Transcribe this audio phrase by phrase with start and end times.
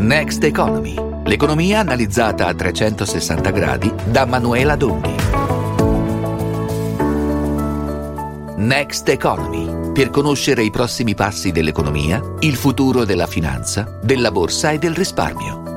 [0.00, 0.94] Next Economy.
[1.26, 5.14] L'economia analizzata a 360 gradi da Manuela Donghi.
[8.56, 9.92] Next Economy.
[9.92, 15.69] Per conoscere i prossimi passi dell'economia, il futuro della finanza, della borsa e del risparmio.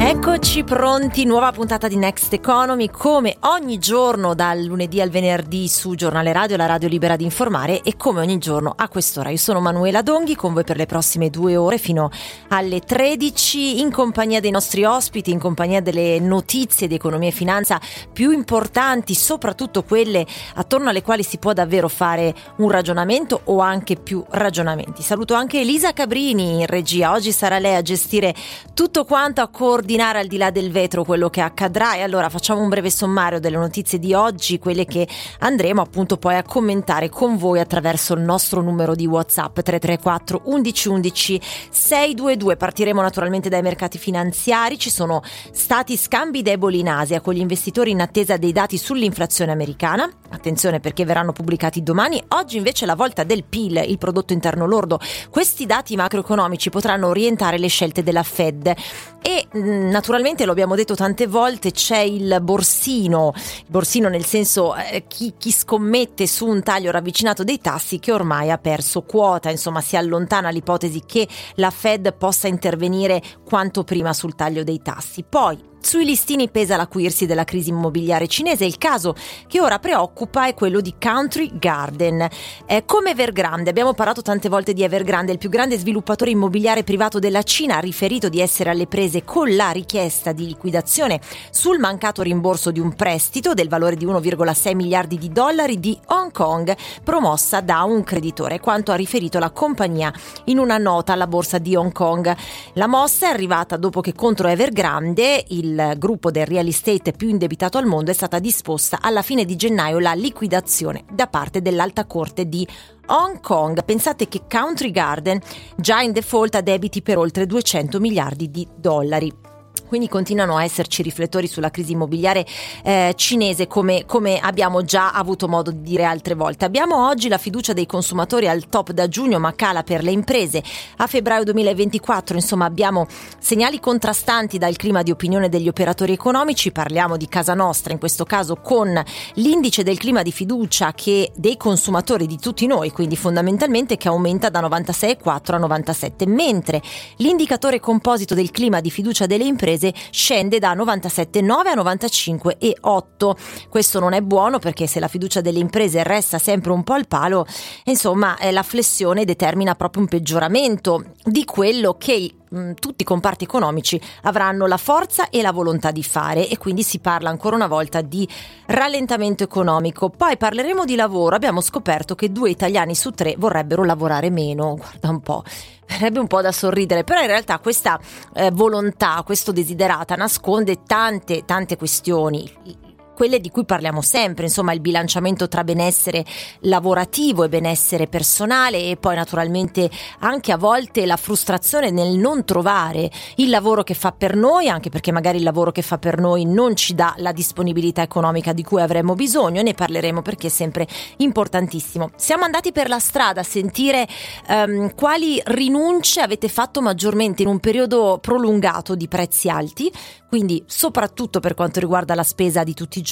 [0.00, 5.96] Eccoci pronti, nuova puntata di Next Economy, come ogni giorno dal lunedì al venerdì su
[5.96, 9.30] Giornale Radio, la radio libera di informare e come ogni giorno a quest'ora.
[9.30, 12.10] Io sono Manuela Donghi con voi per le prossime due ore fino
[12.50, 17.80] alle 13 in compagnia dei nostri ospiti, in compagnia delle notizie di economia e finanza
[18.12, 23.96] più importanti, soprattutto quelle attorno alle quali si può davvero fare un ragionamento o anche
[23.96, 25.02] più ragionamenti.
[25.02, 28.32] Saluto anche Elisa Cabrini in regia, oggi sarà lei a gestire
[28.74, 32.28] tutto quanto a coordinare coordinare al di là del vetro quello che accadrà e allora
[32.28, 37.08] facciamo un breve sommario delle notizie di oggi, quelle che andremo appunto poi a commentare
[37.08, 42.56] con voi attraverso il nostro numero di WhatsApp 334 1111 622.
[42.56, 47.90] Partiremo naturalmente dai mercati finanziari, ci sono stati scambi deboli in Asia con gli investitori
[47.90, 50.06] in attesa dei dati sull'inflazione americana.
[50.28, 52.22] Attenzione perché verranno pubblicati domani.
[52.28, 55.00] Oggi invece è la volta del PIL, il prodotto interno lordo.
[55.30, 58.74] Questi dati macroeconomici potranno orientare le scelte della Fed
[59.22, 64.74] e mm, naturalmente lo abbiamo detto tante volte c'è il borsino, il borsino nel senso
[64.74, 69.50] eh, chi, chi, scommette su un taglio ravvicinato dei tassi che ormai ha perso quota,
[69.50, 75.24] insomma si allontana l'ipotesi che la Fed possa intervenire quanto prima sul taglio dei tassi.
[75.28, 78.64] Poi sui listini pesa l'acuirsi della crisi immobiliare cinese.
[78.64, 79.14] Il caso
[79.46, 82.26] che ora preoccupa è quello di Country Garden.
[82.66, 87.18] Eh, come Evergrande, abbiamo parlato tante volte di Evergrande, il più grande sviluppatore immobiliare privato
[87.18, 91.20] della Cina, ha riferito di essere alle prese con la richiesta di liquidazione
[91.50, 96.32] sul mancato rimborso di un prestito del valore di 1,6 miliardi di dollari di Hong
[96.32, 100.12] Kong promossa da un creditore, quanto ha riferito la compagnia
[100.44, 102.34] in una nota alla borsa di Hong Kong.
[102.74, 107.28] La mossa è arrivata dopo che contro Evergrande il il gruppo del real estate più
[107.28, 112.06] indebitato al mondo è stata disposta alla fine di gennaio la liquidazione da parte dell'Alta
[112.06, 112.66] Corte di
[113.06, 113.84] Hong Kong.
[113.84, 115.40] Pensate che Country Garden
[115.76, 119.47] già in default ha debiti per oltre 200 miliardi di dollari.
[119.88, 122.46] Quindi continuano a esserci riflettori sulla crisi immobiliare
[122.84, 126.66] eh, cinese come, come, abbiamo già avuto modo di dire altre volte.
[126.66, 130.62] Abbiamo oggi la fiducia dei consumatori al top da giugno ma cala per le imprese.
[130.98, 133.06] A febbraio 2024 insomma abbiamo
[133.38, 136.70] segnali contrastanti dal clima di opinione degli operatori economici.
[136.70, 139.02] Parliamo di casa nostra in questo caso con
[139.34, 144.50] l'indice del clima di fiducia che dei consumatori di tutti noi, quindi fondamentalmente che aumenta
[144.50, 146.82] da 96,4 a 97, mentre
[147.16, 153.68] l'indicatore composito del clima di fiducia delle imprese imprese scende da 97,9 a 95,8.
[153.68, 157.06] Questo non è buono perché se la fiducia delle imprese resta sempre un po' al
[157.06, 157.46] palo,
[157.84, 163.44] insomma, eh, la flessione determina proprio un peggioramento di quello che mm, tutti i comparti
[163.44, 167.66] economici avranno la forza e la volontà di fare e quindi si parla ancora una
[167.66, 168.28] volta di
[168.66, 170.10] rallentamento economico.
[170.10, 175.10] Poi parleremo di lavoro, abbiamo scoperto che due italiani su tre vorrebbero lavorare meno, guarda
[175.10, 175.42] un po'
[175.88, 177.98] verrebbe un po' da sorridere, però in realtà questa
[178.34, 182.87] eh, volontà, questo desiderata nasconde tante, tante questioni
[183.18, 186.24] quelle di cui parliamo sempre, insomma il bilanciamento tra benessere
[186.60, 189.90] lavorativo e benessere personale e poi naturalmente
[190.20, 194.88] anche a volte la frustrazione nel non trovare il lavoro che fa per noi, anche
[194.88, 198.62] perché magari il lavoro che fa per noi non ci dà la disponibilità economica di
[198.62, 200.86] cui avremmo bisogno, ne parleremo perché è sempre
[201.16, 202.12] importantissimo.
[202.14, 204.06] Siamo andati per la strada a sentire
[204.48, 209.90] um, quali rinunce avete fatto maggiormente in un periodo prolungato di prezzi alti,
[210.28, 213.06] quindi soprattutto per quanto riguarda la spesa di tutti i giorni,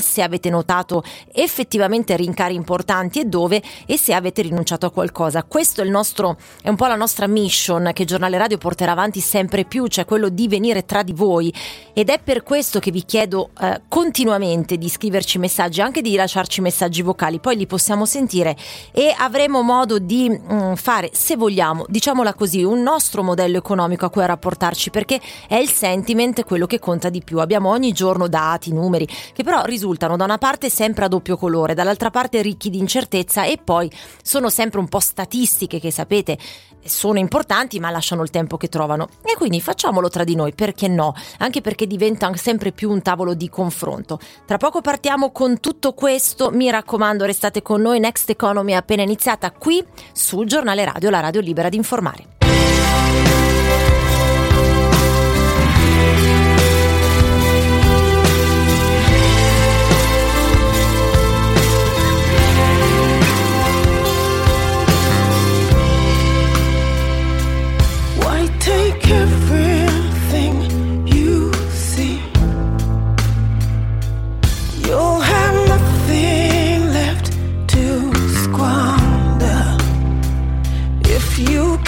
[0.00, 1.02] se avete notato
[1.32, 5.42] effettivamente rincari importanti e dove e se avete rinunciato a qualcosa.
[5.42, 9.20] Questo è il nostro è un po' la nostra mission che Giornale Radio porterà avanti
[9.20, 11.52] sempre più, cioè quello di venire tra di voi
[11.92, 16.60] ed è per questo che vi chiedo eh, continuamente di scriverci messaggi, anche di lasciarci
[16.60, 18.56] messaggi vocali, poi li possiamo sentire
[18.92, 24.06] e avremo modo di mh, mm, fare, se vogliamo, diciamola così, un nostro modello economico
[24.06, 27.40] a cui rapportarci perché è il sentiment quello che conta di più.
[27.40, 31.36] Abbiamo ogni giorno dati, numeri che che però risultano da una parte sempre a doppio
[31.36, 33.90] colore, dall'altra parte ricchi di incertezza e poi
[34.22, 36.38] sono sempre un po' statistiche che sapete
[36.84, 39.08] sono importanti ma lasciano il tempo che trovano.
[39.22, 41.14] E quindi facciamolo tra di noi, perché no?
[41.38, 44.18] Anche perché diventa sempre più un tavolo di confronto.
[44.46, 49.02] Tra poco partiamo con tutto questo, mi raccomando restate con noi, Next Economy è appena
[49.02, 53.61] iniziata qui sul giornale radio, la radio libera di informare.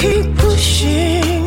[0.05, 1.44] 已不行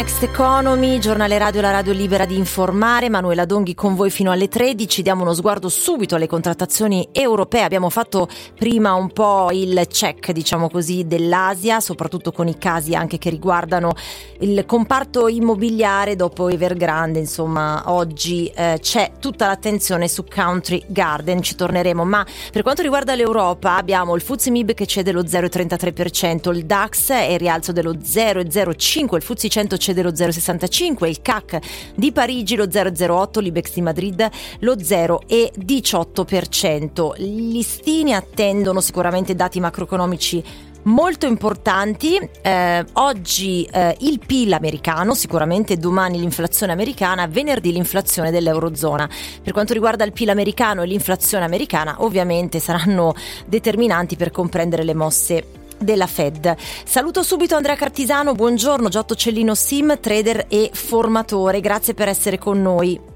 [0.00, 3.10] Next Economy, giornale radio La Radio Libera di informare.
[3.10, 5.02] Manuela Donghi con voi fino alle 13.
[5.02, 7.64] Diamo uno sguardo subito alle contrattazioni europee.
[7.64, 8.26] Abbiamo fatto
[8.56, 13.92] prima un po' il check, diciamo così, dell'Asia, soprattutto con i casi anche che riguardano
[14.38, 17.18] il comparto immobiliare dopo Evergrande.
[17.18, 22.06] Insomma, oggi eh, c'è tutta l'attenzione su Country Garden, ci torneremo.
[22.06, 27.10] Ma per quanto riguarda l'Europa, abbiamo il FTSE MIB che cede lo 0,33%, il DAX
[27.10, 31.58] è rialzo dello 0,05%, il FTSE 100 cede lo 0,65, il CAC
[31.94, 34.26] di Parigi lo 0,08, l'Ibex di Madrid
[34.60, 37.12] lo 0,18%.
[37.16, 40.42] Gli listini attendono sicuramente dati macroeconomici
[40.84, 42.16] molto importanti.
[42.40, 49.08] Eh, oggi eh, il PIL americano, sicuramente domani l'inflazione americana, venerdì l'inflazione dell'Eurozona.
[49.42, 53.14] Per quanto riguarda il PIL americano e l'inflazione americana, ovviamente saranno
[53.46, 55.44] determinanti per comprendere le mosse
[55.80, 56.54] della Fed.
[56.84, 62.60] Saluto subito Andrea Cartisano, buongiorno Giotto Cellino Sim, trader e formatore, grazie per essere con
[62.60, 63.10] noi.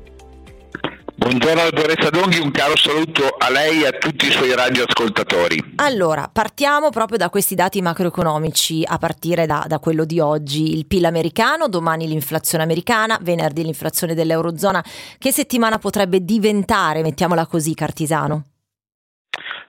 [1.17, 5.75] Buongiorno dottoressa Donghi, un caro saluto a lei e a tutti i suoi radioascoltatori.
[5.77, 10.87] Allora, partiamo proprio da questi dati macroeconomici, a partire da, da, quello di oggi, il
[10.87, 14.85] PIL americano, domani l'inflazione americana, venerdì l'inflazione dell'Eurozona.
[15.17, 18.54] Che settimana potrebbe diventare, mettiamola così, Cartisano?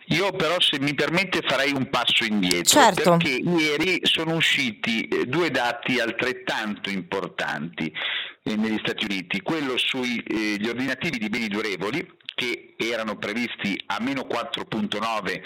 [0.09, 3.17] Io però se mi permette farei un passo indietro certo.
[3.17, 7.91] perché ieri sono usciti eh, due dati altrettanto importanti
[8.43, 13.97] eh, negli Stati Uniti, quello sugli eh, ordinativi di beni durevoli che erano previsti a
[14.01, 15.41] meno 4.9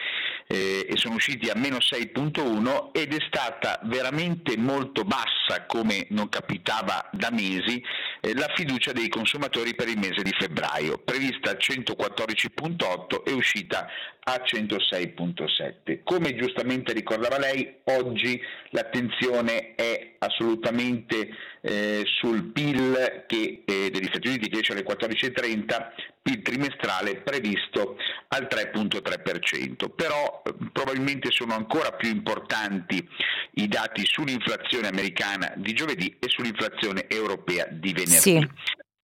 [0.52, 6.28] eh, e sono usciti a meno 6.1 ed è stata veramente molto bassa, come non
[6.28, 7.82] capitava da mesi,
[8.20, 13.88] eh, la fiducia dei consumatori per il mese di febbraio, prevista a 114.8 e uscita
[14.24, 16.00] a 106.7.
[16.04, 21.30] Come giustamente ricordava lei, oggi l'attenzione è assolutamente
[21.62, 25.92] eh, sul PIL che, eh, degli Stati Uniti che esce alle 14.30,
[26.30, 27.98] PIL trimestrale previsto
[28.30, 29.90] al 3.3%.
[29.96, 33.08] Però eh, probabilmente sono ancora più importanti
[33.54, 38.20] i dati sull'inflazione americana di giovedì e sull'inflazione europea di venerdì.
[38.20, 38.50] Sì.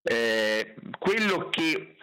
[0.04, 1.96] Eh, quello che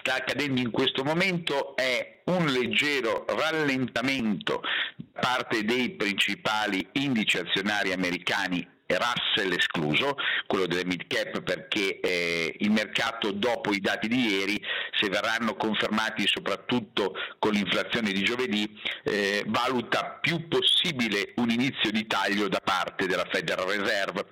[0.00, 4.60] sta accadendo in questo momento è un leggero rallentamento
[4.96, 10.16] da parte dei principali indici azionari americani Russell escluso,
[10.46, 14.60] quello delle mid cap perché eh, il mercato dopo i dati di ieri,
[14.98, 18.68] se verranno confermati soprattutto con l'inflazione di giovedì,
[19.04, 24.26] eh, valuta più possibile un inizio di taglio da parte della Federal Reserve.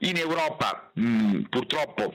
[0.00, 2.12] In Europa mh, purtroppo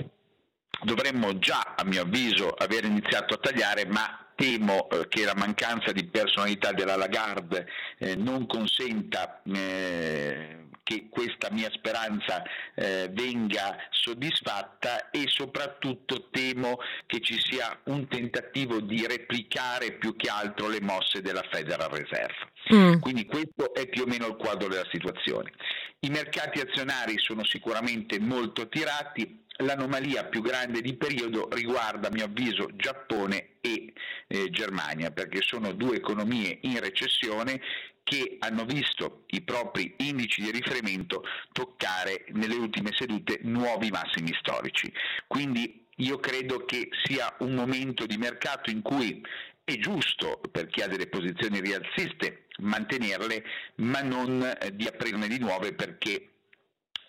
[0.83, 5.91] dovremmo già, a mio avviso, aver iniziato a tagliare, ma temo eh, che la mancanza
[5.91, 7.67] di personalità della Lagarde
[7.97, 12.41] eh, non consenta eh, che questa mia speranza
[12.73, 20.29] eh, venga soddisfatta e soprattutto temo che ci sia un tentativo di replicare più che
[20.29, 22.47] altro le mosse della Federal Reserve.
[22.73, 22.99] Mm.
[22.99, 25.51] Quindi questo è più o meno il quadro della situazione.
[25.99, 32.25] I mercati azionari sono sicuramente molto tirati, l'anomalia più grande di periodo riguarda a mio
[32.25, 33.93] avviso Giappone e
[34.27, 37.61] eh, Germania perché sono due economie in recessione
[38.03, 44.91] che hanno visto i propri indici di riferimento toccare nelle ultime sedute nuovi massimi storici.
[45.27, 49.21] Quindi io credo che sia un momento di mercato in cui
[49.63, 53.43] è giusto per chi ha delle posizioni rialziste mantenerle,
[53.75, 56.29] ma non eh, di aprirne di nuove perché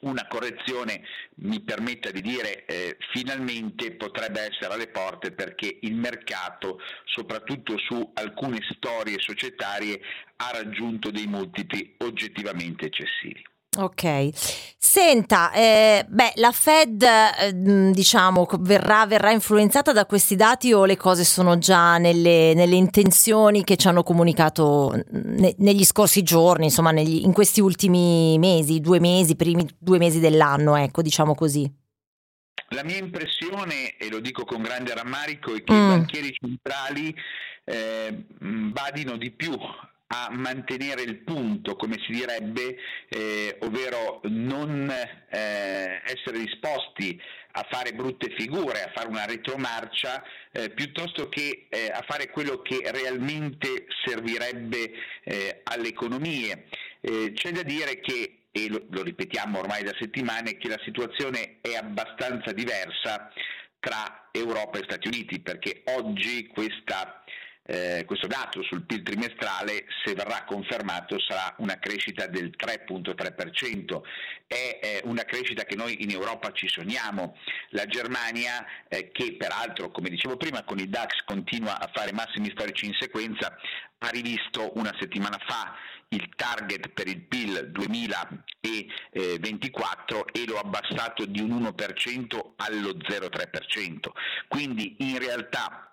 [0.00, 1.02] una correzione,
[1.37, 8.11] mi permetta di dire, eh, finalmente potrebbe essere alle porte perché il mercato, soprattutto su
[8.14, 10.00] alcune storie societarie,
[10.37, 13.45] ha raggiunto dei multipli oggettivamente eccessivi.
[13.78, 14.30] Ok,
[14.76, 17.52] senta, eh, beh, la Fed eh,
[17.92, 23.62] diciamo verrà, verrà, influenzata da questi dati o le cose sono già nelle, nelle intenzioni
[23.62, 28.98] che ci hanno comunicato ne, negli scorsi giorni, insomma negli, in questi ultimi mesi, due
[28.98, 31.72] mesi, primi due mesi dell'anno, ecco, diciamo così.
[32.70, 35.76] La mia impressione, e lo dico con grande rammarico, è che mm.
[35.76, 37.14] i banchieri centrali
[37.64, 39.56] eh, badino di più
[40.12, 42.76] a mantenere il punto, come si direbbe,
[43.09, 47.21] eh, ovvero non eh, essere disposti
[47.52, 52.61] a fare brutte figure, a fare una retromarcia, eh, piuttosto che eh, a fare quello
[52.61, 56.67] che realmente servirebbe eh, alle economie.
[57.00, 61.59] Eh, c'è da dire che, e lo, lo ripetiamo ormai da settimane, che la situazione
[61.61, 63.31] è abbastanza diversa
[63.79, 67.19] tra Europa e Stati Uniti, perché oggi questa
[67.62, 74.00] eh, questo dato sul PIL trimestrale, se verrà confermato, sarà una crescita del 3.3%.
[74.47, 77.37] È eh, una crescita che noi in Europa ci sogniamo.
[77.71, 82.50] La Germania, eh, che peraltro, come dicevo prima, con il DAX continua a fare massimi
[82.50, 83.55] storici in sequenza,
[83.99, 85.76] ha rivisto una settimana fa
[86.12, 94.11] il target per il PIL 2024 e lo ha abbassato di un 1% allo 0,3%.
[94.49, 95.89] Quindi in realtà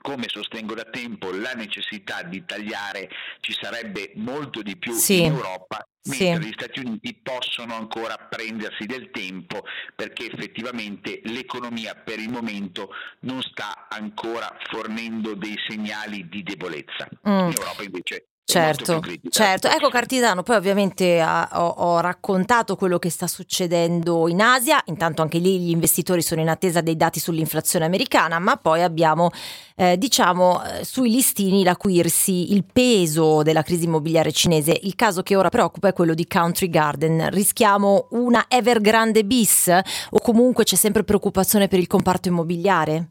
[0.00, 3.08] come sostengo da tempo, la necessità di tagliare
[3.40, 5.22] ci sarebbe molto di più sì.
[5.22, 6.48] in Europa, mentre sì.
[6.48, 9.62] gli Stati Uniti possono ancora prendersi del tempo
[9.94, 12.90] perché effettivamente l'economia per il momento
[13.20, 17.08] non sta ancora fornendo dei segnali di debolezza.
[17.28, 17.48] Mm.
[17.48, 19.68] In Europa invece Certo, certo.
[19.68, 25.22] Ecco Cartisano, poi ovviamente ha, ho, ho, raccontato quello che sta succedendo in Asia, intanto
[25.22, 29.30] anche lì gli investitori sono in attesa dei dati sull'inflazione americana, ma poi abbiamo
[29.76, 34.76] eh, diciamo eh, sui listini l'acuirsi il peso della crisi immobiliare cinese.
[34.82, 37.30] Il caso che ora preoccupa è quello di Country Garden.
[37.30, 39.68] Rischiamo una Evergrande bis
[40.10, 43.06] o comunque c'è sempre preoccupazione per il comparto immobiliare?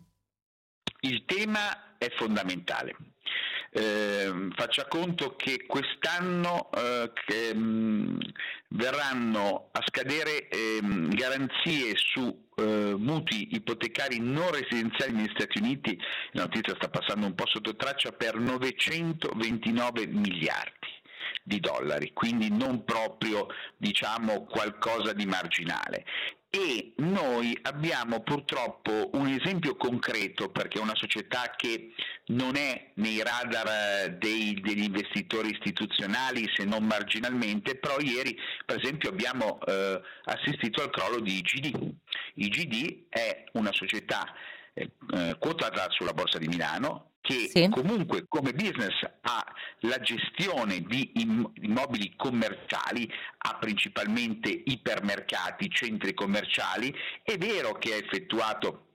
[1.01, 3.08] Il tema è fondamentale
[3.71, 8.17] eh, faccia conto che quest'anno eh, che, mh, mm,
[8.69, 15.97] verranno a scadere eh, garanzie su eh, mutui ipotecari non residenziali negli Stati Uniti,
[16.31, 20.98] la notizia sta passando un po' sotto traccia, per 929 miliardi
[21.43, 26.05] di dollari, quindi non proprio diciamo qualcosa di marginale
[26.51, 31.93] e noi abbiamo purtroppo un esempio concreto perché è una società che
[32.27, 38.79] non è nei radar eh, dei, degli investitori istituzionali se non marginalmente, però ieri per
[38.79, 41.93] esempio abbiamo eh, assistito al crollo di IGD.
[42.35, 44.33] IGD è una società
[44.73, 47.69] eh, eh quotata sulla borsa di Milano, che sì.
[47.69, 49.45] comunque come business ha
[49.81, 51.11] la gestione di
[51.61, 58.88] immobili commerciali, ha principalmente ipermercati, centri commerciali, è vero che ha effettuato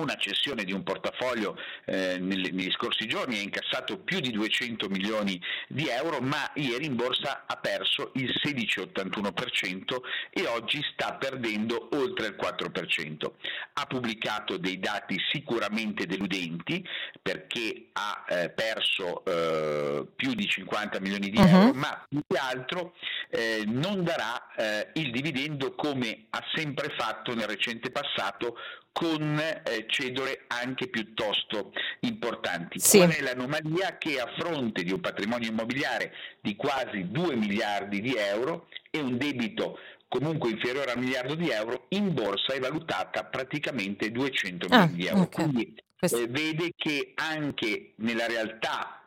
[0.00, 4.88] una cessione di un portafoglio eh, negli, negli, scorsi giorni ha incassato più di 200
[4.88, 9.96] milioni di euro, ma ieri in borsa ha perso il 16,81%
[10.30, 13.30] e oggi sta perdendo oltre il 4%.
[13.74, 16.84] Ha pubblicato dei dati sicuramente deludenti
[17.20, 21.46] perché ha eh, perso eh, più di 50 milioni di uh-huh.
[21.46, 22.94] euro, ma più che altro
[23.30, 28.56] eh, non darà eh, il dividendo come ha sempre fatto nel recente passato
[28.96, 32.78] con eh, cedole anche piuttosto importanti.
[32.78, 32.96] Sì.
[32.96, 38.14] Qual è l'anomalia che a fronte di un patrimonio immobiliare di quasi 2 miliardi di
[38.16, 43.24] euro e un debito comunque inferiore a un miliardo di euro, in borsa è valutata
[43.24, 45.20] praticamente 200 ah, milioni di euro.
[45.24, 45.44] Okay.
[45.44, 49.05] Quindi eh, vede che anche nella realtà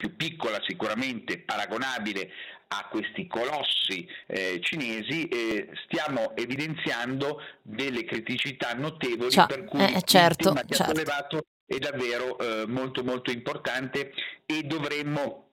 [0.00, 2.30] più piccola sicuramente, paragonabile
[2.68, 9.46] a questi colossi eh, cinesi, eh, stiamo evidenziando delle criticità notevoli Ciao.
[9.46, 10.82] per cui eh, certo, il tema che certo.
[10.82, 14.12] ha sollevato è davvero eh, molto molto importante
[14.46, 15.49] e dovremmo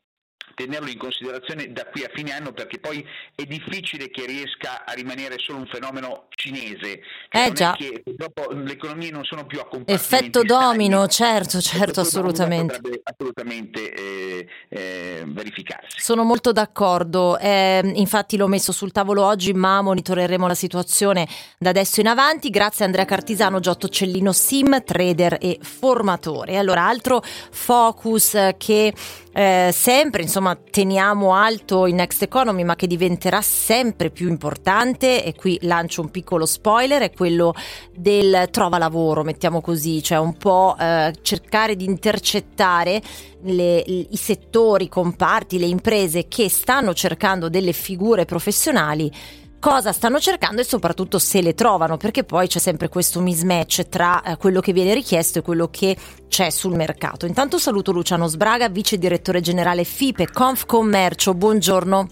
[0.58, 4.94] tenerlo in considerazione da qui a fine anno perché poi è difficile che riesca a
[4.94, 7.02] rimanere solo un fenomeno cinese.
[7.30, 7.76] Cioè eh già.
[7.78, 12.80] Che dopo le economie non sono più a Effetto domino, certo, certo, assolutamente.
[13.04, 16.00] assolutamente eh, eh, verificarsi.
[16.00, 21.28] Sono molto d'accordo, eh, infatti l'ho messo sul tavolo oggi, ma monitoreremo la situazione
[21.60, 22.50] da adesso in avanti.
[22.50, 26.58] Grazie Andrea Cartisano, Giotto Cellino Sim, trader e formatore.
[26.58, 28.94] Allora, altro focus che
[29.34, 35.24] eh, sempre insomma teniamo alto in Next Economy ma che diventerà sempre più importante.
[35.24, 37.54] E qui lancio un piccolo spoiler è quello
[37.94, 43.02] del trova lavoro mettiamo così cioè un po' eh, cercare di intercettare
[43.44, 49.12] le, i settori, i comparti, le imprese che stanno cercando delle figure professionali
[49.60, 54.22] cosa stanno cercando e soprattutto se le trovano, perché poi c'è sempre questo mismatch tra
[54.22, 55.96] eh, quello che viene richiesto e quello che
[56.28, 57.26] c'è sul mercato.
[57.26, 61.34] Intanto saluto Luciano Sbraga, vice direttore generale FIPE Confcommercio.
[61.34, 62.08] Buongiorno.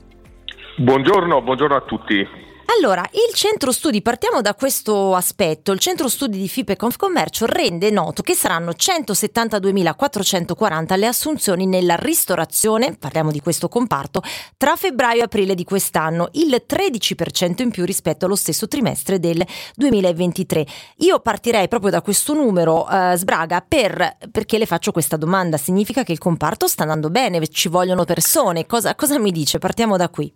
[0.78, 2.45] Buongiorno, buongiorno a tutti.
[2.68, 7.92] Allora, il centro studi, partiamo da questo aspetto, il centro studi di FIPE Confcommercio rende
[7.92, 14.24] noto che saranno 172.440 le assunzioni nella ristorazione, parliamo di questo comparto,
[14.58, 19.46] tra febbraio e aprile di quest'anno, il 13% in più rispetto allo stesso trimestre del
[19.76, 20.66] 2023.
[20.98, 25.58] Io partirei proprio da questo numero, eh, Sbraga, per, perché le faccio questa domanda.
[25.58, 29.60] Significa che il comparto sta andando bene, ci vogliono persone, cosa, cosa mi dice?
[29.60, 30.34] Partiamo da qui.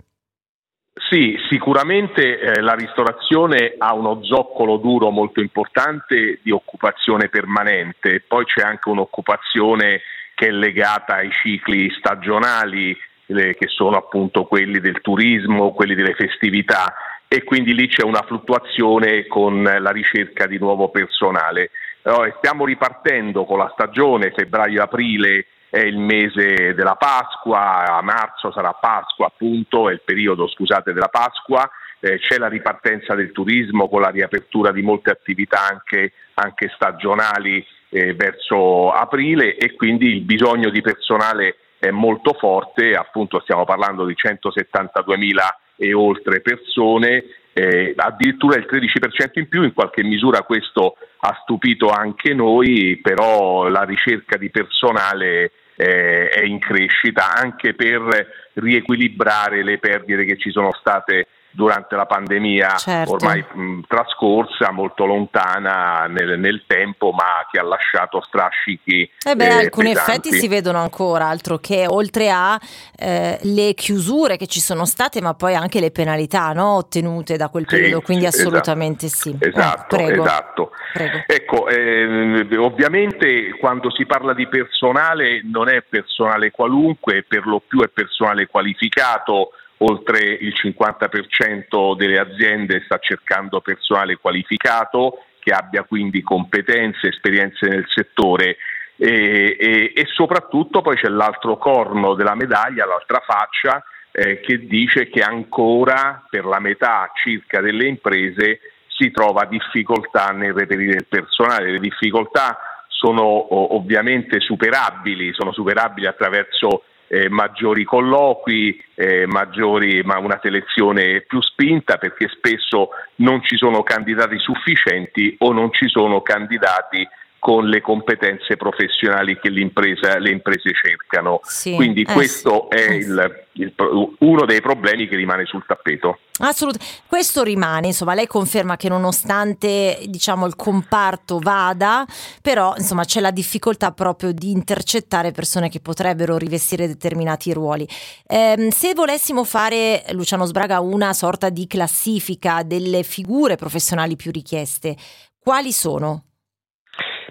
[1.07, 8.43] Sì, sicuramente eh, la ristorazione ha uno zoccolo duro molto importante di occupazione permanente, poi
[8.45, 10.01] c'è anche un'occupazione
[10.35, 12.95] che è legata ai cicli stagionali,
[13.27, 16.93] eh, che sono appunto quelli del turismo, quelli delle festività
[17.27, 21.69] e quindi lì c'è una fluttuazione con la ricerca di nuovo personale.
[22.03, 28.73] Allora, stiamo ripartendo con la stagione febbraio-aprile è il mese della Pasqua, a marzo sarà
[28.73, 34.01] Pasqua appunto, è il periodo scusate della Pasqua, eh, c'è la ripartenza del turismo con
[34.01, 40.69] la riapertura di molte attività anche, anche stagionali eh, verso aprile e quindi il bisogno
[40.69, 45.37] di personale è molto forte, appunto stiamo parlando di 172.000
[45.77, 51.89] e oltre persone, eh, addirittura il 13% in più, in qualche misura questo ha stupito
[51.89, 59.77] anche noi, però la ricerca di personale eh, è in crescita anche per riequilibrare le
[59.77, 63.13] perdite che ci sono state durante la pandemia certo.
[63.13, 69.09] ormai mh, trascorsa, molto lontana nel, nel, tempo, ma che ha lasciato strascichi.
[69.25, 70.11] Eh beh, eh, alcuni pesanti.
[70.11, 72.59] effetti si vedono ancora, altro che oltre a
[72.97, 76.75] eh, le chiusure che ci sono state, ma poi anche le penalità no?
[76.75, 78.43] ottenute da quel periodo, sì, quindi esatto.
[78.43, 79.37] assolutamente esatto, sì.
[79.39, 80.23] Esatto, eh, prego.
[80.23, 80.71] esatto.
[80.93, 81.23] Prego.
[81.27, 87.81] Ecco, eh, ovviamente quando si parla di personale non è personale qualunque, per lo più
[87.81, 96.21] è personale qualificato oltre il 50% delle aziende sta cercando personale qualificato che abbia quindi
[96.21, 98.57] competenze, esperienze nel settore
[98.97, 105.07] e, e, e soprattutto poi c'è l'altro corno della medaglia, l'altra faccia eh, che dice
[105.07, 111.71] che ancora per la metà circa delle imprese si trova difficoltà nel reperire il personale.
[111.71, 112.57] Le difficoltà
[112.89, 121.41] sono ovviamente superabili, sono superabili attraverso eh, maggiori colloqui, eh, maggiori, ma una selezione più
[121.41, 127.05] spinta perché spesso non ci sono candidati sufficienti o non ci sono candidati
[127.39, 131.39] con le competenze professionali che le imprese cercano.
[131.43, 133.73] Sì, Quindi eh questo sì, è il, il,
[134.19, 136.19] uno dei problemi che rimane sul tappeto.
[136.41, 142.05] Assolutamente, questo rimane, insomma, lei conferma che nonostante diciamo, il comparto vada,
[142.41, 147.87] però insomma, c'è la difficoltà proprio di intercettare persone che potrebbero rivestire determinati ruoli.
[148.27, 154.95] Eh, se volessimo fare, Luciano Sbraga, una sorta di classifica delle figure professionali più richieste,
[155.39, 156.23] quali sono?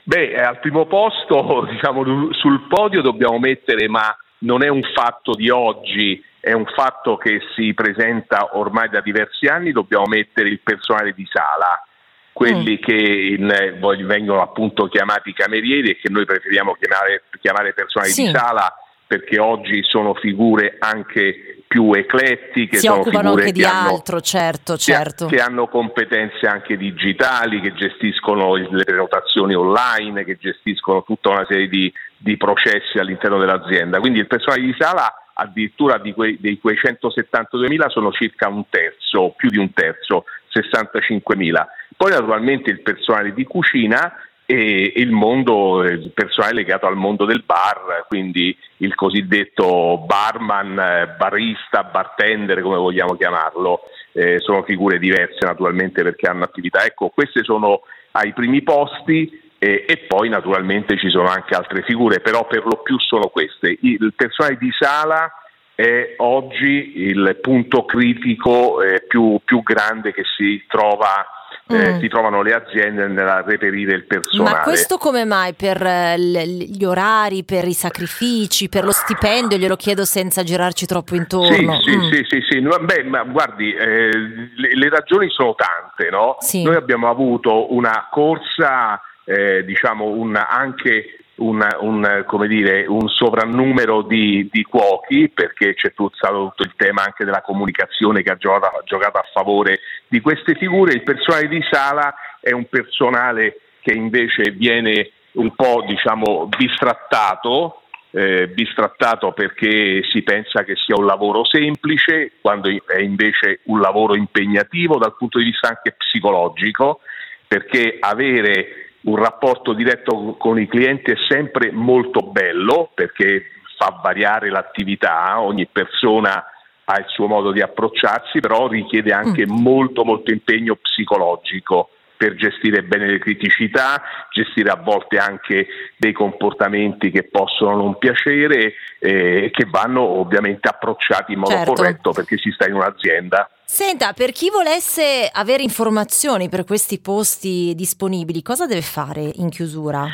[0.09, 5.51] Beh, al primo posto, diciamo, sul podio dobbiamo mettere, ma non è un fatto di
[5.51, 11.13] oggi, è un fatto che si presenta ormai da diversi anni, dobbiamo mettere il personale
[11.13, 11.85] di sala,
[12.33, 12.83] quelli mm.
[12.83, 18.25] che in, vengono appunto chiamati camerieri e che noi preferiamo chiamare, chiamare personale sì.
[18.25, 18.73] di sala
[19.07, 24.79] perché oggi sono figure anche più eclettiche, si sono occupano anche di hanno, altro, certo,
[24.79, 25.27] certo.
[25.27, 31.47] Che, che, hanno competenze anche digitali, che gestiscono le prenotazioni online, che gestiscono tutta una
[31.47, 34.01] serie di, di processi all'interno dell'azienda.
[34.01, 39.35] Quindi il personale di sala addirittura di quei, dei quei 172.000 sono circa un terzo,
[39.37, 41.67] più di un terzo, 65.000.
[41.97, 44.13] Poi naturalmente il personale di cucina
[44.51, 51.83] e il mondo, il personale legato al mondo del bar, quindi il cosiddetto barman, barista,
[51.83, 53.83] bartender, come vogliamo chiamarlo,
[54.13, 56.83] eh, sono figure diverse naturalmente perché hanno attività.
[56.83, 57.83] Ecco, queste sono
[58.13, 62.81] ai primi posti eh, e poi naturalmente ci sono anche altre figure, però per lo
[62.83, 63.77] più sono queste.
[63.83, 65.31] Il personale di sala
[65.75, 71.27] è oggi il punto critico eh, più, più grande che si trova
[71.69, 72.01] eh, mm.
[72.01, 74.57] si trovano le aziende nel reperire il personale.
[74.57, 75.55] Ma questo come mai?
[75.55, 79.59] Per eh, gli orari, per i sacrifici, per lo stipendio?
[79.59, 81.81] Glielo chiedo senza girarci troppo intorno.
[81.81, 82.11] Sì, mm.
[82.11, 86.37] sì, sì, sì, Beh, ma guardi, eh, le, le, ragioni sono tante, no?
[86.39, 86.63] Sì.
[86.63, 94.49] Noi abbiamo avuto una corsa, eh, diciamo, un, anche un, un, dire, un sovrannumero di,
[94.51, 99.19] di, cuochi, perché c'è stato tutto il tema anche della comunicazione che ha giocato, giocato,
[99.19, 100.93] a favore di queste figure.
[100.93, 108.49] Il personale di sala è un personale che invece viene un po' diciamo, bistrattato, eh,
[108.49, 114.99] bistrattato perché si pensa che sia un lavoro semplice, quando è invece un lavoro impegnativo
[114.99, 117.01] dal punto di vista anche psicologico,
[117.47, 123.45] perché avere un rapporto diretto con i clienti è sempre molto bello perché
[123.77, 126.45] fa variare l'attività, ogni persona
[126.85, 129.51] ha il suo modo di approcciarsi, però richiede anche mm.
[129.51, 137.11] molto molto impegno psicologico per gestire bene le criticità, gestire a volte anche dei comportamenti
[137.11, 141.73] che possono non piacere e eh, che vanno ovviamente approcciati in modo certo.
[141.73, 143.49] corretto perché si sta in un'azienda.
[143.65, 150.07] Senta, per chi volesse avere informazioni per questi posti disponibili, cosa deve fare in chiusura?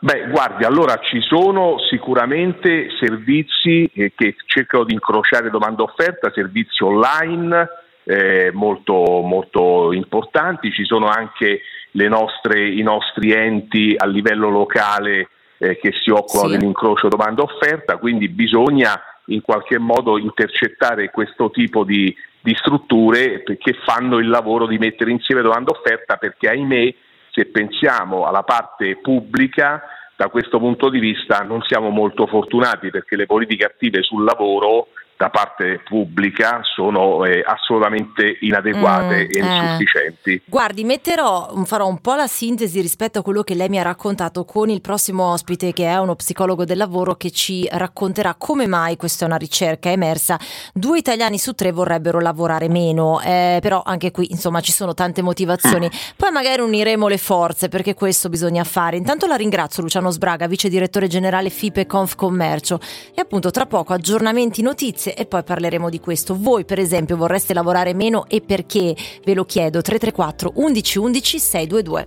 [0.00, 6.82] Beh, guardi, allora ci sono sicuramente servizi eh, che cercano di incrociare domanda offerta, servizi
[6.82, 7.68] online
[8.04, 11.60] eh, molto, molto importanti, ci sono anche
[11.92, 16.56] nostre, i nostri enti a livello locale eh, che si occupano sì.
[16.56, 23.74] dell'incrocio domanda offerta, quindi bisogna in qualche modo intercettare questo tipo di, di strutture che
[23.84, 26.94] fanno il lavoro di mettere insieme domanda offerta perché ahimè
[27.30, 29.82] se pensiamo alla parte pubblica
[30.16, 34.88] da questo punto di vista non siamo molto fortunati perché le politiche attive sul lavoro
[35.24, 40.32] da parte pubblica sono eh, assolutamente inadeguate mm, e insufficienti.
[40.34, 40.42] Eh.
[40.44, 44.44] Guardi, metterò, farò un po' la sintesi rispetto a quello che lei mi ha raccontato
[44.44, 48.96] con il prossimo ospite che è uno psicologo del lavoro che ci racconterà come mai,
[48.96, 50.38] questa è una ricerca emersa,
[50.74, 55.22] due italiani su tre vorrebbero lavorare meno, eh, però anche qui insomma ci sono tante
[55.22, 55.86] motivazioni.
[55.86, 55.98] Mm.
[56.16, 58.98] Poi magari uniremo le forze perché questo bisogna fare.
[58.98, 62.78] Intanto la ringrazio Luciano Sbraga, vice direttore generale FIPE Conf Commercio
[63.14, 66.36] e appunto tra poco aggiornamenti, notizie e poi parleremo di questo.
[66.38, 68.94] Voi per esempio vorreste lavorare meno e perché?
[69.24, 72.06] Ve lo chiedo 334 11 11 622.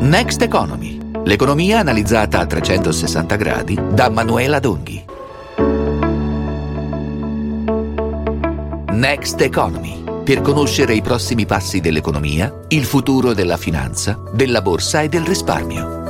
[0.00, 0.98] Next Economy.
[1.24, 5.04] L'economia analizzata a 360 gradi da Manuela Donghi.
[8.92, 10.04] Next Economy.
[10.22, 16.05] Per conoscere i prossimi passi dell'economia, il futuro della finanza, della borsa e del risparmio.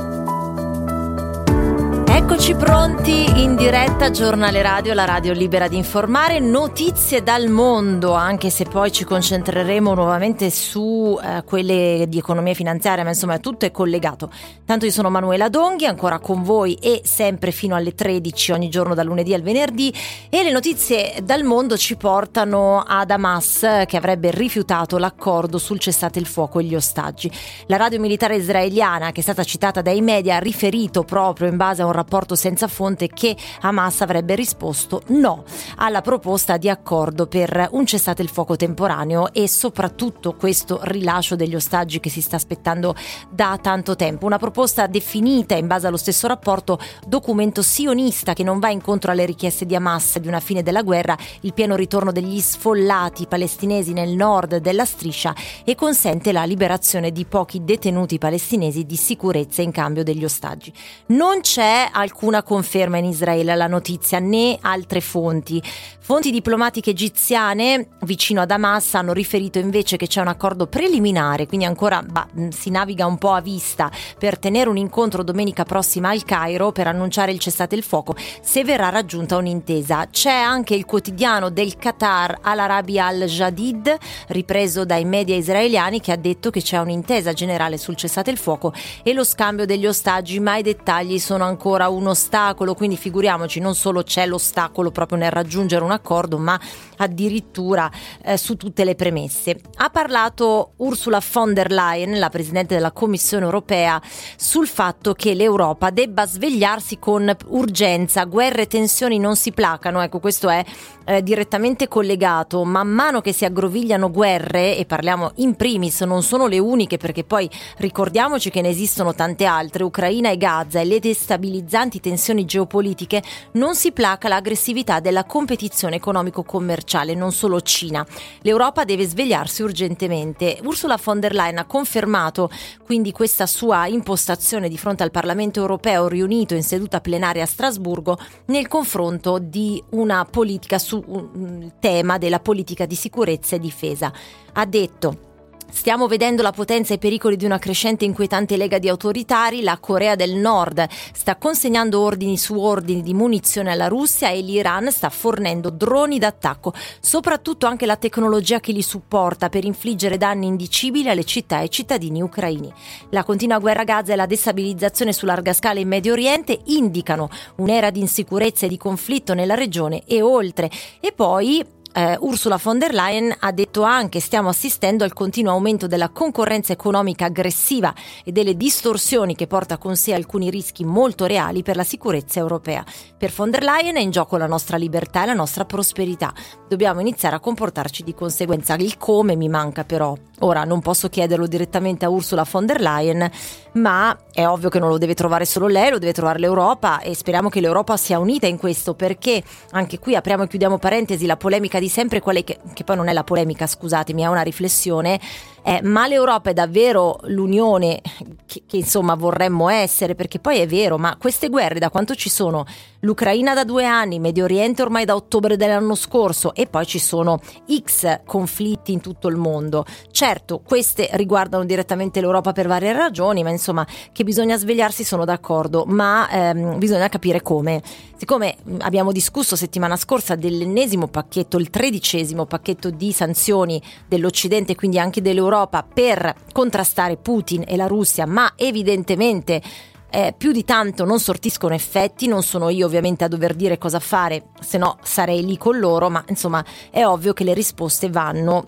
[2.29, 8.49] Eccoci pronti in diretta, giornale radio, la radio libera di informare, notizie dal mondo, anche
[8.49, 13.71] se poi ci concentreremo nuovamente su eh, quelle di economia finanziaria, ma insomma tutto è
[13.71, 14.29] collegato.
[14.65, 18.93] Tanto io sono Manuela Donghi, ancora con voi e sempre fino alle 13 ogni giorno
[18.93, 19.93] dal lunedì al venerdì
[20.29, 26.19] e le notizie dal mondo ci portano ad Hamas che avrebbe rifiutato l'accordo sul cessate
[26.19, 27.31] il fuoco e gli ostaggi.
[27.67, 31.81] La radio militare israeliana che è stata citata dai media ha riferito proprio in base
[31.81, 35.43] a un rapporto rapporto senza fonte che Hamas avrebbe risposto no
[35.75, 41.53] alla proposta di accordo per un cessate il fuoco temporaneo e soprattutto questo rilascio degli
[41.53, 42.95] ostaggi che si sta aspettando
[43.29, 44.25] da tanto tempo.
[44.25, 49.25] Una proposta definita in base allo stesso rapporto documento sionista che non va incontro alle
[49.25, 54.15] richieste di Hamas di una fine della guerra, il pieno ritorno degli sfollati palestinesi nel
[54.15, 60.03] nord della striscia e consente la liberazione di pochi detenuti palestinesi di sicurezza in cambio
[60.03, 60.73] degli ostaggi.
[61.07, 65.61] Non c'è alcuna conferma in Israele alla notizia né altre fonti.
[65.99, 71.65] Fonti diplomatiche egiziane vicino ad Hamas hanno riferito invece che c'è un accordo preliminare, quindi
[71.65, 76.23] ancora bah, si naviga un po' a vista per tenere un incontro domenica prossima al
[76.23, 80.07] Cairo per annunciare il cessate il fuoco se verrà raggiunta un'intesa.
[80.09, 83.93] C'è anche il quotidiano del Qatar Al-Arabi Al-Jadid,
[84.27, 88.71] ripreso dai media israeliani, che ha detto che c'è un'intesa generale sul cessate il fuoco
[89.03, 93.75] e lo scambio degli ostaggi, ma i dettagli sono ancora un ostacolo, quindi figuriamoci, non
[93.75, 96.59] solo c'è l'ostacolo proprio nel raggiungere un accordo, ma
[96.97, 97.89] addirittura
[98.23, 99.59] eh, su tutte le premesse.
[99.75, 104.01] Ha parlato Ursula von der Leyen, la Presidente della Commissione europea,
[104.35, 110.19] sul fatto che l'Europa debba svegliarsi con urgenza, guerre e tensioni non si placano, ecco
[110.19, 110.63] questo è
[111.05, 116.47] eh, direttamente collegato, man mano che si aggrovigliano guerre, e parliamo in primis, non sono
[116.47, 120.99] le uniche perché poi ricordiamoci che ne esistono tante altre, Ucraina e Gaza e le
[120.99, 123.21] destabilizzanti tensioni geopolitiche,
[123.53, 128.05] non si placa l'aggressività della competizione economico-commerciale, non solo Cina.
[128.41, 130.59] L'Europa deve svegliarsi urgentemente.
[130.63, 132.49] Ursula von der Leyen ha confermato
[132.83, 138.17] quindi questa sua impostazione di fronte al Parlamento europeo riunito in seduta plenaria a Strasburgo
[138.45, 144.11] nel confronto di una politica su un tema della politica di sicurezza e difesa.
[144.53, 145.26] Ha detto
[145.69, 149.61] Stiamo vedendo la potenza e i pericoli di una crescente e inquietante lega di autoritari.
[149.61, 154.91] La Corea del Nord sta consegnando ordini su ordini di munizione alla Russia e l'Iran
[154.91, 161.09] sta fornendo droni d'attacco, soprattutto anche la tecnologia che li supporta per infliggere danni indicibili
[161.09, 162.73] alle città e ai cittadini ucraini.
[163.11, 167.29] La continua guerra a Gaza e la destabilizzazione su larga scala in Medio Oriente indicano
[167.57, 170.71] un'era di insicurezza e di conflitto nella regione e oltre.
[170.99, 171.63] E poi
[171.97, 176.71] eh, Ursula von der Leyen ha detto anche stiamo assistendo al continuo aumento della concorrenza
[176.71, 177.91] economica aggressiva
[178.23, 182.85] e delle distorsioni che porta con sé alcuni rischi molto reali per la sicurezza europea.
[183.17, 186.31] Per von der Leyen è in gioco la nostra libertà e la nostra prosperità.
[186.69, 188.75] Dobbiamo iniziare a comportarci di conseguenza.
[188.75, 190.15] Il come mi manca però.
[190.41, 193.27] Ora non posso chiederlo direttamente a Ursula von der Leyen,
[193.73, 197.15] ma è ovvio che non lo deve trovare solo lei, lo deve trovare l'Europa e
[197.15, 201.37] speriamo che l'Europa sia unita in questo perché anche qui apriamo e chiudiamo parentesi la
[201.37, 205.19] polemica di sempre, quale che, che poi non è la polemica, scusatemi, è una riflessione
[205.67, 207.99] eh, ma l'Europa è davvero l'unione
[208.45, 210.15] che, che, insomma vorremmo essere?
[210.15, 212.65] Perché poi è vero, ma queste guerre da quanto ci sono?
[213.01, 217.41] L'Ucraina da due anni, Medio Oriente ormai da ottobre dell'anno scorso e poi ci sono
[217.69, 219.83] X conflitti in tutto il mondo.
[220.09, 225.83] Certo, queste riguardano direttamente l'Europa per varie ragioni, ma insomma che bisogna svegliarsi sono d'accordo,
[225.85, 227.81] ma ehm, bisogna capire come.
[228.17, 235.21] Siccome abbiamo discusso settimana scorsa dell'ennesimo pacchetto, il tredicesimo pacchetto di sanzioni dell'Occidente, quindi anche
[235.21, 239.61] dell'Europa, l'Europa per contrastare Putin e la Russia, ma evidentemente
[240.09, 243.99] eh, più di tanto non sortiscono effetti, non sono io ovviamente a dover dire cosa
[243.99, 248.67] fare, se no sarei lì con loro, ma insomma è ovvio che le risposte vanno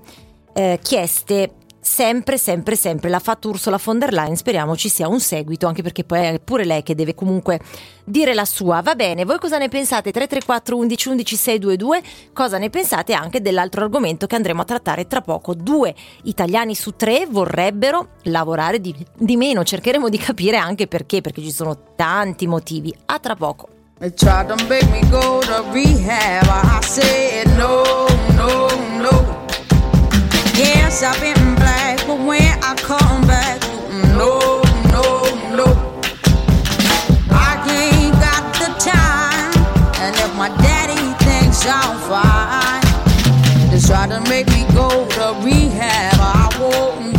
[0.54, 1.54] eh, chieste
[1.90, 3.10] sempre, sempre, sempre.
[3.10, 6.40] L'ha fatto Ursula von der Leyen, speriamo ci sia un seguito, anche perché poi è
[6.40, 7.60] pure lei che deve comunque
[8.06, 8.82] dire la sua.
[8.82, 10.12] Va bene, voi cosa ne pensate?
[10.12, 15.22] 334 11 11 622, cosa ne pensate anche dell'altro argomento che andremo a trattare tra
[15.22, 15.56] poco?
[15.56, 21.42] Due italiani su tre vorrebbero lavorare di, di meno, cercheremo di capire anche perché, perché
[21.42, 22.94] ci sono tanti motivi.
[23.08, 23.68] A tra poco.
[23.98, 26.48] They tried to make me go to rehab.
[26.48, 27.84] I said no,
[28.36, 28.68] no,
[29.02, 29.39] no.
[30.60, 34.60] Yes, I've been black, but when I come back, mm, no,
[34.92, 35.06] no,
[35.56, 35.68] no.
[37.32, 39.54] I ain't got the time,
[40.04, 46.16] and if my daddy thinks I'm fine, they try to make me go to rehab.
[46.20, 47.19] I won't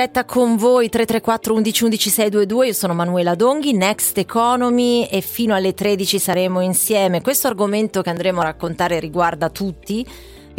[0.00, 5.54] diretta con voi 334 11 11 622, io sono Manuela Donghi, Next Economy e fino
[5.54, 7.20] alle 13 saremo insieme.
[7.20, 10.06] Questo argomento che andremo a raccontare riguarda tutti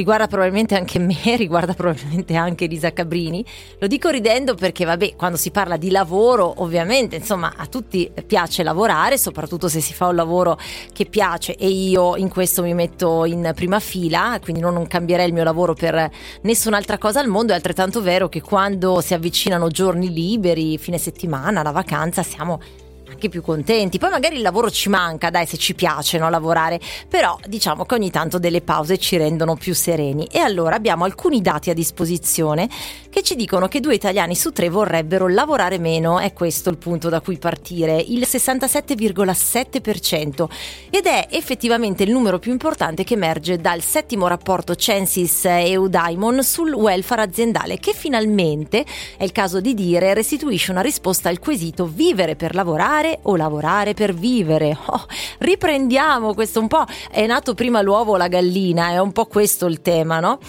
[0.02, 3.46] riguarda probabilmente anche me, riguarda probabilmente anche Elisa Cabrini.
[3.80, 8.64] Lo dico ridendo perché, vabbè, quando si parla di lavoro, ovviamente, insomma, a tutti piace
[8.64, 10.58] lavorare, soprattutto se si fa un lavoro
[10.92, 15.34] che piace e io in questo mi metto in prima fila, quindi non cambierei il
[15.34, 16.10] mio lavoro per
[16.42, 17.54] nessun'altra cosa al mondo.
[17.54, 22.60] È altrettanto vero che quando si avvicinano giorni liberi, fine settimana, la vacanza, siamo
[23.12, 24.00] anche più contenti.
[24.00, 27.94] Poi magari il lavoro ci manca, dai, se ci piace no, lavorare, però diciamo che
[27.96, 30.28] ogni tanto delle pause ci rendono più sereni.
[30.32, 32.70] E allora abbiamo alcuni dati a disposizione
[33.10, 37.10] che ci dicono che due italiani su tre vorrebbero lavorare meno, è questo il punto
[37.10, 40.48] da cui partire, il 67,7%
[40.90, 46.72] ed è effettivamente il numero più importante che emerge dal settimo rapporto Censis EU-Daimon sul
[46.72, 48.86] welfare aziendale che finalmente,
[49.18, 53.94] è il caso di dire, restituisce una risposta al quesito vivere per lavorare o lavorare
[53.94, 54.78] per vivere.
[54.86, 55.06] Oh,
[55.40, 59.66] riprendiamo questo un po', è nato prima l'uovo o la gallina, è un po' questo
[59.66, 60.40] il tema, no?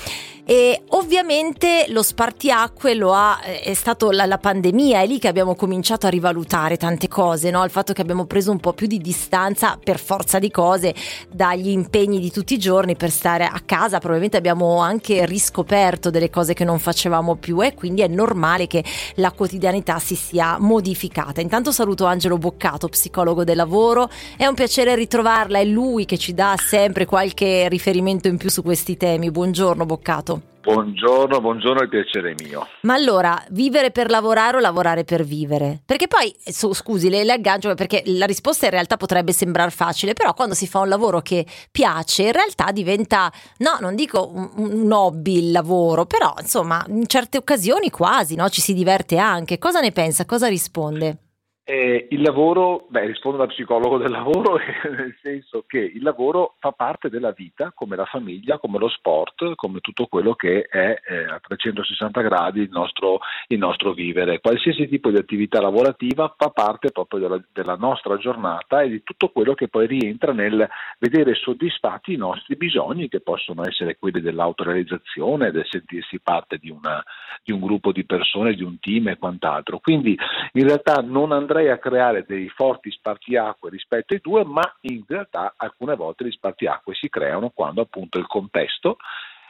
[0.53, 5.29] E ovviamente lo spartiacque lo ha, eh, è stato la, la, pandemia, è lì che
[5.29, 7.65] abbiamo cominciato a rivalutare tante cose, no?
[7.65, 10.95] il fatto che abbiamo preso un po' più di distanza per forza di cose
[11.31, 16.29] dagli impegni di tutti i giorni per stare a casa, probabilmente abbiamo anche riscoperto delle
[16.29, 18.85] cose che non facevamo più e quindi è normale che
[19.15, 21.41] la quotidianità si sia modificata.
[21.41, 26.35] Intanto saluto Angelo Boccato, psicologo del lavoro, è un piacere ritrovarla, è lui che ci
[26.35, 29.31] dà sempre qualche riferimento in più su questi temi.
[29.31, 30.42] Buongiorno Boccato.
[30.63, 32.69] Buongiorno, buongiorno, il piacere è mio.
[32.83, 35.83] Ma allora, vivere per lavorare o lavorare per vivere?
[35.85, 40.13] Perché poi, su, scusi, le, le, aggancio perché la risposta in realtà potrebbe sembrare facile,
[40.13, 44.51] però quando si fa un lavoro che piace, in realtà diventa, no, non dico un,
[44.55, 48.49] un hobby il lavoro, però insomma, in certe occasioni quasi, no?
[48.49, 49.59] Ci si diverte anche.
[49.59, 50.25] Cosa ne pensa?
[50.27, 51.32] Cosa risponde?
[51.73, 54.59] Eh, il lavoro, beh, rispondo da psicologo del lavoro,
[54.95, 59.55] nel senso che il lavoro fa parte della vita, come la famiglia, come lo sport,
[59.55, 64.41] come tutto quello che è eh, a 360 gradi il nostro, il nostro, vivere.
[64.41, 69.31] Qualsiasi tipo di attività lavorativa fa parte proprio della, della nostra giornata e di tutto
[69.31, 75.51] quello che poi rientra nel vedere soddisfatti i nostri bisogni, che possono essere quelli dell'autorealizzazione,
[75.51, 77.03] del sentirsi parte di, una,
[77.43, 79.79] di un gruppo di persone, di un team e quant'altro.
[79.79, 80.15] Quindi
[80.53, 85.03] in realtà non andrà andrei a creare dei forti spartiacque rispetto ai due, ma in
[85.07, 88.97] realtà alcune volte gli spartiacque si creano quando appunto il contesto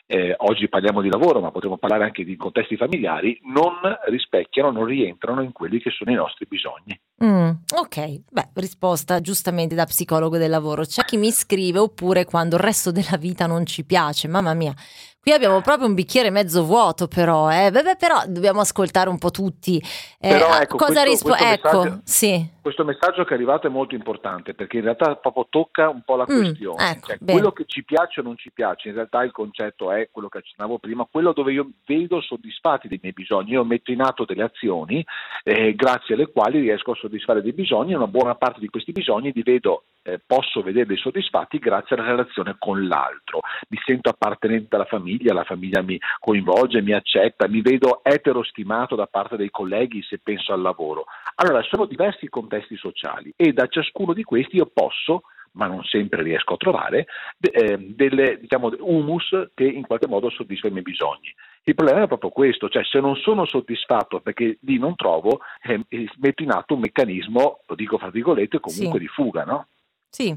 [0.06, 3.72] eh, oggi parliamo di lavoro, ma potremmo parlare anche di contesti familiari, non
[4.08, 7.00] rispecchiano, non rientrano in quelli che sono i nostri bisogni.
[7.24, 10.82] Mm, ok, beh, risposta giustamente da psicologo del lavoro.
[10.84, 14.74] C'è chi mi scrive oppure quando il resto della vita non ci piace, mamma mia.
[15.22, 17.70] Qui abbiamo proprio un bicchiere mezzo vuoto, però, eh.
[17.70, 19.80] Beh, però dobbiamo ascoltare un po' tutti.
[20.18, 21.52] Eh, però ecco, cosa risponde?
[21.52, 22.44] Ecco, sì.
[22.62, 26.14] Questo messaggio che è arrivato è molto importante perché in realtà proprio tocca un po'
[26.14, 26.90] la mm, questione.
[26.90, 30.08] Ecco, cioè, quello che ci piace o non ci piace, in realtà il concetto è
[30.12, 33.50] quello che accennavo prima, quello dove io vedo soddisfatti dei miei bisogni.
[33.50, 35.04] Io metto in atto delle azioni
[35.42, 38.92] eh, grazie alle quali riesco a soddisfare dei bisogni e una buona parte di questi
[38.92, 43.40] bisogni li vedo eh, posso vederli soddisfatti grazie alla relazione con l'altro.
[43.68, 49.06] Mi sento appartenente alla famiglia, la famiglia mi coinvolge, mi accetta, mi vedo eterostimato da
[49.06, 51.04] parte dei colleghi se penso al lavoro.
[51.36, 55.22] Allora, sono diversi contesti sociali e da ciascuno di questi io posso
[55.54, 57.06] ma non sempre riesco a trovare,
[57.38, 61.30] eh, delle, diciamo, humus che in qualche modo soddisfa i miei bisogni.
[61.64, 65.84] Il problema è proprio questo, cioè se non sono soddisfatto perché lì non trovo, eh,
[66.16, 69.04] metto in atto un meccanismo, lo dico fra virgolette, comunque sì.
[69.04, 69.66] di fuga, no?
[70.08, 70.34] Sì,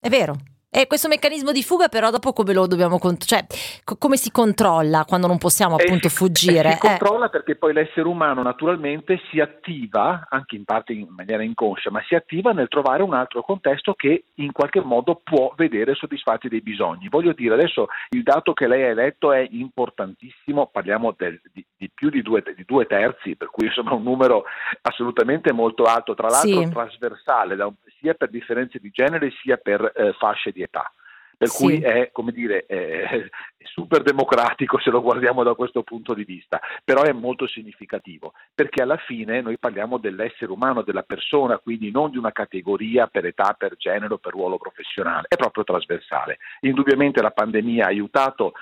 [0.00, 0.34] è vero.
[0.70, 3.46] E questo meccanismo di fuga però dopo come lo dobbiamo cioè
[3.84, 6.72] co- come si controlla quando non possiamo appunto eh, fuggire?
[6.72, 6.88] Si eh.
[6.88, 12.02] controlla perché poi l'essere umano naturalmente si attiva, anche in parte in maniera inconscia, ma
[12.06, 16.60] si attiva nel trovare un altro contesto che in qualche modo può vedere soddisfatti dei
[16.60, 17.08] bisogni.
[17.08, 21.90] Voglio dire, adesso il dato che lei ha letto è importantissimo, parliamo del, di, di,
[21.94, 24.44] più di due, di due, terzi, per cui insomma un numero
[24.82, 26.68] assolutamente molto alto, tra l'altro sì.
[26.68, 27.56] trasversale,
[28.00, 30.92] sia per differenze di genere sia per eh, fasce di di età.
[31.38, 31.62] Per sì.
[31.62, 33.28] cui è, come dire, è
[33.62, 38.82] super democratico se lo guardiamo da questo punto di vista, però è molto significativo, perché
[38.82, 43.54] alla fine noi parliamo dell'essere umano, della persona, quindi non di una categoria per età,
[43.56, 46.38] per genere, per ruolo professionale, è proprio trasversale.
[46.62, 48.54] Indubbiamente la pandemia ha aiutato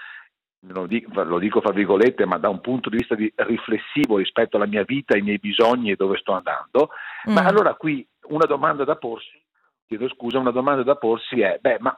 [0.68, 4.56] lo dico, lo dico fra virgolette, ma da un punto di vista di riflessivo rispetto
[4.56, 6.90] alla mia vita, ai miei bisogni e dove sto andando.
[7.30, 7.32] Mm.
[7.32, 9.40] Ma allora qui una domanda da porsi
[9.86, 11.96] chiedo scusa, una domanda da porsi è, beh, ma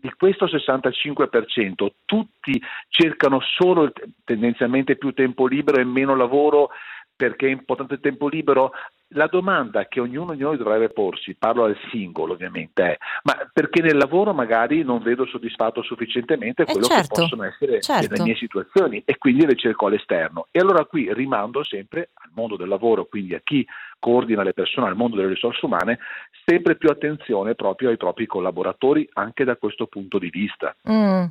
[0.00, 3.92] di questo 65% tutti cercano solo
[4.24, 6.70] tendenzialmente più tempo libero e meno lavoro
[7.16, 8.70] perché è importante il tempo libero,
[9.12, 13.80] la domanda che ognuno di noi dovrebbe porsi, parlo al singolo ovviamente, è ma perché
[13.80, 18.14] nel lavoro magari non vedo soddisfatto sufficientemente quello eh certo, che possono essere certo.
[18.14, 20.48] le mie situazioni e quindi le cerco all'esterno.
[20.50, 23.66] E allora qui rimando sempre al mondo del lavoro, quindi a chi
[23.98, 25.98] coordina le persone al mondo delle risorse umane,
[26.44, 30.74] sempre più attenzione proprio ai propri collaboratori anche da questo punto di vista.
[30.88, 31.24] Mm.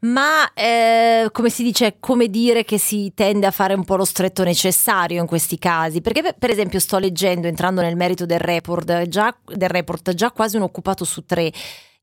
[0.00, 4.04] Ma eh, come si dice, come dire che si tende a fare un po' lo
[4.04, 6.00] stretto necessario in questi casi?
[6.00, 7.09] Perché per esempio sto leggendo,
[7.46, 11.52] entrando nel merito del report, già, del report, già quasi un occupato su tre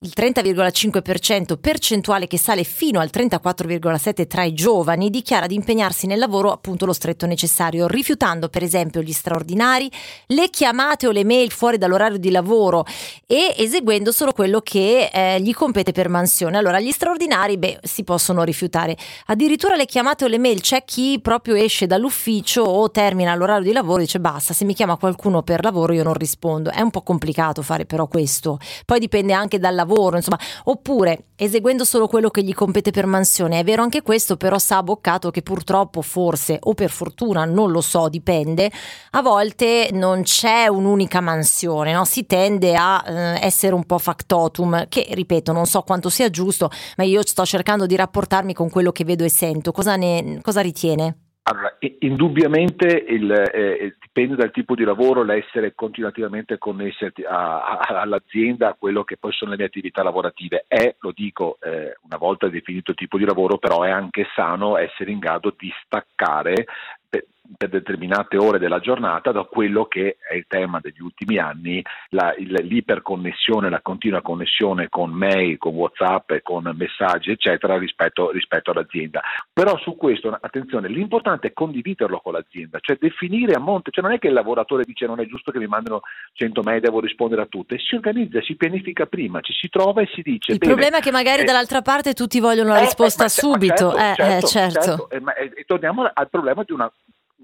[0.02, 6.20] il 30,5% percentuale che sale fino al 34,7% tra i giovani dichiara di impegnarsi nel
[6.20, 9.90] lavoro appunto lo stretto necessario, rifiutando per esempio gli straordinari,
[10.28, 12.86] le chiamate o le mail fuori dall'orario di lavoro
[13.26, 16.58] e eseguendo solo quello che eh, gli compete per mansione.
[16.58, 18.96] Allora gli straordinari beh, si possono rifiutare,
[19.26, 23.74] addirittura le chiamate o le mail c'è chi proprio esce dall'ufficio o termina l'orario di
[23.74, 26.70] lavoro e dice basta, se mi chiama qualcuno per lavoro io non rispondo.
[26.70, 28.60] È un po' complicato fare però questo.
[28.86, 33.06] Poi dipende anche dal lavoro lavoro, insomma, oppure eseguendo solo quello che gli compete per
[33.06, 33.60] mansione.
[33.60, 37.82] È vero anche questo, però sa Boccato che purtroppo forse o per fortuna, non lo
[37.82, 38.70] so, dipende,
[39.12, 42.06] a volte non c'è un'unica mansione, no?
[42.06, 46.70] si tende a eh, essere un po' factotum, che ripeto, non so quanto sia giusto,
[46.98, 49.72] ma io sto cercando di rapportarmi con quello che vedo e sento.
[49.72, 51.27] Cosa, ne, cosa ritiene?
[51.50, 58.68] Allora, indubbiamente il, eh, dipende dal tipo di lavoro l'essere continuativamente connessi a, a, all'azienda,
[58.68, 60.66] a quello che poi sono le mie attività lavorative.
[60.68, 64.76] È, lo dico eh, una volta definito il tipo di lavoro, però è anche sano
[64.76, 66.66] essere in grado di staccare
[67.56, 72.34] per determinate ore della giornata da quello che è il tema degli ultimi anni, la,
[72.38, 79.22] l'iperconnessione, la continua connessione con mail, con Whatsapp, con messaggi, eccetera, rispetto, rispetto all'azienda.
[79.54, 84.14] Però su questo, attenzione, l'importante è condividerlo con l'azienda, cioè definire a monte, cioè non
[84.14, 86.02] è che il lavoratore dice non è giusto che mi mandino
[86.34, 90.10] 100 mail, devo rispondere a tutte, si organizza, si pianifica prima, ci si trova e
[90.14, 90.52] si dice...
[90.52, 93.94] Il problema è che magari eh, dall'altra parte tutti vogliono la eh, risposta eh, subito.
[93.94, 94.48] Certo, certo, eh, certo.
[94.48, 95.08] certo.
[95.10, 95.56] certo.
[95.56, 96.92] e torniamo al problema di una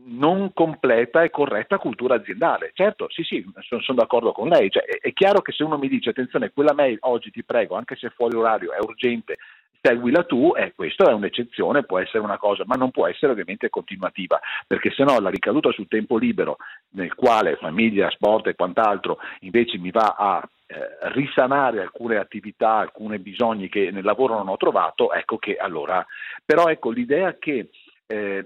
[0.05, 2.71] non completa e corretta cultura aziendale.
[2.73, 4.69] Certo, sì, sì, sono, sono d'accordo con lei.
[4.69, 7.75] Cioè, è, è, chiaro che se uno mi dice attenzione, quella mail oggi ti prego,
[7.75, 9.37] anche se fuori orario, è urgente,
[9.81, 13.69] seguila tu, eh, questo è un'eccezione, può essere una cosa, ma non può essere ovviamente
[13.69, 16.55] continuativa, perché se no la ricaduta sul tempo libero,
[16.91, 23.19] nel quale famiglia, sport e quant'altro invece mi va a eh, risanare alcune attività, alcuni
[23.19, 26.05] bisogni che nel lavoro non ho trovato, ecco che allora,
[26.45, 27.69] però ecco l'idea che
[28.07, 28.45] eh,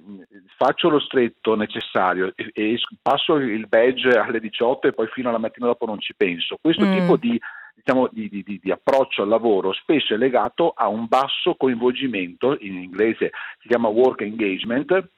[0.57, 5.37] faccio lo stretto necessario e, e, passo il badge alle 18 e poi fino alla
[5.37, 6.57] mattina dopo non ci penso.
[6.61, 6.91] Questo mm.
[6.91, 7.39] tipo di,
[7.75, 12.75] diciamo, di, di, di, approccio al lavoro spesso è legato a un basso coinvolgimento, in
[12.75, 13.31] inglese
[13.61, 15.09] si chiama work engagement,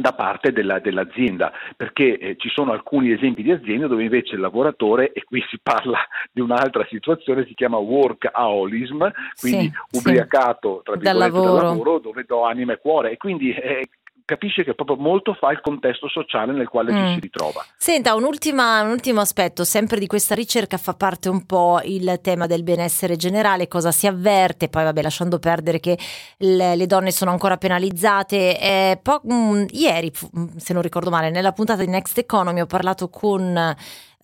[0.00, 4.40] da parte della, dell'azienda, perché eh, ci sono alcuni esempi di aziende dove invece il
[4.40, 5.98] lavoratore, e qui si parla
[6.32, 9.06] di un'altra situazione, si chiama workaholism,
[9.38, 10.84] quindi sì, ubriacato sì.
[10.84, 11.52] Tra dal lavoro.
[11.52, 13.88] dal lavoro, dove do anima e cuore, e quindi eh,
[14.24, 16.96] capisce che proprio molto fa il contesto sociale nel quale mm.
[16.96, 17.64] ci si ritrova.
[17.76, 22.46] Senta, un, un ultimo aspetto, sempre di questa ricerca fa parte un po' il tema
[22.46, 25.98] del benessere generale, cosa si avverte, poi vabbè lasciando perdere che
[26.38, 28.60] le, le donne sono ancora penalizzate.
[28.60, 30.12] Eh, po- mh, mm, ieri,
[30.56, 33.74] se non ricordo male, nella puntata di Next Economy ho parlato con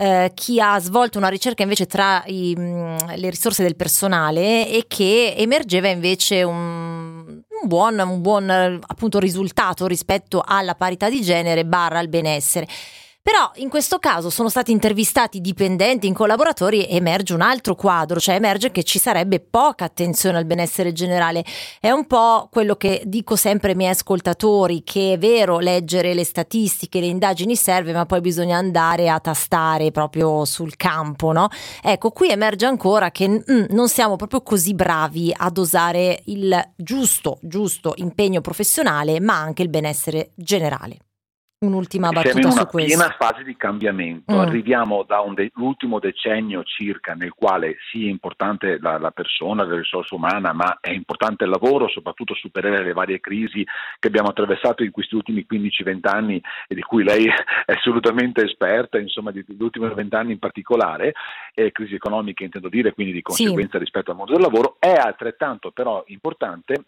[0.01, 4.87] eh, chi ha svolto una ricerca invece tra i, mm, le risorse del personale e
[4.89, 11.67] che emergeva invece un, un buon, un buon appunto, risultato rispetto alla parità di genere
[11.67, 12.67] barra al benessere.
[13.23, 18.19] Però in questo caso sono stati intervistati dipendenti in collaboratori e emerge un altro quadro,
[18.19, 21.45] cioè emerge che ci sarebbe poca attenzione al benessere generale.
[21.81, 26.25] È un po' quello che dico sempre ai miei ascoltatori, che è vero leggere le
[26.25, 31.49] statistiche, le indagini serve, ma poi bisogna andare a tastare proprio sul campo, no?
[31.83, 37.39] Ecco, qui emerge ancora che mm, non siamo proprio così bravi a dosare il giusto,
[37.43, 40.97] giusto impegno professionale, ma anche il benessere generale.
[41.63, 44.39] Un'ultima battuta Siamo in una piena fase di cambiamento, mm.
[44.39, 50.15] arriviamo dall'ultimo de- decennio circa nel quale sì è importante la, la, persona, la risorsa
[50.15, 53.63] umana, ma è importante il lavoro, soprattutto superare le varie crisi
[53.99, 57.27] che abbiamo attraversato in questi ultimi 15-20 anni e di cui lei
[57.67, 61.13] è assolutamente esperta, insomma degli ultimi 20 anni in particolare,
[61.53, 63.81] eh, crisi economiche intendo dire, quindi di conseguenza sì.
[63.81, 66.85] rispetto al mondo del lavoro, è altrettanto però importante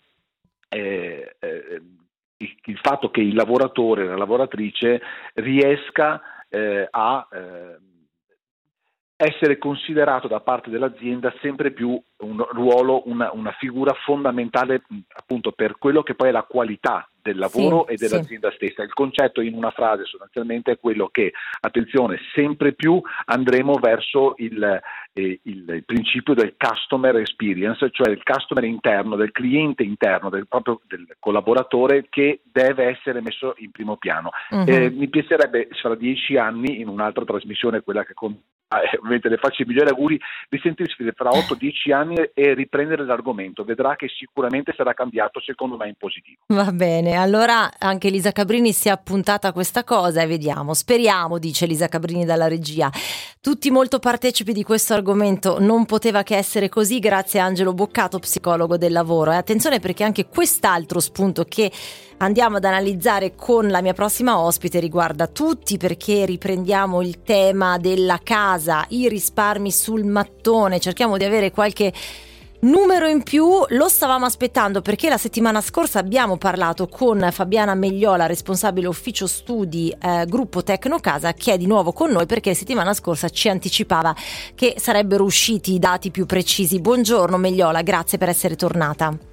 [0.70, 1.82] eh, eh,
[2.42, 5.00] il, fatto che il lavoratore, la lavoratrice
[5.34, 7.76] riesca eh, a eh,
[9.24, 14.82] essere considerato da parte dell'azienda sempre più un ruolo, una, una figura fondamentale
[15.14, 18.56] appunto per quello che poi è la qualità del lavoro sì, e dell'azienda sì.
[18.56, 18.82] stessa.
[18.82, 24.80] Il concetto in una frase sostanzialmente è quello che, attenzione, sempre più andremo verso il,
[25.12, 30.80] eh, il, principio del customer experience, cioè il customer interno, del cliente interno, del, proprio
[30.86, 34.30] del collaboratore che deve essere messo in primo piano.
[34.50, 34.64] Uh-huh.
[34.66, 38.36] Eh, mi piacerebbe fra dieci anni, in un'altra trasmissione, quella che con
[38.98, 40.18] ovviamente le faccio i migliori auguri
[40.48, 43.64] di sentirsi fra 8-10 anni e riprendere l'argomento.
[43.64, 46.40] Vedrà che sicuramente sarà cambiato, secondo me, in positivo.
[46.48, 50.74] Va bene, allora anche Elisa Cabrini si è appuntata a questa cosa e vediamo.
[50.74, 52.90] Speriamo, dice Elisa Cabrini dalla regia.
[53.40, 58.18] Tutti molto partecipi di questo argomento, non poteva che essere così, grazie a Angelo Boccato,
[58.18, 59.32] psicologo del lavoro.
[59.32, 61.70] E attenzione perché anche quest'altro spunto che
[62.22, 68.20] andiamo ad analizzare con la mia prossima ospite riguarda tutti perché riprendiamo il tema della
[68.22, 71.92] casa, i risparmi sul mattone, cerchiamo di avere qualche
[72.60, 78.26] numero in più lo stavamo aspettando perché la settimana scorsa abbiamo parlato con Fabiana Megliola,
[78.26, 82.94] responsabile ufficio studi eh, gruppo Tecnocasa, che è di nuovo con noi perché la settimana
[82.94, 84.14] scorsa ci anticipava
[84.54, 86.80] che sarebbero usciti i dati più precisi.
[86.80, 89.31] Buongiorno Megliola, grazie per essere tornata.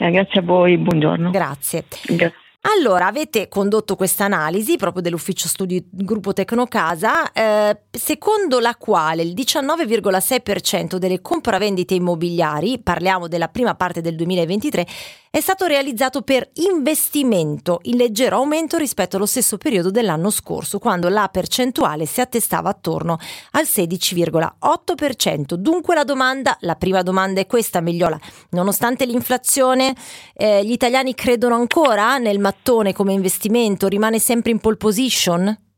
[0.00, 1.30] Eh, grazie a voi, buongiorno.
[1.30, 1.84] Grazie.
[2.06, 2.32] Grazie.
[2.62, 9.32] Allora, avete condotto questa analisi proprio dell'ufficio studi gruppo Tecnocasa, eh, secondo la quale il
[9.34, 14.86] 19,6% delle compravendite immobiliari, parliamo della prima parte del 2023,
[15.32, 21.08] è stato realizzato per investimento, in leggero aumento rispetto allo stesso periodo dell'anno scorso, quando
[21.08, 23.16] la percentuale si attestava attorno
[23.52, 25.54] al 16,8%.
[25.54, 28.18] Dunque la domanda, la prima domanda è questa, Migliola,
[28.50, 29.94] nonostante l'inflazione,
[30.34, 33.86] eh, gli italiani credono ancora nel mattone come investimento?
[33.86, 35.69] Rimane sempre in pole position?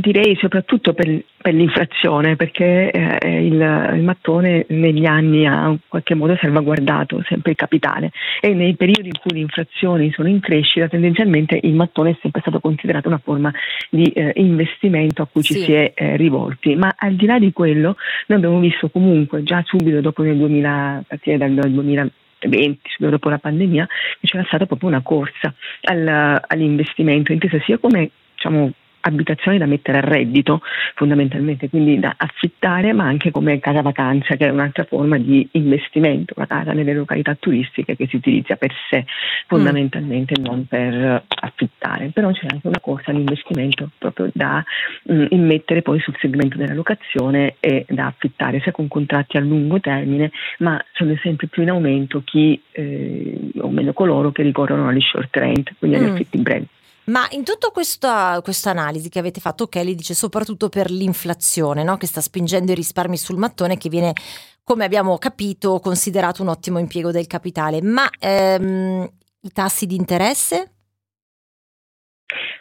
[0.00, 3.54] Direi soprattutto per, per l'inflazione, perché eh, il,
[3.96, 9.08] il, mattone negli anni ha in qualche modo salvaguardato sempre il capitale e nei periodi
[9.08, 13.20] in cui le inflazioni sono in crescita tendenzialmente il mattone è sempre stato considerato una
[13.20, 13.52] forma
[13.90, 15.54] di eh, investimento a cui sì.
[15.54, 16.76] ci si è eh, rivolti.
[16.76, 17.96] Ma al di là di quello
[18.26, 22.08] noi abbiamo visto comunque già subito dopo nel 2000, a partire dal 2000
[22.40, 23.84] 20, dopo la pandemia,
[24.20, 28.70] che c'era stata proprio una corsa al, all'investimento, intesa sia come diciamo,
[29.00, 30.60] abitazioni da mettere a reddito
[30.94, 36.34] fondamentalmente, quindi da affittare ma anche come casa vacanza che è un'altra forma di investimento,
[36.36, 39.04] la casa nelle località turistiche che si utilizza per sé
[39.46, 40.44] fondamentalmente, mm.
[40.44, 44.64] non per affittare, però c'è anche una corsa all'investimento proprio da
[45.04, 49.40] mh, mm, immettere poi sul segmento della locazione e da affittare sia con contratti a
[49.40, 54.88] lungo termine, ma sono sempre più in aumento chi, eh, o meglio coloro che ricorrono
[54.88, 56.12] agli short rent, quindi agli mm.
[56.12, 56.66] affitti brevi.
[57.08, 61.96] Ma in tutta questa, analisi che avete fatto, Kelly dice soprattutto per l'inflazione no?
[61.96, 64.12] che sta spingendo i risparmi sul mattone, che viene,
[64.62, 67.80] come abbiamo capito, considerato un ottimo impiego del capitale.
[67.82, 70.77] Ma ehm, i tassi di interesse?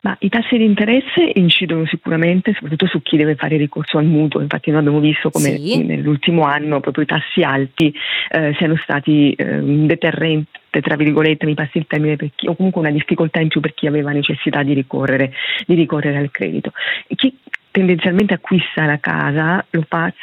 [0.02, 4.42] Ma i tassi di interesse incidono sicuramente soprattutto su chi deve fare ricorso al mutuo,
[4.42, 5.84] infatti noi abbiamo visto come sì.
[5.84, 7.94] nell'ultimo anno proprio i tassi alti
[8.30, 12.82] eh, siano stati eh, un deterrente tra virgolette, mi passi il termine, chi, o comunque
[12.82, 15.34] una difficoltà in più per chi aveva necessità di ricorrere,
[15.66, 16.72] di ricorrere al credito.
[17.16, 17.36] Chi
[17.72, 20.14] tendenzialmente acquista la casa lo fa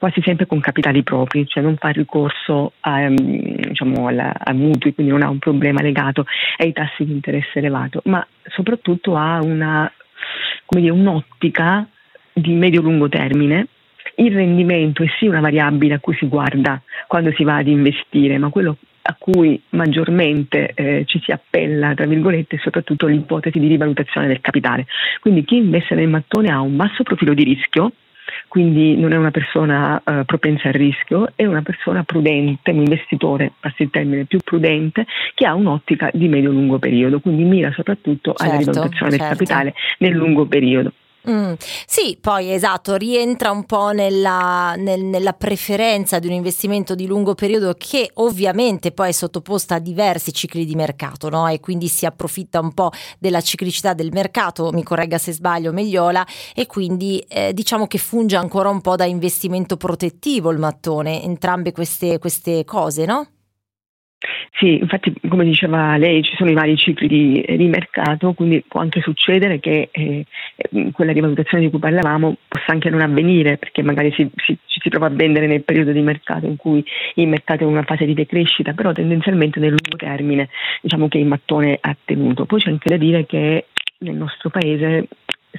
[0.00, 3.16] quasi sempre con capitali propri, cioè non fa ricorso a, ehm,
[3.68, 6.24] diciamo, a mutui, quindi non ha un problema legato
[6.56, 9.92] ai tassi di interesse elevato, ma soprattutto ha una,
[10.66, 11.86] dire, un'ottica
[12.32, 13.66] di medio-lungo termine.
[14.14, 18.38] Il rendimento è sì una variabile a cui si guarda quando si va ad investire,
[18.38, 23.68] ma quello a cui maggiormente eh, ci si appella, tra virgolette, è soprattutto l'ipotesi di
[23.68, 24.86] rivalutazione del capitale.
[25.20, 27.92] Quindi chi investe nel mattone ha un basso profilo di rischio,
[28.50, 33.52] quindi non è una persona uh, propensa al rischio, è una persona prudente, un investitore,
[33.60, 38.42] passi il termine, più prudente, che ha un'ottica di medio-lungo periodo, quindi mira soprattutto certo,
[38.42, 39.24] alla rivalutazione certo.
[39.24, 40.90] del capitale nel lungo periodo.
[41.28, 41.52] Mm,
[41.86, 47.34] sì, poi esatto, rientra un po' nella, nel, nella, preferenza di un investimento di lungo
[47.34, 51.46] periodo che ovviamente poi è sottoposta a diversi cicli di mercato no?
[51.46, 56.26] e quindi si approfitta un po' della ciclicità del mercato, mi corregga se sbaglio Megliola,
[56.54, 61.72] e quindi eh, diciamo che funge ancora un po' da investimento protettivo il mattone, entrambe
[61.72, 63.26] queste, queste cose, no?
[64.58, 68.80] Sì, infatti come diceva lei ci sono i vari cicli di, di mercato, quindi può
[68.80, 70.26] anche succedere che eh,
[70.92, 74.90] quella rivalutazione di cui parlavamo possa anche non avvenire perché magari si, si, ci si
[74.90, 78.04] trova a vendere nel periodo di mercato in cui il mercato è in una fase
[78.04, 80.50] di decrescita, però tendenzialmente nel lungo termine
[80.82, 82.44] diciamo che il mattone ha tenuto.
[82.44, 83.68] Poi c'è anche da dire che
[84.00, 85.08] nel nostro paese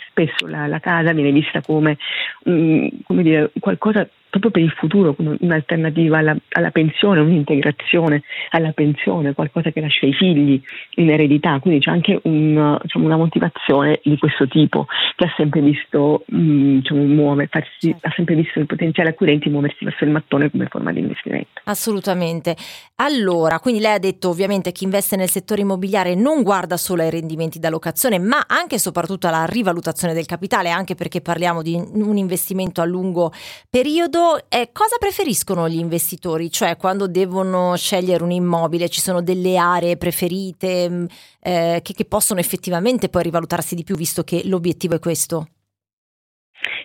[0.08, 1.98] spesso la, la casa viene vista come,
[2.44, 8.72] um, come dire, qualcosa proprio per il futuro, come un'alternativa alla, alla, pensione, un'integrazione alla
[8.72, 10.60] pensione, qualcosa che lascia ai figli
[10.96, 15.60] in eredità, quindi c'è anche un, diciamo, una motivazione di questo tipo che ha sempre
[15.60, 18.08] visto, mh, mm, diciamo, muove, farsi, certo.
[18.08, 21.62] ha sempre visto i potenziali acquirenti muoversi verso il mattone come forma di investimento.
[21.66, 22.56] Assolutamente.
[22.96, 27.10] Allora, quindi lei ha detto ovviamente chi investe nel settore immobiliare non guarda solo ai
[27.10, 31.76] rendimenti da locazione, ma anche e soprattutto alla rivalutazione del capitale, anche perché parliamo di
[31.76, 33.34] un investimento a lungo
[33.70, 36.50] periodo eh, cosa preferiscono gli investitori?
[36.50, 41.06] Cioè quando devono scegliere un immobile ci sono delle aree preferite mm,
[41.42, 45.48] eh, che, che possono effettivamente poi rivalutarsi di più visto che l'obiettivo è questo?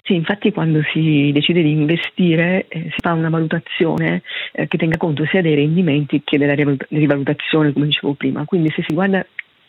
[0.03, 4.23] Sì, infatti quando si decide di investire eh, si fa una valutazione
[4.53, 8.45] eh, che tenga conto sia dei rendimenti che della rivalutazione, come dicevo prima.
[8.45, 9.27] Quindi se si guarda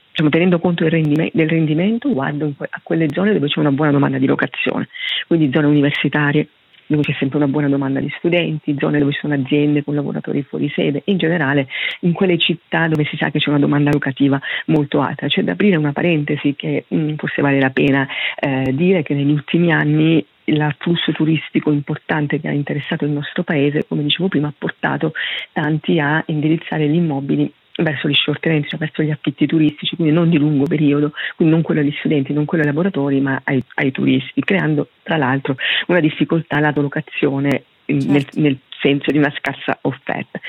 [0.10, 3.92] diciamo, tenendo conto del, rendime, del rendimento, guardo a quelle zone dove c'è una buona
[3.92, 4.88] domanda di locazione,
[5.28, 6.48] quindi zone universitarie,
[6.88, 10.44] dove c'è sempre una buona domanda di studenti, zone dove ci sono aziende con lavoratori
[10.44, 11.68] fuori sede in generale
[12.02, 15.28] in quelle città dove si sa che c'è una domanda locativa molto alta.
[15.28, 18.08] C'è da aprire una parentesi che mh, mm, forse vale la pena
[18.40, 23.86] eh, dire che negli ultimi anni l'afflusso turistico importante che ha interessato il nostro paese,
[23.88, 25.14] come dicevo prima, ha portato
[25.52, 30.14] tanti a indirizzare gli immobili verso gli short range, cioè verso gli affitti turistici, quindi
[30.14, 33.64] non di lungo periodo, quindi non quello agli studenti, non quello ai lavoratori, ma ai,
[33.76, 35.56] ai turisti, creando tra l'altro
[35.88, 38.12] una difficoltà alla locazione certo.
[38.12, 40.40] nel, nel senso di una scarsa offerta.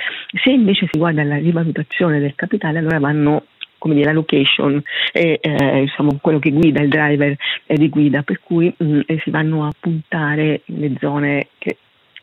[0.42, 3.44] Se invece si guarda alla rivalutazione del capitale, allora vanno
[3.78, 8.22] come dire, la location e eh, diciamo, quello che guida il driver eh, di guida,
[8.22, 11.76] per cui mh, mm, si vanno a puntare le zone che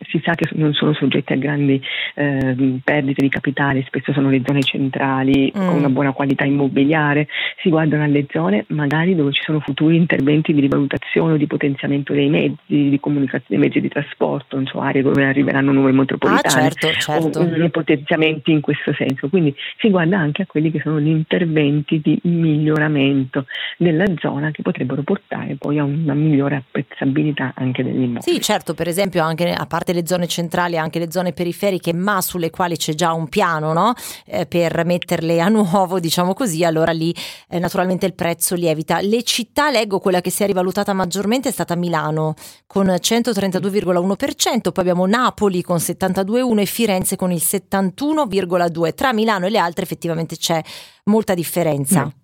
[0.07, 1.81] si sa che non sono soggetti a grandi
[2.15, 5.67] eh, perdite di capitale, spesso sono le zone centrali mm.
[5.67, 7.27] con una buona qualità immobiliare,
[7.61, 12.13] si guardano alle zone magari dove ci sono futuri interventi di rivalutazione o di potenziamento
[12.13, 16.67] dei mezzi di comunicazione, dei mezzi di trasporto, non so, aree dove arriveranno nuove metropolitane
[16.67, 17.39] ah, certo, certo.
[17.39, 19.29] o potenziamenti in questo senso.
[19.29, 23.45] Quindi si guarda anche a quelli che sono gli interventi di miglioramento
[23.77, 28.21] della zona che potrebbero portare poi a una migliore apprezzabilità anche dell'immobile.
[28.21, 32.21] Sì, certo, per esempio anche a parte le zone centrali, anche le zone periferiche, ma
[32.21, 33.93] sulle quali c'è già un piano no?
[34.25, 37.13] eh, per metterle a nuovo, diciamo così, allora lì
[37.49, 38.99] eh, naturalmente il prezzo lievita.
[39.01, 42.33] Le città, leggo, quella che si è rivalutata maggiormente è stata Milano
[42.67, 48.93] con 132,1%, poi abbiamo Napoli con 72,1% e Firenze con il 71,2%.
[48.93, 50.61] Tra Milano e le altre effettivamente c'è
[51.05, 52.05] molta differenza.
[52.05, 52.23] Mm.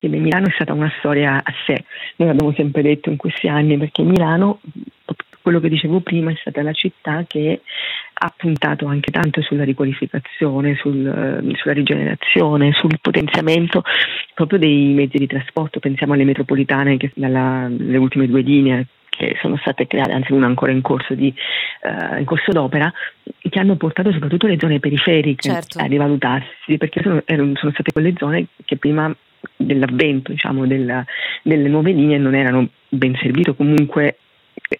[0.00, 1.84] Milano è stata una storia a sé,
[2.16, 4.60] noi l'abbiamo sempre detto in questi anni perché Milano
[5.44, 7.60] quello che dicevo prima è stata la città che
[8.14, 13.82] ha puntato anche tanto sulla riqualificazione, sul, eh, sulla rigenerazione, sul potenziamento
[14.32, 15.80] proprio dei mezzi di trasporto.
[15.80, 20.72] Pensiamo alle metropolitane che dalle ultime due linee che sono state create, anzi una ancora
[20.72, 21.32] in corso, di,
[21.82, 22.90] uh, in corso d'opera,
[23.38, 25.78] che hanno portato soprattutto le zone periferiche certo.
[25.78, 29.14] a rivalutarsi, perché sono, sono state quelle zone che prima
[29.56, 31.04] dell'avvento diciamo, della,
[31.42, 34.16] delle nuove linee non erano ben servite o comunque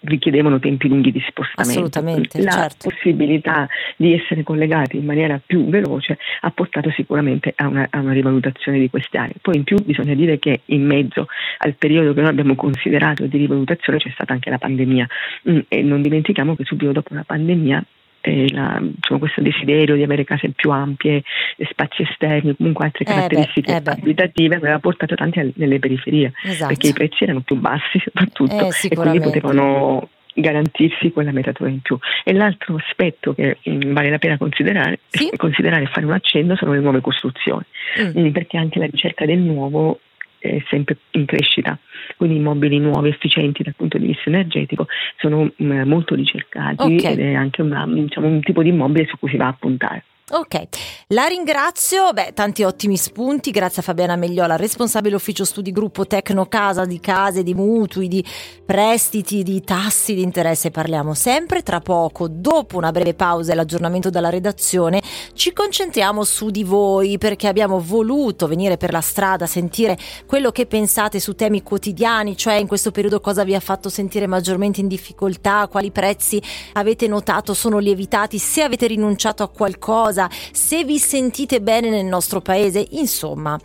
[0.03, 1.79] richiedevano tempi lunghi di spostamento.
[1.79, 2.89] Assolutamente, la certo.
[2.89, 8.13] possibilità di essere collegati in maniera più veloce ha portato sicuramente a una, a una,
[8.13, 9.35] rivalutazione di queste aree.
[9.41, 11.27] Poi in più bisogna dire che in mezzo
[11.59, 15.07] al periodo che noi abbiamo considerato di rivalutazione c'è stata anche la pandemia
[15.51, 17.85] mm, e non dimentichiamo che subito dopo la pandemia
[18.31, 21.23] eh, la, diciamo, questo desiderio di avere case più ampie,
[21.71, 26.69] spazi esterni, comunque altre caratteristiche eh beh, eh abitative aveva portato tanti nelle periferie esatto.
[26.69, 31.81] perché i prezzi erano più bassi soprattutto eh, e quindi potevano garantirsi quella metatura in
[31.81, 31.99] più.
[32.25, 35.31] E l'altro aspetto che mh, mm, vale la pena considerare, sì?
[35.37, 37.65] considerare e fare un accenno sono le nuove costruzioni,
[38.01, 38.31] mm.
[38.31, 40.01] perché anche la ricerca del nuovo
[40.49, 41.79] è sempre in crescita,
[42.17, 44.87] quindi immobili nuovi, efficienti dal punto di vista energetico
[45.19, 47.13] sono mh, mm, molto ricercati okay.
[47.13, 50.05] ed è anche una, diciamo, un tipo di immobile su cui si va a puntare.
[50.31, 50.69] Ok,
[51.09, 56.87] la ringrazio, beh, tanti ottimi spunti, grazie a Fabiana Megliola, responsabile ufficio studi gruppo Tecnocasa
[56.87, 58.25] di case, di mutui, di
[58.65, 64.09] prestiti, di tassi di interesse, parliamo sempre tra poco, dopo una breve pausa e l'aggiornamento
[64.09, 65.03] dalla redazione,
[65.35, 70.65] ci concentriamo su di voi perché abbiamo voluto venire per la strada, sentire quello che
[70.65, 74.89] pensate su temi quotidiani, cioè in questo periodo cosa vi ha fatto sentire maggiormente in
[74.89, 76.41] difficoltà, quali prezzi
[76.73, 82.05] avete notato sono lievitati, se avete rinunciato a qualcosa, cosa, se vi sentite bene nel
[82.05, 83.59] nostro paese, insomma.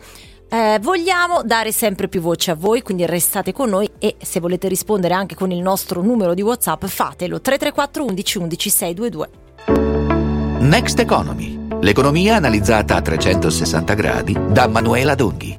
[0.52, 4.66] Eh, vogliamo dare sempre più voce a voi, quindi restate con noi e se volete
[4.66, 9.28] rispondere anche con il nostro numero di WhatsApp fatelo 334 11 11 622.
[10.58, 15.54] Next Economy, l'economia analizzata a 360 gradi da Manuela Donghi.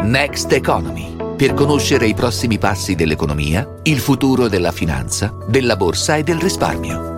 [0.00, 6.22] Next Economy, per conoscere i prossimi passi dell'economia, il futuro della finanza, della borsa e
[6.22, 7.12] del risparmio.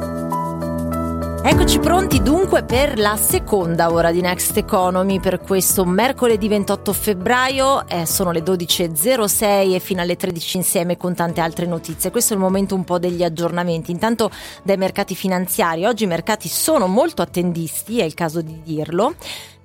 [1.47, 7.87] Eccoci pronti dunque per la seconda ora di Next Economy per questo mercoledì 28 febbraio,
[7.87, 12.11] eh, sono le 12.06 e fino alle 13 insieme con tante altre notizie.
[12.11, 13.91] Questo è il momento un po' degli aggiornamenti.
[13.91, 14.31] Intanto
[14.63, 19.15] dai mercati finanziari, oggi i mercati sono molto attendisti, è il caso di dirlo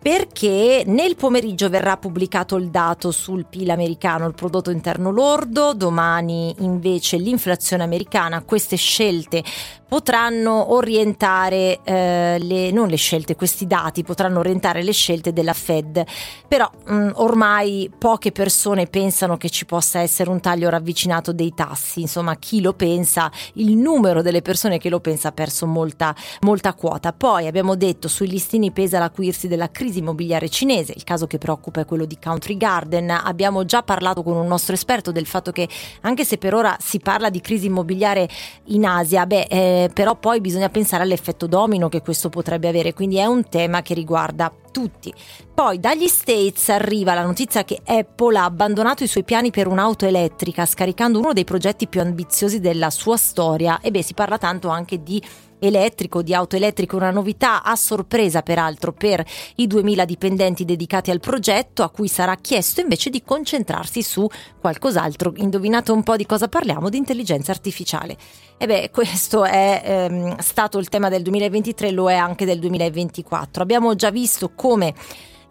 [0.01, 6.55] perché nel pomeriggio verrà pubblicato il dato sul PIL americano, il prodotto interno lordo, domani
[6.59, 9.43] invece l'inflazione americana, queste scelte
[9.89, 16.05] potranno orientare eh, le, non le scelte, questi dati potranno orientare le scelte della Fed,
[16.47, 21.53] però mh, mm, ormai poche persone pensano che ci possa essere un taglio ravvicinato dei
[21.55, 26.15] tassi, insomma chi lo pensa, il numero delle persone che lo pensa ha perso molta,
[26.41, 27.11] molta quota.
[27.11, 30.93] Poi abbiamo detto sui listini pesa l'acuirsi della crisi immobiliare cinese.
[30.95, 33.09] Il caso che preoccupa è quello di Country Garden.
[33.09, 35.67] Abbiamo già parlato con un nostro esperto del fatto che
[36.01, 38.29] anche se per ora si parla di crisi immobiliare
[38.65, 43.17] in Asia, beh, eh, però poi bisogna pensare all'effetto domino che questo potrebbe avere, quindi
[43.17, 45.13] è un tema che riguarda tutti.
[45.53, 50.05] Poi dagli States arriva la notizia che Apple ha abbandonato i suoi piani per un'auto
[50.05, 53.79] elettrica, scaricando uno dei progetti più ambiziosi della sua storia.
[53.81, 55.21] E beh, si parla tanto anche di
[55.59, 61.19] elettrico, di auto elettriche, una novità a sorpresa peraltro per i 2000 dipendenti dedicati al
[61.19, 64.27] progetto a cui sarà chiesto invece di concentrarsi su
[64.59, 65.33] qualcos'altro.
[65.37, 66.89] Indovinate un po' di cosa parliamo?
[66.89, 68.17] Di intelligenza artificiale.
[68.57, 73.63] E beh, questo è ehm, stato il tema del 2023, lo è anche del 2024.
[73.63, 74.93] Abbiamo già visto come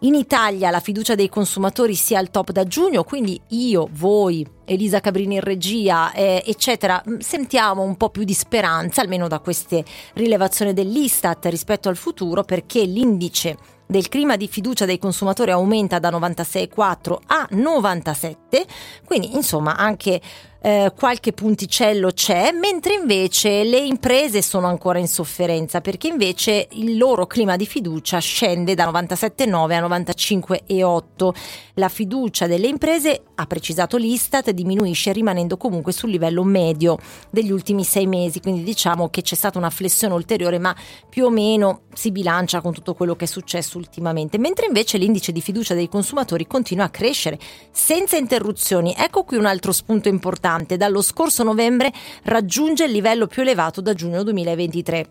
[0.01, 5.01] in Italia la fiducia dei consumatori sia al top da giugno, quindi io, voi, Elisa
[5.01, 9.83] Cabrini in regia, eh, eccetera, sentiamo un po' più di speranza, almeno da queste
[10.13, 16.11] rilevazioni dell'Istat rispetto al futuro, perché l'indice del clima di fiducia dei consumatori aumenta da
[16.11, 18.65] 96,4 a 97,
[19.03, 20.21] quindi insomma anche
[20.61, 26.97] eh, qualche punticello c'è, mentre invece le imprese sono ancora in sofferenza perché invece il
[26.97, 31.29] loro clima di fiducia scende da 97,9 a 95,8.
[31.75, 36.97] La fiducia delle imprese, ha precisato l'Istat, diminuisce rimanendo comunque sul livello medio
[37.29, 40.75] degli ultimi sei mesi, quindi diciamo che c'è stata una flessione ulteriore, ma
[41.07, 45.31] più o meno si bilancia con tutto quello che è successo ultimamente, mentre invece l'indice
[45.31, 47.39] di fiducia dei consumatori continua a crescere
[47.71, 48.93] senza interruzioni.
[48.97, 51.91] Ecco qui un altro spunto importante importante, dallo scorso novembre
[52.23, 55.09] raggiunge il livello più elevato da giugno 2023.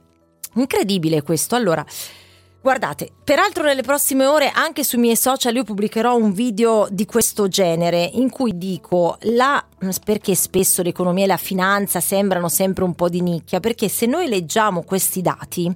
[0.55, 1.55] Incredibile questo.
[1.55, 1.85] Allora,
[2.61, 7.47] Guardate, peraltro nelle prossime ore anche sui miei social io pubblicherò un video di questo
[7.47, 9.65] genere in cui dico la
[10.05, 14.29] perché spesso l'economia e la finanza sembrano sempre un po' di nicchia, perché se noi
[14.29, 15.73] leggiamo questi dati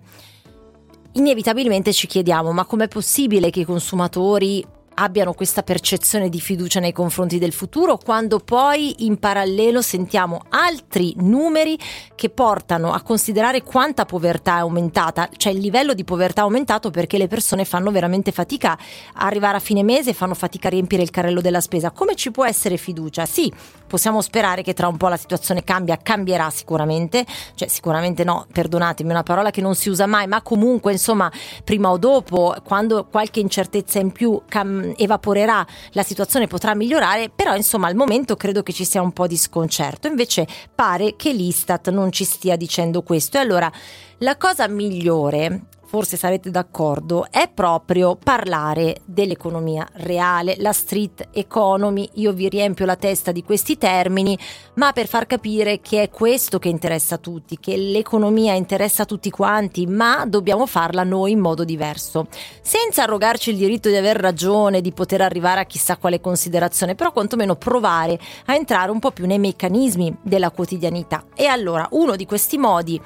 [1.13, 4.63] inevitabilmente ci chiediamo ma com'è possibile che i consumatori
[4.95, 11.15] abbiano questa percezione di fiducia nei confronti del futuro quando poi in parallelo sentiamo altri
[11.19, 11.79] numeri
[12.15, 16.91] che portano a considerare quanta povertà è aumentata, cioè il livello di povertà è aumentato
[16.91, 21.03] perché le persone fanno veramente fatica a arrivare a fine mese, fanno fatica a riempire
[21.03, 21.91] il carrello della spesa.
[21.91, 23.27] Come ci può essere fiducia?
[23.27, 23.53] Sì,
[23.93, 29.11] possiamo sperare che tra un po' la situazione cambia, cambierà sicuramente, cioè sicuramente no, perdonatemi,
[29.11, 31.31] una parola che non si usa mai, ma comunque insomma
[31.63, 37.55] prima o dopo, quando qualche incertezza in più cambia evaporerà, la situazione potrà migliorare, però
[37.55, 40.07] insomma al momento credo che ci sia un po' di sconcerto.
[40.07, 43.37] Invece pare che l'Istat non ci stia dicendo questo.
[43.37, 43.71] E allora
[44.19, 52.09] la cosa migliore forse sarete d'accordo, è proprio parlare dell'economia reale, la street economy.
[52.15, 54.39] Io vi riempio la testa di questi termini,
[54.77, 59.05] ma per far capire che è questo che interessa a tutti, che l'economia interessa a
[59.05, 62.27] tutti quanti, ma dobbiamo farla noi in modo diverso,
[62.63, 67.13] senza arrogarci il diritto di aver ragione, di poter arrivare a chissà quale considerazione, però
[67.13, 71.27] quantomeno provare a entrare un po' più nei meccanismi della quotidianità.
[71.35, 72.99] E allora uno di questi modi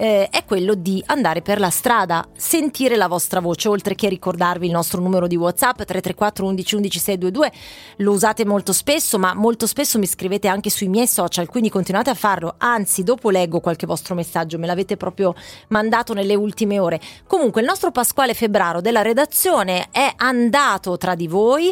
[0.00, 4.64] eh, è quello di andare per la strada, sentire la vostra voce, oltre che ricordarvi
[4.64, 7.52] il nostro numero di WhatsApp 334 11 11 622.
[7.96, 12.08] Lo usate molto spesso, ma molto spesso mi scrivete anche sui miei social, quindi continuate
[12.08, 12.54] a farlo.
[12.56, 15.34] Anzi, dopo leggo qualche vostro messaggio, me l'avete proprio
[15.68, 16.98] mandato nelle ultime ore.
[17.26, 21.70] Comunque, il nostro Pasquale Febraro della redazione è andato tra di voi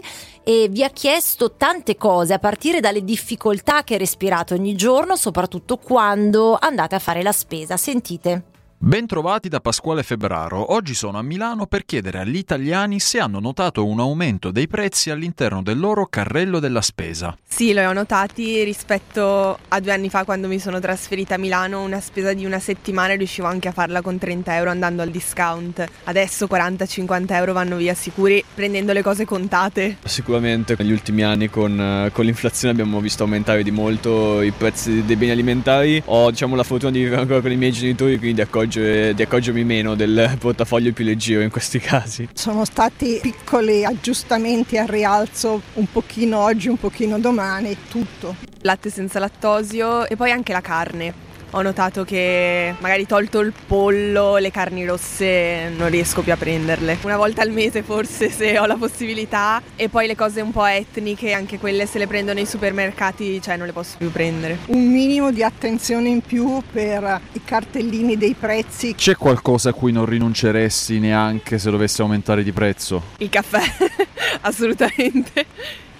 [0.49, 5.77] e vi ha chiesto tante cose, a partire dalle difficoltà che respirate ogni giorno, soprattutto
[5.77, 7.77] quando andate a fare la spesa.
[7.77, 8.58] Sentite.
[8.81, 10.72] Bentrovati da Pasquale Febraro.
[10.72, 15.11] Oggi sono a Milano per chiedere agli italiani se hanno notato un aumento dei prezzi
[15.11, 17.37] all'interno del loro carrello della spesa.
[17.45, 21.83] Sì, lo ho notati rispetto a due anni fa quando mi sono trasferita a Milano.
[21.83, 25.85] Una spesa di una settimana riuscivo anche a farla con 30 euro andando al discount.
[26.05, 29.97] Adesso 40-50 euro vanno via sicuri prendendo le cose contate.
[30.05, 35.05] Sicuramente negli ultimi anni con, eh, con l'inflazione abbiamo visto aumentare di molto i prezzi
[35.05, 36.01] dei beni alimentari.
[36.05, 39.23] Ho diciamo, la fortuna di vivere ancora con i miei genitori, quindi di accorge, di
[39.23, 42.29] accorgermi meno del portafoglio più leggero in questi casi.
[42.35, 48.37] Sono stati piccoli aggiustamenti al rialzo, un pochino oggi, un pochino domani, tutto.
[48.62, 54.37] Latte senza lattosio e poi anche la carne ho notato che magari tolto il pollo,
[54.37, 56.99] le carni rosse non riesco più a prenderle.
[57.03, 60.67] Una volta al mese forse se ho la possibilità e poi le cose un po'
[60.67, 64.59] etniche, anche quelle se le prendo nei supermercati, cioè non le posso più prendere.
[64.67, 68.95] Un minimo di attenzione in più per i cartellini dei prezzi.
[68.95, 73.03] C'è qualcosa a cui non rinunceresti neanche se dovesse aumentare di prezzo?
[73.19, 73.63] Il caffè,
[74.43, 75.47] assolutamente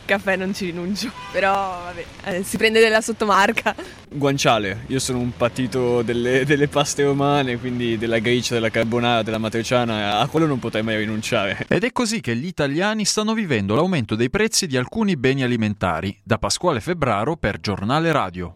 [0.09, 3.75] caffè non ci rinuncio, però vabbè, eh, si prende della sottomarca.
[4.09, 9.37] Guanciale, io sono un patito delle, delle, paste romane, quindi della gricia, della carbonara, della
[9.37, 11.67] matriciana, a quello non potrei mai rinunciare.
[11.69, 16.19] Ed è così che gli italiani stanno vivendo l'aumento dei prezzi di alcuni beni alimentari.
[16.25, 18.55] Da Pasquale Febraro per Giornale Radio.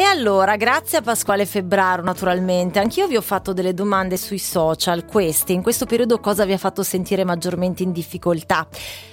[0.00, 5.04] E allora, grazie a Pasquale Febbraro naturalmente, anch'io vi ho fatto delle domande sui social,
[5.04, 8.66] queste, in questo periodo cosa vi ha fatto sentire maggiormente in difficoltà?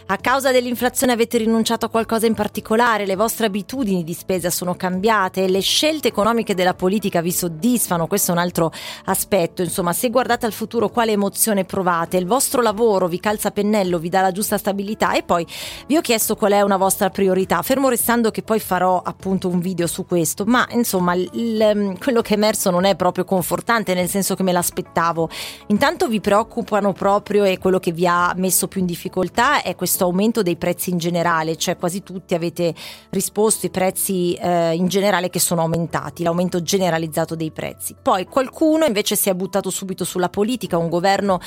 [0.10, 3.06] A causa dell'inflazione avete rinunciato a qualcosa in particolare?
[3.06, 5.50] Le vostre abitudini di spesa sono cambiate?
[5.50, 8.08] Le scelte economiche della politica vi soddisfano?
[8.08, 8.72] Questo è un altro
[9.04, 9.64] aspetto.
[9.64, 12.16] Insomma, se guardate al futuro, quale emozione provate?
[12.16, 15.12] Il vostro lavoro vi calza pennello, vi dà la giusta stabilità?
[15.12, 15.46] E poi
[15.88, 19.60] vi ho chiesto qual è una vostra priorità, fermo restando che poi farò appunto un
[19.60, 24.08] video su questo, ma insomma il, quello che è emerso non è proprio confortante, nel
[24.08, 25.28] senso che me l'aspettavo.
[25.68, 29.96] Intanto vi preoccupano proprio e quello che vi ha messo più in difficoltà è questo
[29.98, 32.76] questo aumento dei prezzi in generale, cioè quasi tutti avete
[33.10, 37.96] risposto i prezzi eh, in generale che sono aumentati, l'aumento generalizzato dei prezzi.
[38.00, 41.40] Poi qualcuno invece si è buttato subito sulla politica, un governo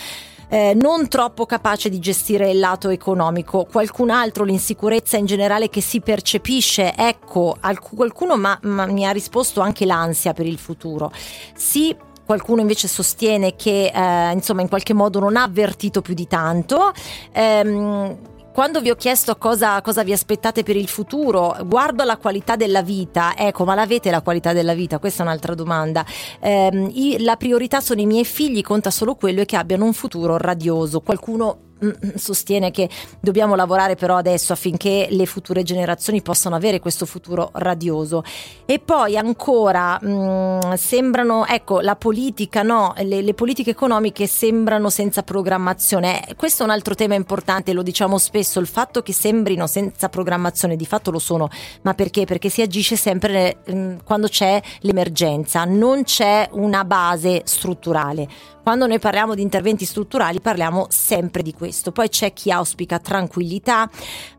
[0.48, 5.80] eh, non troppo capace di gestire il lato economico, qualcun altro l'insicurezza in generale che
[5.80, 7.57] si percepisce, ecco,
[7.94, 11.12] qualcuno ma, ma mi ha risposto anche l'ansia per il futuro.
[11.55, 11.94] Sì,
[12.30, 16.92] qualcuno invece sostiene che eh, insomma in qualche modo non ha avvertito più di tanto.
[17.32, 18.16] Ehm,
[18.53, 22.82] quando vi ho chiesto cosa, cosa, vi aspettate per il futuro, guardo la qualità della
[22.82, 24.98] vita, ecco, ma l'avete la qualità della vita?
[24.98, 26.05] Questa è un'altra domanda.
[26.40, 30.36] Eh, la priorità sono i miei figli, conta solo quello e che abbiano un futuro
[30.36, 31.01] radioso.
[31.01, 31.70] Qualcuno
[32.16, 32.89] sostiene che
[33.20, 38.22] dobbiamo lavorare però adesso affinché le future generazioni possano avere questo futuro radioso.
[38.66, 44.91] E poi ancora mh, mm, sembrano, ecco, la politica, no, le, le, politiche economiche sembrano
[44.91, 46.28] senza programmazione.
[46.28, 50.09] Eh, questo è un altro tema importante, lo diciamo spesso, il fatto che sembrino senza
[50.09, 51.49] programmazione, di fatto lo sono,
[51.83, 52.24] ma perché?
[52.24, 58.28] Perché si agisce sempre mh, quando c'è l'emergenza, non c'è una base strutturale.
[58.62, 61.70] Quando noi parliamo di interventi strutturali parliamo sempre di questo.
[61.93, 63.89] Poi c'è chi auspica tranquillità.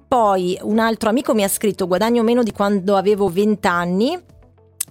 [0.07, 4.19] Poi un altro amico mi ha scritto guadagno meno di quando avevo 20 anni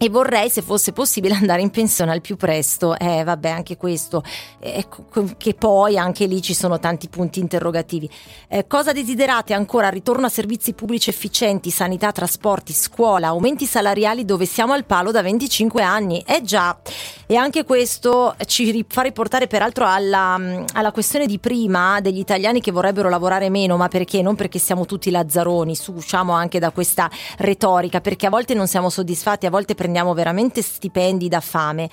[0.02, 2.98] e vorrei, se fosse possibile, andare in pensione al più presto.
[2.98, 4.22] Eh, vabbè, anche questo.
[4.58, 4.86] Eh,
[5.36, 8.08] che poi anche lì ci sono tanti punti interrogativi.
[8.48, 9.90] Eh, cosa desiderate ancora?
[9.90, 15.20] Ritorno a servizi pubblici efficienti, sanità, trasporti, scuola, aumenti salariali dove siamo al palo da
[15.20, 16.24] 25 anni.
[16.26, 16.78] Eh già.
[17.26, 22.72] E anche questo ci fa riportare peraltro alla, alla questione di prima degli italiani che
[22.72, 24.22] vorrebbero lavorare meno, ma perché?
[24.22, 28.66] Non perché siamo tutti lazzaroni, su, usciamo anche da questa retorica, perché a volte non
[28.66, 31.90] siamo soddisfatti, a volte prendiamo prendiamo veramente stipendi da fame.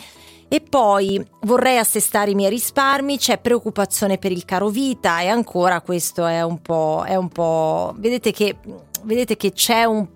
[0.50, 5.82] E poi vorrei assestare i miei risparmi, c'è preoccupazione per il caro vita e ancora
[5.82, 8.56] questo è un po', è un po' vedete che
[9.04, 10.08] vedete che c'è un,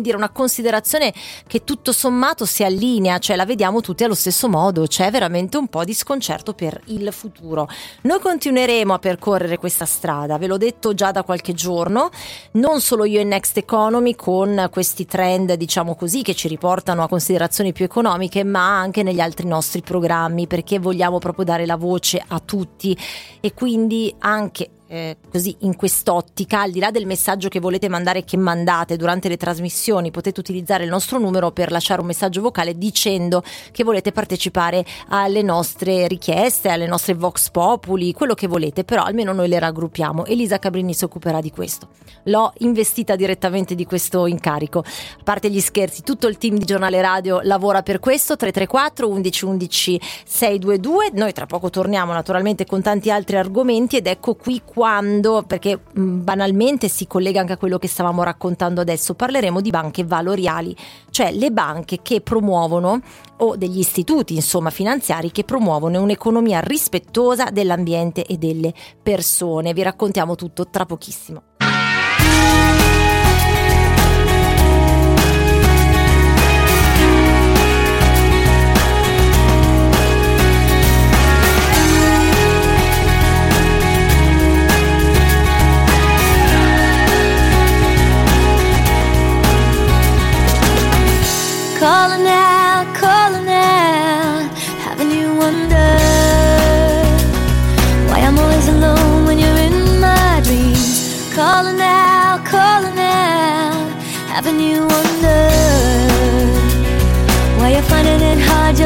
[0.00, 1.12] dire, una considerazione
[1.46, 5.68] che tutto sommato si allinea, cioè la vediamo tutti allo stesso modo, c'è veramente un
[5.68, 7.68] po' di sconcerto per il futuro.
[8.02, 12.10] Noi continueremo a percorrere questa strada, ve l'ho detto già da qualche giorno,
[12.52, 17.08] non solo io e Next Economy con questi trend, diciamo così, che ci riportano a
[17.08, 22.22] considerazioni più economiche, ma anche negli altri nostri programmi, perché vogliamo proprio dare la voce
[22.26, 22.96] a tutti
[23.40, 28.24] e quindi anche eh, così in quest'ottica, al di là del messaggio che volete mandare
[28.24, 32.76] che mandate durante le trasmissioni, potete utilizzare il nostro numero per lasciare un messaggio vocale
[32.76, 39.02] dicendo che volete partecipare alle nostre richieste, alle nostre Vox Populi, quello che volete, però
[39.02, 40.24] almeno noi le raggruppiamo.
[40.26, 41.88] Elisa Cabrini si occuperà di questo.
[42.24, 44.80] L'ho investita direttamente di questo incarico.
[44.80, 49.44] A parte gli scherzi, tutto il team di Giornale Radio lavora per questo, 334 11
[49.44, 51.10] 11 622.
[51.12, 56.22] Noi tra poco torniamo naturalmente con tanti altri argomenti ed ecco qui quando, perché mh,
[56.22, 60.76] banalmente si collega anche a quello che stavamo raccontando adesso, parleremo di banche valoriali,
[61.08, 63.00] cioè le banche che promuovono
[63.38, 69.72] o degli istituti insomma finanziari che promuovono un'economia rispettosa dell'ambiente e delle persone.
[69.72, 71.55] Vi raccontiamo tutto tra pochissimo.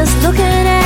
[0.00, 0.79] Just looking at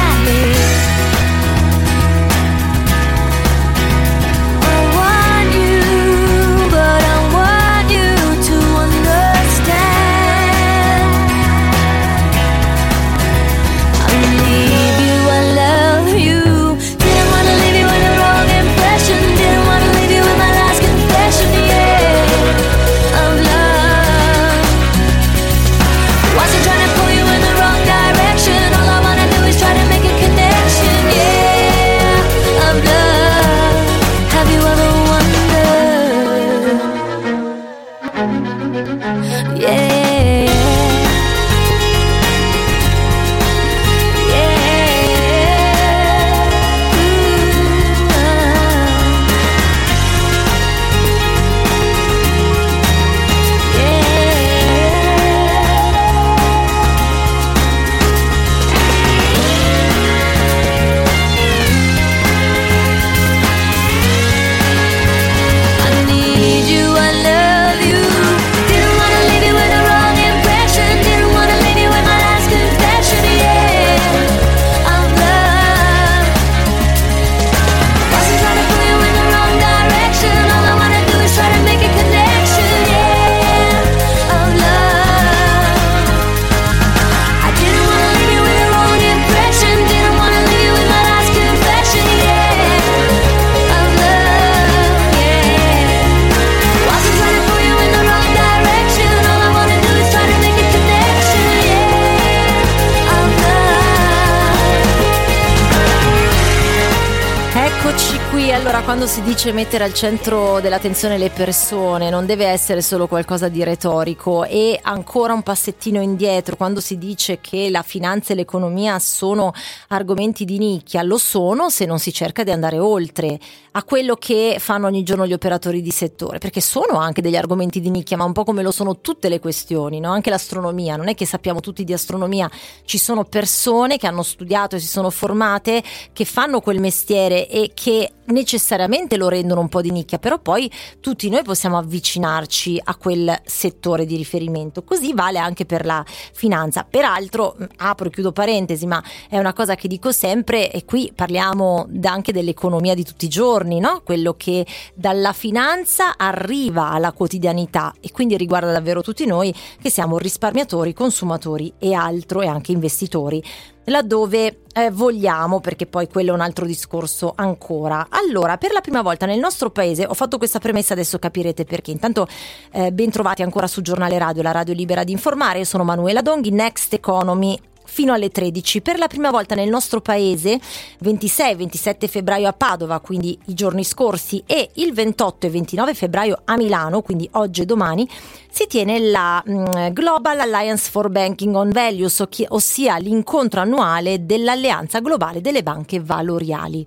[109.44, 114.78] dice mettere al centro dell'attenzione le persone non deve essere solo qualcosa di retorico e
[114.80, 119.52] ancora un passettino indietro quando si dice che la finanza e l'economia sono
[119.88, 123.38] argomenti di nicchia, lo sono se non si cerca di andare oltre
[123.72, 127.80] a quello che fanno ogni giorno gli operatori di settore, perché sono anche degli argomenti
[127.80, 130.10] di nicchia, ma un po' come lo sono tutte le questioni, no?
[130.10, 132.48] anche l'astronomia, non è che sappiamo tutti di astronomia,
[132.84, 135.82] ci sono persone che hanno studiato e si sono formate,
[136.14, 140.70] che fanno quel mestiere e che necessariamente lo rendono un po' di nicchia, però poi
[141.00, 144.82] tutti noi possiamo avvicinarci a quel settore di riferimento.
[144.82, 146.86] Così vale anche per la finanza.
[146.88, 151.12] Peraltro, mh, apro e chiudo parentesi, ma è una cosa che dico sempre e qui
[151.14, 154.02] parliamo anche dell'economia di tutti i giorni, no?
[154.04, 160.18] Quello che dalla finanza arriva alla quotidianità e quindi riguarda davvero tutti noi che siamo
[160.18, 163.42] risparmiatori, consumatori e altro e anche investitori
[163.84, 168.06] laddove eh, vogliamo, perché poi quello è un altro discorso ancora.
[168.10, 171.90] Allora, per la prima volta nel nostro paese, ho fatto questa premessa, adesso capirete perché.
[171.90, 172.26] Intanto,
[172.72, 175.58] eh, ben trovati ancora su Giornale Radio, la radio libera di informare.
[175.58, 178.80] Io sono Manuela Donghi, Next Economy fino alle 13.
[178.80, 180.60] Per la prima volta nel nostro paese,
[181.02, 186.56] 26-27 febbraio a Padova, quindi i giorni scorsi, e il 28 e 29 febbraio a
[186.56, 188.08] Milano, quindi oggi e domani,
[188.50, 195.40] si tiene la mh, Global Alliance for Banking on Values, ossia l'incontro annuale dell'Alleanza Globale
[195.40, 196.86] delle Banche Valoriali.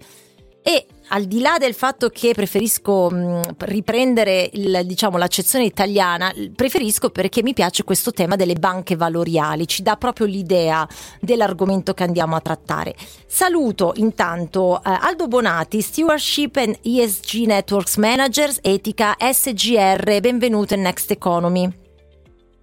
[0.61, 7.09] E al di là del fatto che preferisco mh, riprendere il, diciamo, l'accezione italiana, preferisco
[7.09, 10.87] perché mi piace questo tema delle banche valoriali, ci dà proprio l'idea
[11.19, 12.95] dell'argomento che andiamo a trattare.
[13.25, 21.11] Saluto intanto eh, Aldo Bonati, Stewardship and ESG Networks Managers, Etica SGR, benvenuto in Next
[21.11, 21.85] Economy.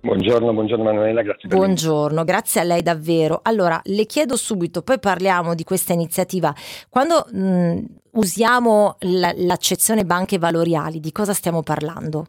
[0.04, 3.40] Buongiorno, buongiorno Manuela, grazie per Buongiorno, grazie a lei davvero.
[3.42, 6.52] Allora, le chiedo subito, poi parliamo di questa iniziativa.
[6.90, 7.78] Quando mh,
[8.12, 12.26] usiamo l- l'accezione banche valoriali, di cosa stiamo parlando?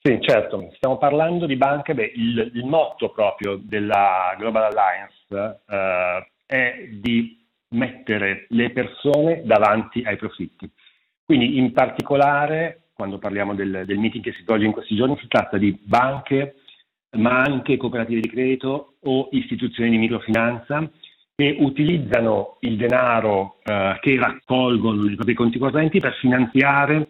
[0.00, 6.32] Sì, certo, stiamo parlando di banche, beh, il, il motto proprio della Global Alliance eh,
[6.44, 10.68] è di mettere le persone davanti ai profitti.
[11.24, 15.28] Quindi in particolare, quando parliamo del, del meeting che si svolge in questi giorni, si
[15.28, 16.56] tratta di banche
[17.14, 20.88] ma anche cooperative di credito o istituzioni di microfinanza
[21.36, 27.08] che utilizzano il denaro eh, che raccolgono nei propri conti correnti per finanziare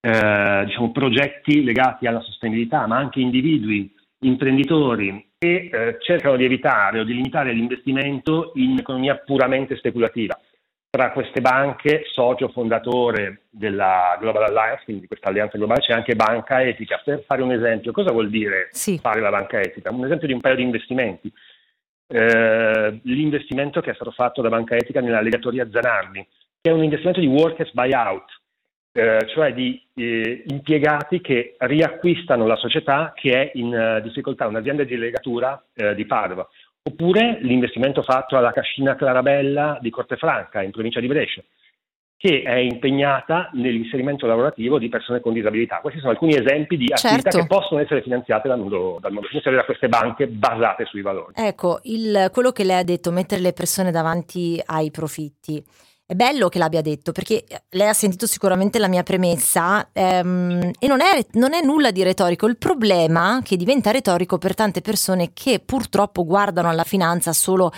[0.00, 7.00] eh, diciamo, progetti legati alla sostenibilità, ma anche individui, imprenditori che eh, cercano di evitare
[7.00, 10.38] o di limitare l'investimento in economia puramente speculativa.
[10.94, 16.14] Tra queste banche, socio fondatore della Global Alliance, quindi di questa alleanza globale, c'è anche
[16.14, 17.02] Banca Etica.
[17.04, 18.96] Per fare un esempio, cosa vuol dire sì.
[18.98, 19.90] fare la Banca Etica?
[19.90, 21.32] Un esempio di un paio di investimenti.
[22.06, 26.24] Eh, l'investimento che è stato fatto da Banca Etica nella legatoria Zanardi,
[26.60, 28.30] che è un investimento di workers buyout,
[28.92, 34.84] eh, cioè di eh, impiegati che riacquistano la società che è in uh, difficoltà, un'azienda
[34.84, 36.48] di legatura eh, di Padova.
[36.94, 41.42] Oppure l'investimento fatto alla Cascina Clarabella di Cortefranca, in provincia di Brescia,
[42.14, 45.78] che è impegnata nell'inserimento lavorativo di persone con disabilità.
[45.80, 47.38] Questi sono alcuni esempi di attività Certo.
[47.38, 51.32] che possono essere finanziate dal mondo, dal mondo finanziario da queste banche basate sui valori.
[51.36, 55.64] Ecco, il- quello che lei ha detto, mettere le persone davanti ai profitti.
[56.06, 60.86] È bello che l'abbia detto perché lei ha sentito sicuramente la mia premessa ehm, e
[60.86, 62.46] non è, non è nulla di retorico.
[62.46, 67.72] Il problema che diventa retorico per tante persone che purtroppo guardano alla finanza solo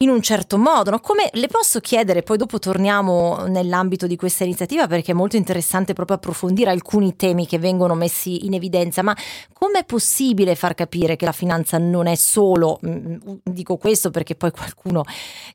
[0.00, 0.90] in un certo modo.
[0.90, 1.00] no?
[1.00, 5.92] Come le posso chiedere, poi dopo torniamo nell'ambito di questa iniziativa perché è molto interessante
[5.92, 9.16] proprio approfondire alcuni temi che vengono messi in evidenza, ma
[9.52, 14.52] com'è possibile far capire che la finanza non è solo, mm, dico questo perché poi
[14.52, 15.02] qualcuno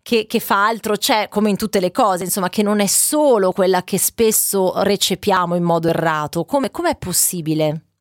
[0.02, 3.54] che, che fa altro c'è come in tutte le cose, insomma che non è solo
[3.54, 7.93] quella che spesso recepiamo in modo errato, come com'è possibile?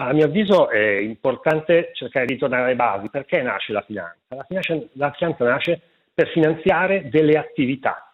[0.00, 3.10] A mio avviso è importante cercare di tornare alle basi.
[3.10, 4.16] Perché nasce la finanza?
[4.28, 5.80] La finanza, la finanza nasce
[6.14, 8.10] per finanziare delle attività,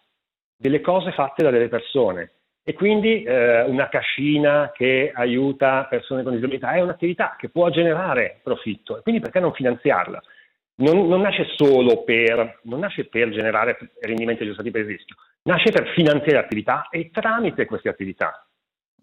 [0.57, 2.31] delle cose fatte da delle persone.
[2.65, 8.41] E quindi eh, una cascina che aiuta persone con disabilità è un'attività che può generare
[8.43, 8.97] profitto.
[8.97, 10.21] E quindi perché non finanziarla?
[10.79, 15.87] Non, non nasce solo per, nasce per generare rendimenti aggiustati per il rischio, nasce per
[15.93, 18.46] finanziare attività e tramite queste attività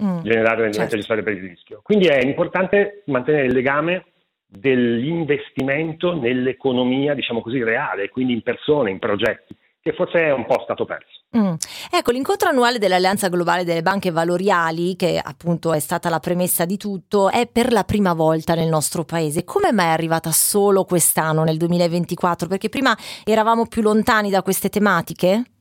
[0.03, 0.95] Mm, generare rendimenti certo.
[0.97, 1.81] aggiustati per il rischio.
[1.83, 4.07] Quindi è importante mantenere il legame
[4.47, 10.61] dell'investimento nell'economia, diciamo così, reale, quindi in persone, in progetti, che forse è un po'
[10.63, 11.23] stato perso.
[11.37, 11.55] Mm.
[11.91, 16.77] Ecco, l'incontro annuale dell'Alleanza Globale delle Banche Valoriali, che appunto è stata la premessa di
[16.77, 19.45] tutto, è per la prima volta nel nostro paese.
[19.45, 22.49] Come mai è arrivata solo quest'anno, nel 2024?
[22.49, 25.54] Perché prima eravamo più lontani da queste tematiche?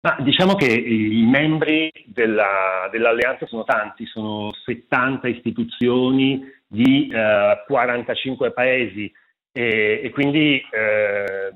[0.00, 8.52] Ma diciamo che i membri della- dell'alleanza sono tanti, sono 70 istituzioni di eh, 45
[8.52, 9.12] paesi
[9.50, 11.50] e, e quindi eh,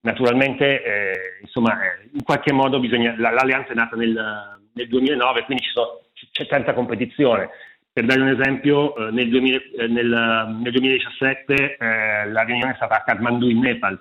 [0.00, 5.42] naturalmente eh, insomma, eh, in qualche modo bisogna, la- l'alleanza è nata nel, nel 2009,
[5.44, 6.00] quindi sono-
[6.30, 7.50] c'è tanta competizione.
[7.92, 12.76] Per dare un esempio, eh, nel, 2000 eh, nel- nel 2017 eh, la riunione è
[12.76, 14.00] stata a Kathmandu in Nepal,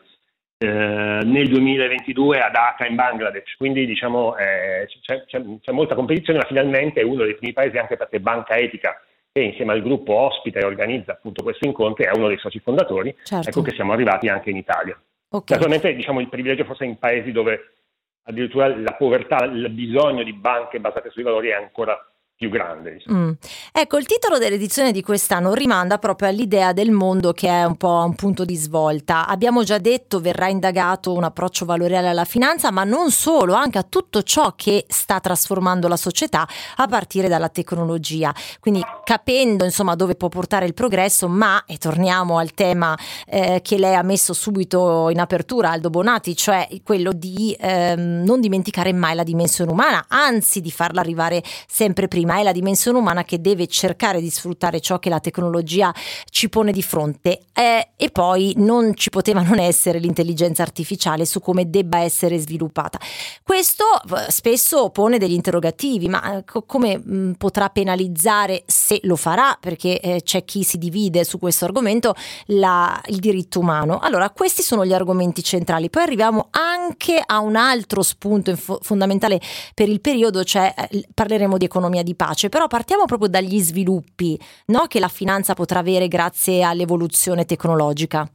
[0.63, 6.37] eh, nel 2022 a Dhaka in Bangladesh, quindi diciamo eh, c'è, c'è- c'è molta competizione,
[6.39, 9.01] ma finalmente è uno dei primi paesi anche perché Banca Etica,
[9.31, 13.15] che insieme al gruppo ospita e organizza appunto questi incontri, è uno dei soci fondatori,
[13.23, 13.49] Certo.
[13.49, 14.99] ecco che siamo arrivati anche in Italia.
[15.29, 15.49] Ok.
[15.49, 17.73] Naturalmente diciamo il privilegio forse in paesi dove
[18.23, 21.97] addirittura la povertà, il bisogno di banche basate sui valori è ancora
[22.41, 22.93] più grande.
[22.93, 23.17] diciamo.
[23.19, 23.31] Mm.
[23.71, 28.03] Ecco, il titolo dell'edizione di quest'anno rimanda proprio all'idea del mondo che è un po'
[28.03, 29.27] un punto di svolta.
[29.27, 33.83] Abbiamo già detto verrà indagato un approccio valoriale alla finanza, ma non solo, anche a
[33.83, 36.47] tutto ciò che sta trasformando la società
[36.77, 38.33] a partire dalla tecnologia.
[38.59, 42.97] Quindi capendo insomma dove può portare il progresso, ma e torniamo al tema
[43.27, 48.41] eh, che lei ha messo subito in apertura, Aldo Bonati, cioè quello di ehm, non
[48.41, 52.29] dimenticare mai la dimensione umana, anzi di farla arrivare sempre prima.
[52.31, 55.93] Ma è la dimensione umana che deve cercare di sfruttare ciò che la tecnologia
[56.29, 57.41] ci pone di fronte.
[57.53, 62.99] Eh, e poi non ci poteva non essere l'intelligenza artificiale su come debba essere sviluppata.
[63.43, 69.17] Questo eh, spesso pone degli interrogativi, ma eh, co- come mh, potrà penalizzare, se lo
[69.17, 73.99] farà, perché eh, c'è chi si divide su questo argomento, la- il diritto umano.
[73.99, 75.89] Allora, questi sono gli argomenti centrali.
[75.89, 79.41] Poi arriviamo anche a un altro spunto fondamentale
[79.73, 84.37] per il periodo, cioè eh, parleremo di economia di pace, però partiamo proprio dagli sviluppi
[84.67, 88.29] no, che la finanza potrà avere grazie all'evoluzione tecnologica.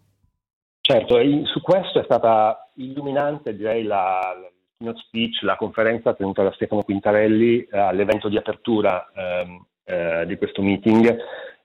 [0.80, 6.52] Certo, su questo è stata illuminante direi la, la keynote speech, la conferenza tenuta da
[6.54, 11.16] Stefano Quintarelli eh, all'evento di apertura ehm, eh, di questo meeting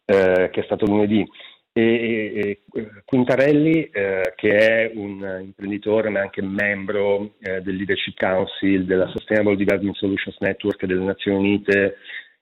[0.06, 1.28] eh, che è stato lunedì.
[1.74, 8.18] E, e- e Quintarelli, eh, che è un imprenditore ma anche membro eh, del Leadership
[8.18, 11.96] Council, della Sustainable Development Solutions Network delle Nazioni Unite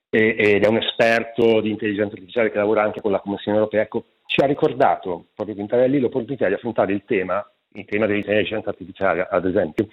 [0.09, 3.83] e- ed è un esperto di intelligenza artificiale che lavora anche con la Commissione europea,
[3.83, 9.27] ecco, ci ha ricordato proprio Quintarelli l'opportunità di affrontare il tema, il tema dell'intelligenza artificiale
[9.29, 9.87] ad esempio,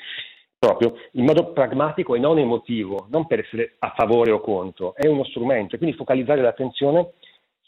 [0.59, 5.07] proprio in modo pragmatico e non emotivo, non per essere a favore o contro, è
[5.07, 7.11] uno strumento e quindi focalizzare l'attenzione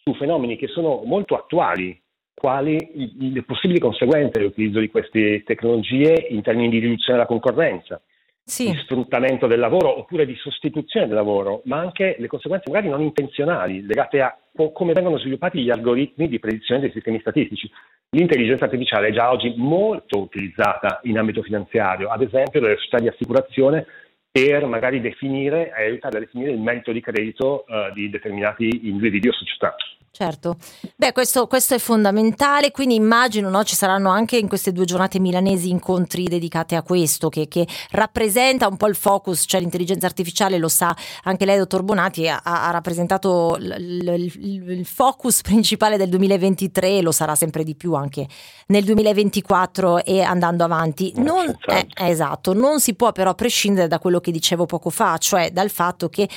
[0.08, 2.00] su fenomeni che sono molto attuali,
[2.34, 2.78] quali
[3.18, 8.00] le possibili conseguenze dell'utilizzo di queste tecnologie in termini di riduzione della concorrenza,
[8.44, 13.02] di sfruttamento del lavoro oppure di sostituzione del lavoro, ma anche le conseguenze magari non
[13.02, 17.70] intenzionali legate a co- come vengono sviluppati gli algoritmi di predizione dei sistemi statistici.
[18.10, 23.08] L'intelligenza artificiale è già oggi molto utilizzata in ambito finanziario, ad esempio dalle società di
[23.08, 23.84] assicurazione
[24.30, 29.30] per magari definire e aiutare a definire il merito di credito eh, di determinati individui
[29.30, 29.74] o società.
[30.10, 30.56] Certo,
[30.96, 35.20] beh questo, questo è fondamentale, quindi immagino no, ci saranno anche in queste due giornate
[35.20, 40.58] milanesi incontri dedicati a questo che, che rappresenta un po' il focus, cioè l'intelligenza artificiale
[40.58, 46.08] lo sa anche lei dottor Bonati, ha, ha rappresentato l- l- il, focus principale del
[46.08, 48.26] 2023 e lo sarà sempre di più anche
[48.68, 51.12] nel 2024 e andando avanti.
[51.16, 55.52] Non, eh, esatto, non si può però prescindere da quello che dicevo poco fa, cioè
[55.52, 56.28] dal fatto che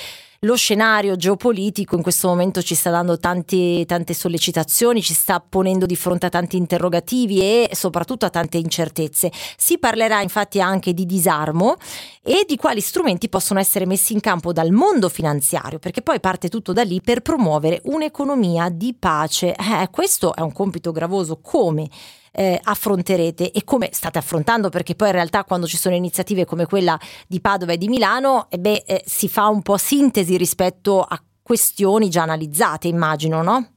[0.44, 5.86] lo scenario geopolitico in questo momento ci sta dando tanti- tante sollecitazioni, ci sta ponendo
[5.86, 9.32] di fronte a tanti interrogativi e soprattutto a tante incertezze.
[9.56, 11.76] Si parlerà infatti anche di disarmo
[12.24, 16.50] e di quali strumenti possono essere messi in campo dal mondo finanziario, perché poi parte
[16.50, 19.54] tutto da lì per promuovere un'economia di pace.
[19.54, 21.40] Eh, questo è un compito gravoso.
[21.40, 21.88] Come?
[22.32, 26.66] Eh, affronterete e come state affrontando perché poi in realtà quando ci sono iniziative come
[26.66, 26.98] quella
[27.28, 31.22] di Padova e di Milano eh beh, eh, si fa un po' sintesi rispetto a
[31.42, 33.68] questioni già analizzate immagino no?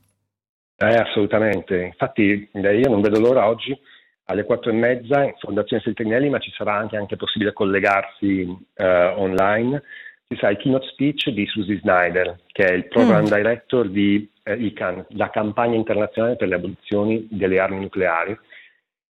[0.76, 3.78] Eh, assolutamente, infatti eh, io non vedo l'ora oggi
[4.26, 9.06] alle quattro e mezza in Fondazione Seltrinelli, ma ci sarà anche, anche possibile collegarsi eh,
[9.16, 9.82] online.
[10.26, 13.34] Ci sarà il keynote speech di Susie Snyder, che è il program Mm.
[13.34, 18.36] director di eh, ICAN, la campagna internazionale per le abolizioni delle armi nucleari,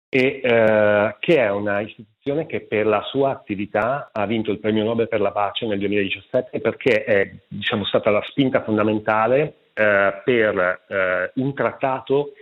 [0.09, 4.83] e eh, che è una istituzione che per la sua attività ha vinto il premio
[4.83, 10.85] Nobel per la pace nel 2017 perché è diciamo, stata la spinta fondamentale eh, per
[10.87, 12.33] eh, un trattato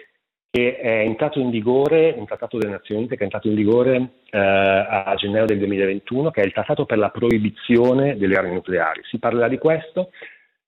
[0.55, 3.95] che è entrato in vigore, un trattato delle Nazioni Unite che è entrato in vigore
[4.29, 9.01] eh, a gennaio del 2021, che è il trattato per la proibizione delle armi nucleari.
[9.03, 10.11] Si parlerà di questo,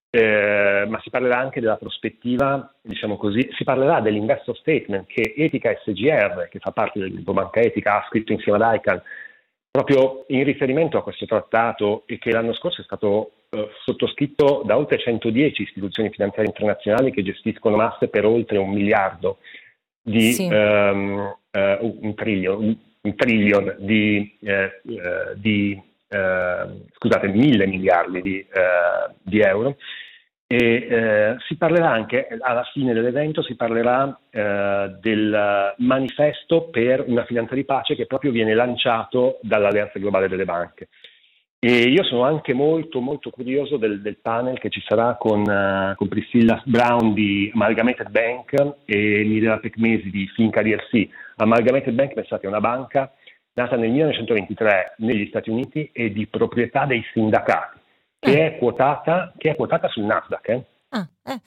[0.10, 5.74] eh, ma si parlerà anche della prospettiva, diciamo così, si parlerà dell'investor statement che Etica
[5.82, 9.02] SGR, che fa parte del gruppo Banca Etica, ha scritto insieme ad ICANN
[9.72, 14.76] proprio in riferimento a questo trattato e che l'anno scorso è stato eh, sottoscritto da
[14.76, 19.66] oltre 110 istituzioni finanziarie internazionali che gestiscono masse per oltre un miliardo di
[20.08, 20.48] Sì.
[20.50, 28.40] ehm, eh, un trillion, un, trillion di, eh, eh, di eh, scusate, mille miliardi di,
[28.40, 29.78] eh, di euro.
[30.50, 34.18] E eh, si parlerà anche, alla fine dell'evento, si parlerà
[35.02, 40.88] del manifesto per una finanza di pace che proprio viene lanciato dall'Alleanza Globale delle Banche.
[41.60, 45.96] E io sono anche molto, molto curioso del, del panel che ci sarà con, eh,
[45.96, 51.08] con Priscilla Brown di Amalgamated Bank e Mirela Pecmesi di Finca DLC.
[51.38, 53.12] Amalgamated Bank, pensate, è una banca
[53.54, 57.80] nata nel 1923 negli Stati Uniti e di proprietà dei sindacati,
[58.20, 60.64] che, è, quotata, che è quotata sul Nasdaq, eh?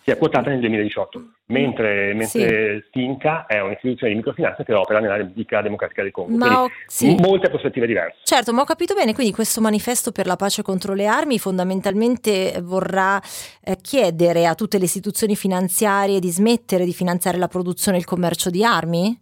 [0.02, 5.16] Che è quotata nel 2018, mentre, mentre Finca è un'istituzione di microfinanza che opera nella
[5.16, 6.36] Repubblica Democratica del Congo.
[6.36, 7.14] Ma Quindi ho- sì.
[7.18, 8.18] molte prospettive diverse.
[8.24, 12.60] Certo, ma ho capito bene, quindi questo manifesto per la pace contro le armi fondamentalmente
[12.62, 13.20] vorrà
[13.62, 18.06] eh, chiedere a tutte le istituzioni finanziarie di smettere di finanziare la produzione e il
[18.06, 19.16] commercio di armi?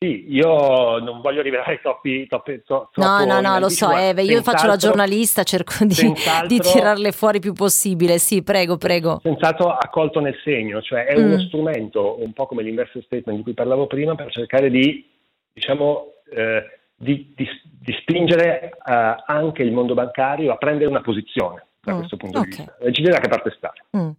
[0.00, 4.24] Sì, io non voglio rivelare troppi, troppi, tro- No, no, no, lo so, anticipo, eh,
[4.32, 6.12] io faccio la giornalista, cerco di,
[6.46, 8.18] di tirarle fuori più possibile.
[8.18, 9.18] Sì, prego, prego.
[9.24, 11.46] Senz'altro accolto nel segno, cioè è uno Mm.
[11.48, 15.04] strumento, un po' come l'inverse statement di cui parlavo prima, per cercare di,
[15.52, 16.62] diciamo, eh,
[16.94, 17.48] di, di-
[17.80, 22.38] di spingere eh, anche il mondo bancario a prendere una posizione da Mm, questo punto
[22.38, 22.44] ok.
[22.44, 22.76] di vista.
[22.80, 23.84] Decidere da che parte stare.
[23.96, 24.10] Mm.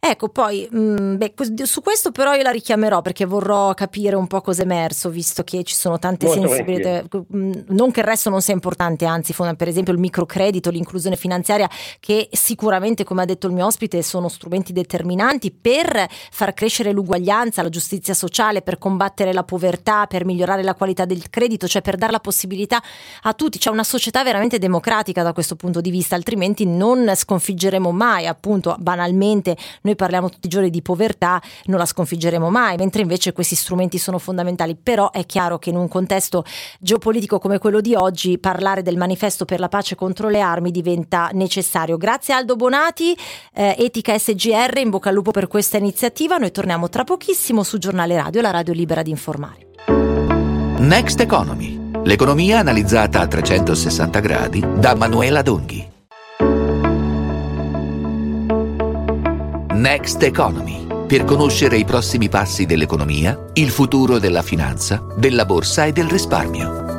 [0.00, 1.34] Ecco, poi mm, beh,
[1.64, 5.42] su questo però io la richiamerò perché vorrò capire un po' cosa è emerso, visto
[5.44, 7.02] che ci sono tante Molto sensibilità.
[7.34, 11.68] Mm, Non che il resto non sia importante, anzi, per esempio il microcredito, l'inclusione finanziaria,
[12.00, 17.62] che sicuramente, come ha detto il mio ospite, sono strumenti determinanti per far crescere l'uguaglianza,
[17.62, 21.96] la giustizia sociale, per combattere la povertà, per migliorare la qualità del credito, cioè per
[21.96, 22.80] dare la possibilità
[23.22, 23.58] a tutti.
[23.58, 28.74] C'è una società veramente democratica da questo punto di vista, altrimenti non sconfiggeremo mai, appunto,
[28.78, 33.54] banalmente noi parliamo tutti i giorni di povertà, non la sconfiggeremo mai, mentre invece questi
[33.54, 34.76] strumenti sono fondamentali.
[34.76, 36.44] Però è chiaro che in un contesto
[36.80, 41.30] geopolitico come quello di oggi parlare del manifesto per la pace contro le armi diventa
[41.32, 41.96] necessario.
[41.96, 43.16] Grazie Aldo Bonati,
[43.52, 46.36] eh, Etica SGR, in bocca al lupo per questa iniziativa.
[46.36, 49.66] Noi torniamo tra pochissimo su Giornale Radio, la radio libera di informare.
[50.78, 55.97] Next Economy, l'economia analizzata a 360 gradi da Manuela Donghi.
[59.78, 65.92] Next Economy, per conoscere i prossimi passi dell'economia, il futuro della finanza, della borsa e
[65.92, 66.97] del risparmio.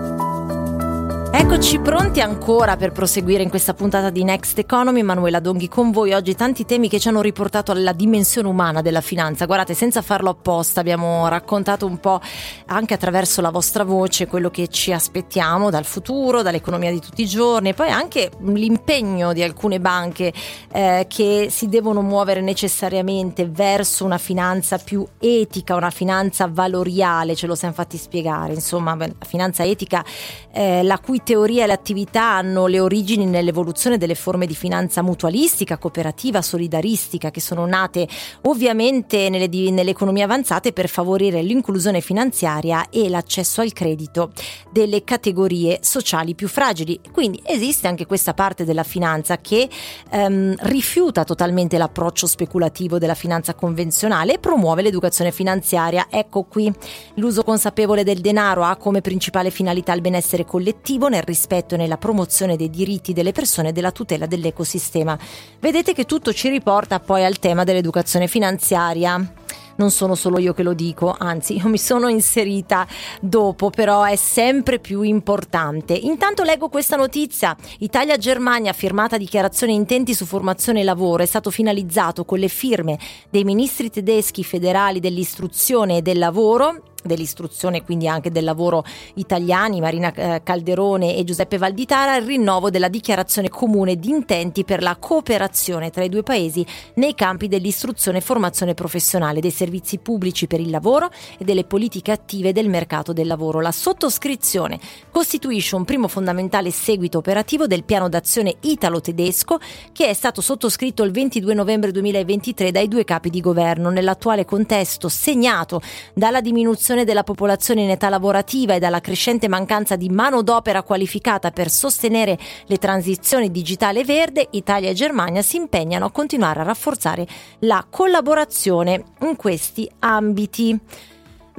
[1.31, 5.03] Eccoci pronti ancora per proseguire in questa puntata di Next Economy.
[5.03, 9.01] Manuela Donghi con voi oggi tanti temi che ci hanno riportato alla dimensione umana della
[9.01, 9.45] finanza.
[9.45, 12.19] Guardate, senza farlo apposta abbiamo raccontato un po'
[12.65, 17.27] anche attraverso la vostra voce quello che ci aspettiamo dal futuro, dall'economia di tutti i
[17.27, 20.33] giorni e poi anche l'impegno di alcune banche
[20.71, 27.45] eh, che si devono muovere necessariamente verso una finanza più etica, una finanza valoriale, ce
[27.45, 28.53] lo siamo fatti spiegare.
[28.53, 30.03] Insomma, la finanza etica,
[30.51, 35.01] eh, la cui teoria e le attività hanno le origini nell'evoluzione delle forme di finanza
[35.01, 38.07] mutualistica, cooperativa, solidaristica, che sono nate
[38.43, 44.31] ovviamente nelle, nelle economie avanzate per favorire l'inclusione finanziaria e l'accesso al credito
[44.71, 46.99] delle categorie sociali più fragili.
[47.11, 49.69] Quindi esiste anche questa parte della finanza che
[50.11, 56.07] ehm, rifiuta totalmente l'approccio speculativo della finanza convenzionale e promuove l'educazione finanziaria.
[56.09, 56.71] Ecco qui
[57.15, 61.97] l'uso consapevole del denaro ha come principale finalità il benessere collettivo nel rispetto e nella
[61.97, 65.17] promozione dei diritti delle persone e della tutela dell'ecosistema.
[65.59, 69.33] Vedete che tutto ci riporta poi al tema dell'educazione finanziaria.
[69.79, 72.85] Non sono solo io che lo dico, anzi io mi sono inserita
[73.21, 75.93] dopo, però è sempre più importante.
[75.93, 77.55] Intanto leggo questa notizia.
[77.77, 82.99] Italia-Germania, firmata dichiarazione intenti su formazione e lavoro, è stato finalizzato con le firme
[83.29, 88.83] dei ministri tedeschi federali dell'istruzione e del lavoro dell'istruzione quindi anche del lavoro
[89.15, 94.81] italiani Marina eh, Calderone e Giuseppe Valditara il rinnovo della dichiarazione comune di intenti per
[94.81, 96.65] la cooperazione tra i due paesi
[96.95, 102.11] nei campi dell'istruzione e formazione professionale dei servizi pubblici per il lavoro e delle politiche
[102.11, 103.61] attive del mercato del lavoro.
[103.61, 104.79] La sottoscrizione
[105.11, 109.59] costituisce un primo fondamentale seguito operativo del piano d'azione italo-tedesco
[109.91, 113.89] che è stato sottoscritto il 22 novembre 2023 dai due capi di governo.
[113.89, 115.81] Nell'attuale contesto segnato
[116.13, 121.69] dalla diminuzione della popolazione in età lavorativa e dalla crescente mancanza di manodopera qualificata per
[121.69, 127.27] sostenere le transizioni digitale verde, Italia e Germania si impegnano a continuare a rafforzare
[127.59, 130.79] la collaborazione in questi ambiti.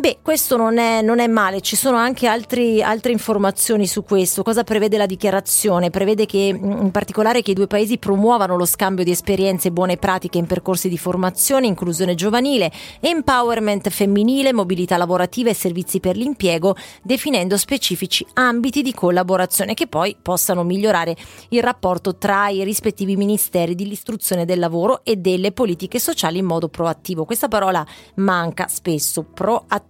[0.01, 4.43] Beh, questo non è, non è male, ci sono anche altri- altre informazioni su questo.
[4.43, 5.91] Cosa prevede la dichiarazione?
[5.91, 9.73] Prevede che mm, in particolare che i due paesi promuovano lo scambio di esperienze e
[9.73, 16.17] buone pratiche in percorsi di formazione, inclusione giovanile, empowerment femminile, mobilità lavorativa e servizi per
[16.17, 21.15] l'impiego, definendo specifici ambiti di collaborazione che poi possano migliorare
[21.51, 26.69] il rapporto tra i rispettivi ministeri dell'istruzione del lavoro e delle politiche sociali in modo
[26.69, 27.27] proattivo.
[27.27, 29.89] Questa parola manca spesso, proattivo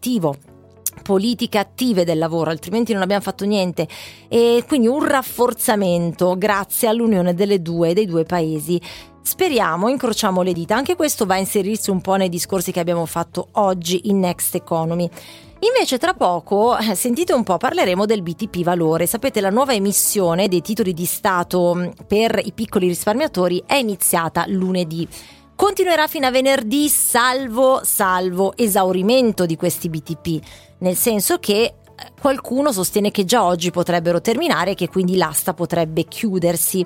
[1.03, 3.87] politiche attive del lavoro, altrimenti non abbiamo fatto niente.
[4.29, 8.81] E quindi un rafforzamento grazie all'unione due dei due paesi.
[9.23, 13.07] Speriamo, incrociamo le dita, anche questo va a inserirsi un po' nei discorsi che abbiamo
[13.07, 15.09] fatto oggi in Next Economy.
[15.63, 19.05] Invece tra poco, eh, sentite un po', parleremo del BTP Valore.
[19.07, 24.47] Sapete, la nuova emissione dei titoli di Stato mh, per i piccoli risparmiatori è iniziata
[24.47, 25.07] lunedì.
[25.61, 30.43] Continuerà fino a venerdì salvo, salvo esaurimento di questi BTP,
[30.79, 31.75] nel senso che eh,
[32.19, 36.83] qualcuno sostiene che già oggi potrebbero terminare e che quindi l'asta potrebbe chiudersi.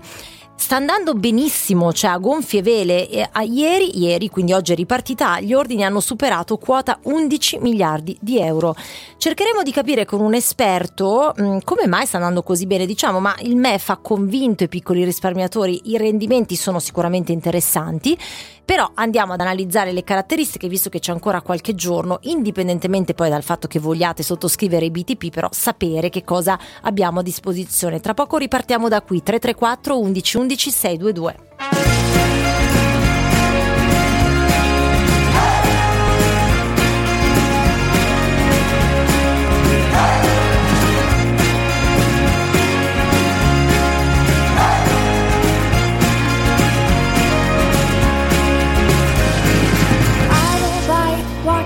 [0.57, 3.09] sta andando benissimo, cioè a gonfie vele.
[3.09, 8.17] E a ieri, ieri, quindi oggi è ripartita, gli ordini hanno superato quota 11 miliardi
[8.21, 8.75] di euro.
[9.17, 13.37] Cercheremo di capire con un esperto mh, come mai sta andando così bene, diciamo, ma
[13.43, 18.19] il MEF ha convinto i piccoli risparmiatori, i rendimenti sono sicuramente interessanti.
[18.65, 23.43] Però andiamo ad analizzare le caratteristiche, visto che c'è ancora qualche giorno, indipendentemente poi dal
[23.43, 28.01] fatto che vogliate sottoscrivere i BTP, però sapere che cosa abbiamo a disposizione.
[28.01, 32.44] Tra poco ripartiamo da qui, 334 11 11 622.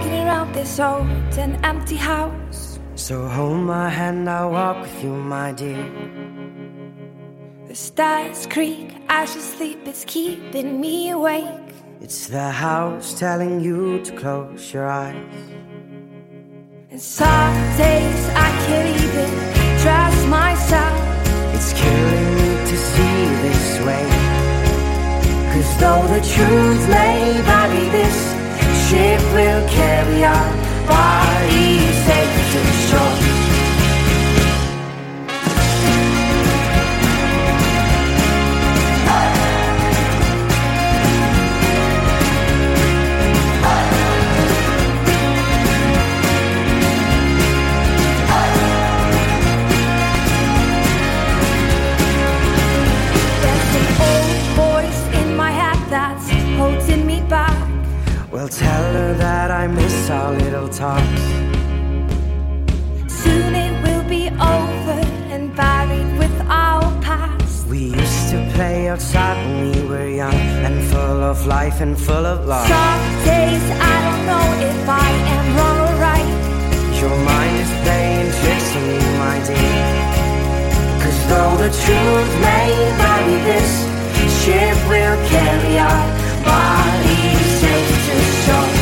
[0.08, 2.78] Walking around this old and empty house.
[2.94, 5.84] So hold my hand, I'll walk with you, my dear.
[7.68, 11.74] The stars creak as you sleep, it's keeping me awake.
[12.00, 15.16] It's the house telling you to close your eyes.
[16.90, 19.30] And some days I can't even
[19.82, 20.96] trust myself.
[21.54, 24.06] It's killing me to see this way.
[25.52, 28.37] Cause though the truth may vary, this
[28.88, 30.50] ship will carry our
[30.86, 33.37] bodies safe to shore.
[60.78, 61.22] Talks.
[63.22, 65.00] Soon it will be over
[65.34, 67.66] and buried with our past.
[67.66, 72.24] We used to play outside when we were young and full of life and full
[72.34, 72.68] of love.
[72.68, 76.30] Some days I don't know if I am wrong or right.
[77.00, 79.86] Your mind is playing tricks on me, my dear.
[81.02, 82.70] Cause though the truth may
[83.02, 83.70] vary, this
[84.38, 86.04] ship will carry our
[86.46, 88.14] bodies safe to
[88.46, 88.77] shore.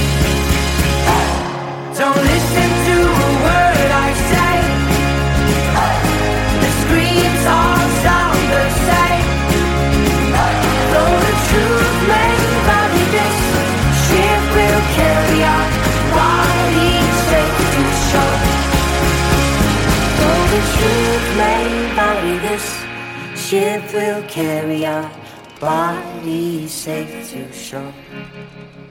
[23.46, 25.25] Ship will carry our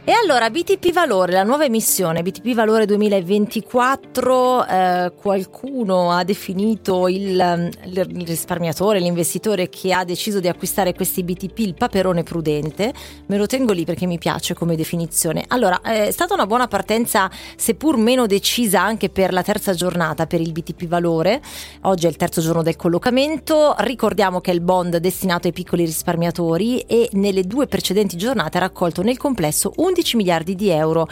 [0.07, 7.39] E allora BTP Valore, la nuova emissione BTP Valore 2024, eh, qualcuno ha definito il,
[7.39, 12.93] ehm, il risparmiatore, l'investitore che ha deciso di acquistare questi BTP il paperone prudente,
[13.25, 15.43] me lo tengo lì perché mi piace come definizione.
[15.47, 20.39] Allora, è stata una buona partenza, seppur meno decisa anche per la terza giornata per
[20.39, 21.41] il BTP Valore,
[21.81, 25.83] oggi è il terzo giorno del collocamento, ricordiamo che è il bond destinato ai piccoli
[25.83, 31.07] risparmiatori e nelle due precedenti giornate ha raccolto nel complesso 11 miliardi di euro.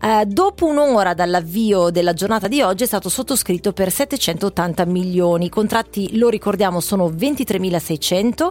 [0.00, 5.46] Eh, dopo un'ora dall'avvio della giornata di oggi è stato sottoscritto per 780 milioni.
[5.46, 8.48] I contratti, lo ricordiamo, sono 23.600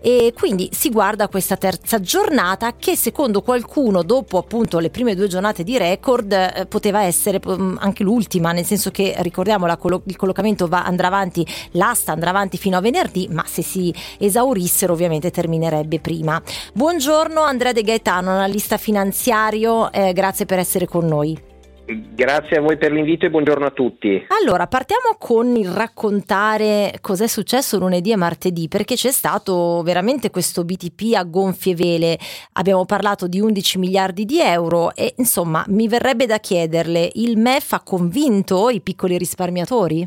[0.00, 5.26] e quindi si guarda questa terza giornata che secondo qualcuno, dopo appunto le prime due
[5.26, 10.02] giornate di record, eh, poteva essere mm, anche l'ultima, nel senso che ricordiamo la collo-
[10.06, 14.92] il collocamento va, andrà avanti, l'asta andrà avanti fino a venerdì, ma se si esaurissero
[14.92, 16.40] ovviamente terminerebbe prima.
[16.74, 21.50] Buongiorno Andrea De Gaetano, analista finanziario, eh, grazie per essere con noi.
[21.84, 24.26] Grazie a voi per l'invito e buongiorno a tutti.
[24.40, 30.64] Allora, partiamo con il raccontare cos'è successo lunedì e martedì, perché c'è stato veramente questo
[30.64, 32.18] BTP a gonfie vele.
[32.52, 37.72] Abbiamo parlato di 11 miliardi di euro e insomma mi verrebbe da chiederle, il MEF
[37.72, 40.06] ha convinto i piccoli risparmiatori?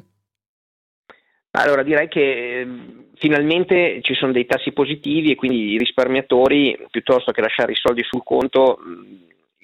[1.52, 2.68] Allora, direi che eh,
[3.16, 8.04] finalmente ci sono dei tassi positivi e quindi i risparmiatori, piuttosto che lasciare i soldi
[8.04, 8.78] sul conto,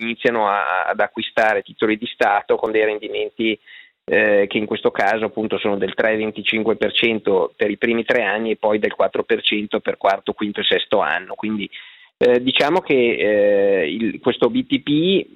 [0.04, 3.58] iniziano a- ad acquistare titoli di Stato con dei rendimenti
[4.04, 8.56] eh, che in questo caso appunto sono del 3,25% per i primi tre anni e
[8.58, 11.36] poi del 4% per quarto, quinto e sesto anno.
[11.36, 11.70] Quindi
[12.18, 15.28] eh, diciamo che eh, il- questo BTP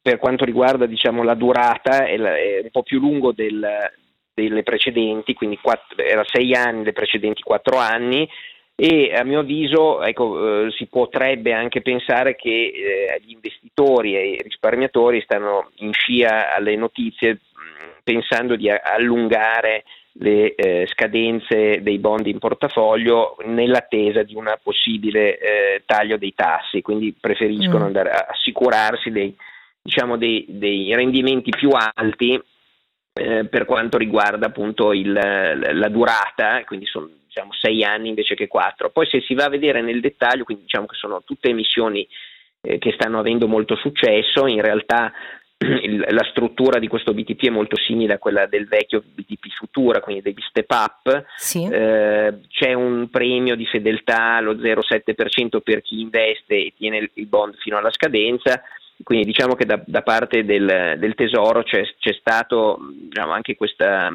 [0.00, 3.66] per quanto riguarda diciamo, la durata è, la- è un po' più lungo del,
[4.32, 8.28] delle precedenti, quindi quatt- era sei anni le precedenti quattro anni
[8.76, 14.28] e a mio avviso ecco, eh, si potrebbe anche pensare che eh, gli investitori e
[14.30, 17.38] i risparmiatori stanno in scia alle notizie mh,
[18.02, 19.84] pensando di allungare
[20.18, 26.82] le eh, scadenze dei bond in portafoglio nell'attesa di una possibile eh, taglio dei tassi,
[26.82, 27.86] quindi preferiscono Mm.
[27.86, 29.34] andare a assicurarsi dei,
[29.82, 32.40] diciamo, dei, dei rendimenti più alti
[33.16, 38.46] eh, per quanto riguarda appunto il- la durata, quindi sono diciamo, sei anni invece che
[38.46, 38.90] quattro.
[38.90, 42.06] Poi se si va a vedere nel dettaglio, quindi diciamo che sono tutte emissioni
[42.60, 45.12] eh, che stanno avendo molto successo, in realtà
[45.82, 50.00] il- la struttura di questo BTP è molto simile a quella del vecchio BTP Futura,
[50.00, 51.24] quindi degli step up.
[51.72, 57.26] Eh, c'è un premio di fedeltà allo 0,7% per chi investe e tiene il- il
[57.26, 58.62] bond fino alla scadenza.
[59.02, 62.78] Quindi diciamo che da, da parte del, del Tesoro c'è, c'è stato
[63.08, 64.08] diciamo, anche questa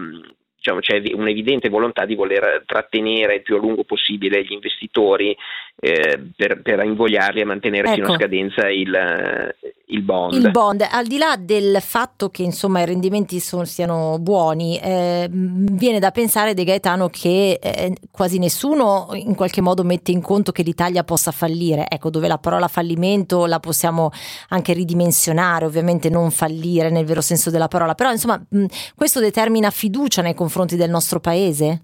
[0.59, 5.35] diciamo, c'è evi- un'evidente volontà di voler trattenere il più a lungo possibile gli investitori
[5.79, 8.13] eh, per, per invogliarli a mantenere fino Ecco.
[8.13, 9.55] a scadenza il,
[9.85, 10.33] il bond.
[10.33, 15.29] Il bond, al di là del fatto che insomma i rendimenti son- siano buoni, eh,
[15.31, 20.51] viene da pensare De Gaetano che eh, quasi nessuno in qualche modo mette in conto
[20.51, 21.85] che l'Italia possa fallire.
[21.87, 24.11] Ecco, dove la parola fallimento la possiamo
[24.49, 28.65] anche ridimensionare, ovviamente non fallire nel vero senso della parola, però insomma mh,
[28.95, 31.81] questo determina fiducia nei confronti del nostro paese?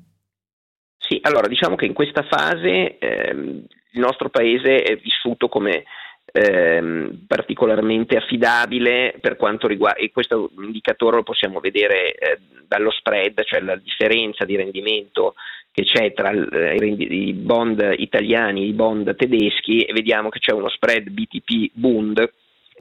[0.97, 5.83] Sì, allora diciamo che in questa fase ehm, il nostro paese è vissuto come
[6.31, 13.43] ehm, particolarmente affidabile per quanto riguarda, e questo indicatore lo possiamo vedere eh, dallo spread,
[13.43, 15.35] cioè la differenza di rendimento
[15.71, 20.53] che c'è tra eh, i bond italiani e i bond tedeschi e vediamo che c'è
[20.53, 22.31] uno spread BTP Bund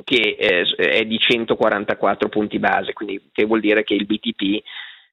[0.04, 4.62] che eh, è di 144 punti base, quindi che vuol dire che il BTP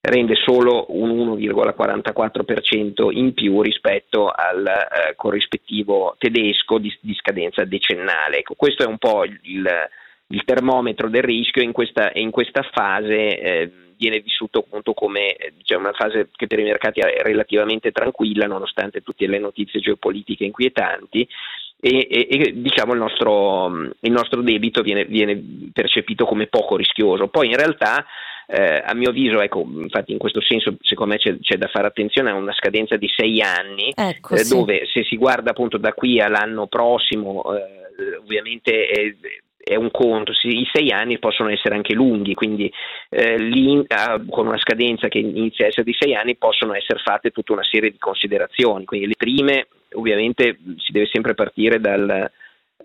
[0.02, 8.40] rende solo un 1,44% in più rispetto al eh, corrispettivo tedesco di, di scadenza decennale.
[8.40, 12.64] Ecco, questo è un po' il, il- termometro del rischio in questa, e in questa
[12.72, 17.92] fase eh, viene vissuto appunto come diciamo, una fase che per i mercati è relativamente
[17.92, 21.28] tranquilla nonostante tutte le notizie geopolitiche inquietanti
[21.80, 23.68] e, e- e, diciamo il nostro,
[24.00, 27.28] il nostro debito viene, viene percepito come poco rischioso.
[27.28, 28.06] Poi in realtà
[28.52, 31.88] eh, a mio avviso, ecco, infatti in questo senso secondo me c'è, c'è da fare
[31.88, 34.54] attenzione a una scadenza di sei anni, Ecco, eh, sì.
[34.54, 39.16] dove se si guarda appunto da qui all'anno prossimo, eh, ovviamente è,
[39.58, 42.70] è un conto, i sei anni possono essere anche lunghi, quindi
[43.10, 47.00] eh, lì ah, con una scadenza che inizia a essere di sei anni possono essere
[47.00, 52.30] fatte tutta una serie di considerazioni, quindi le prime ovviamente si deve sempre partire dal,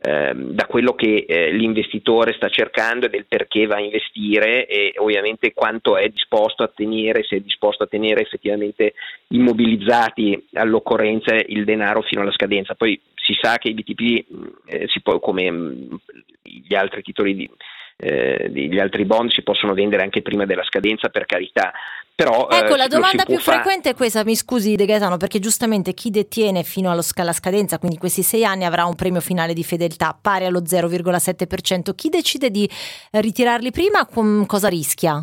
[0.01, 5.53] da quello che eh, l'investitore sta cercando e del perché va a investire e ovviamente
[5.53, 8.95] quanto è disposto a tenere, se è disposto a tenere effettivamente
[9.29, 12.75] immobilizzati all'occorrenza il denaro fino alla scadenza.
[12.75, 15.99] Poi si sa che i BTP, mh, eh, può, come mh,
[16.43, 17.51] gli altri titoli di,
[17.97, 21.73] eh, gli altri bond si possono vendere anche prima della scadenza per carità,
[22.15, 24.87] però eh, Ecco, la lo si domanda più fa- frequente è questa, mi scusi De
[24.87, 29.21] Gaetano, perché giustamente chi detiene fino alla scadenza, quindi questi sei anni, avrà un premio
[29.21, 31.95] finale di fedeltà pari allo 0,7%.
[31.95, 32.65] Chi decide di
[33.11, 35.23] eh, ritirarli prima, com- cosa rischia?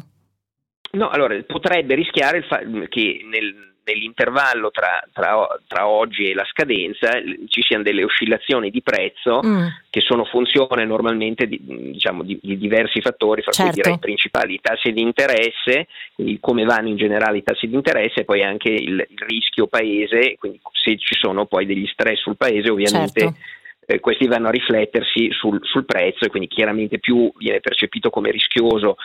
[0.92, 6.46] No, allora potrebbe rischiare il fa- che nel- nell'intervallo tra, tra- tra oggi e la
[6.46, 7.12] scadenza
[7.48, 9.66] ci siano delle oscillazioni di prezzo Mm.
[9.90, 13.82] che sono funzione normalmente di, diciamo, di- di diversi fattori, fra cui Certo.
[13.82, 17.76] direi i principali i tassi di interesse, quindi come vanno in generale i tassi di
[17.76, 22.20] interesse e poi anche il, il rischio paese, quindi se ci sono poi degli stress
[22.22, 23.38] sul paese ovviamente Certo.
[23.86, 28.32] eh, questi vanno a riflettersi sul, sul prezzo e quindi chiaramente più viene percepito come
[28.32, 28.96] rischioso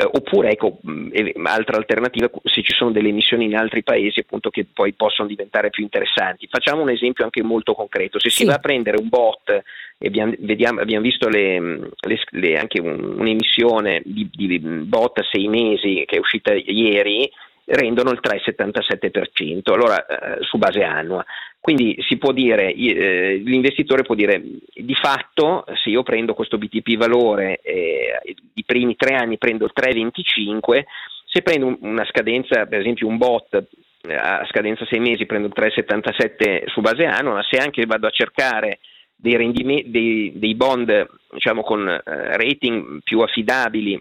[0.00, 4.48] eh, oppure ecco, mh, altra alternativa se ci sono delle emissioni in altri paesi appunto
[4.48, 6.46] che poi possono diventare più interessanti.
[6.48, 8.44] Facciamo un esempio anche molto concreto, se si Sì.
[8.44, 9.50] va a prendere un bot
[9.98, 15.26] e abbiamo, vediamo- abbiamo visto le- le- le- anche un- un'emissione di, di bot a
[15.30, 17.28] sei mesi che è uscita ieri,
[17.68, 21.24] rendono il 3,77%, allora eh, su base annua.
[21.60, 24.40] Quindi si può dire, eh, l'investitore può dire
[24.74, 28.20] di fatto se io prendo questo BTP valore eh,
[28.54, 30.84] i primi tre anni prendo il 3,25,
[31.26, 33.66] se prendo un- una scadenza, per esempio un bot
[34.02, 38.06] eh, a scadenza sei mesi prendo il 3,77 su base annua, ma se anche vado
[38.06, 38.78] a cercare
[39.14, 44.00] dei, rendime- dei, dei bond diciamo, con eh, rating più affidabili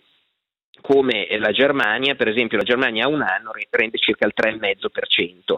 [0.87, 5.57] come la Germania, per esempio la Germania a un anno re- rende circa il 3,5%.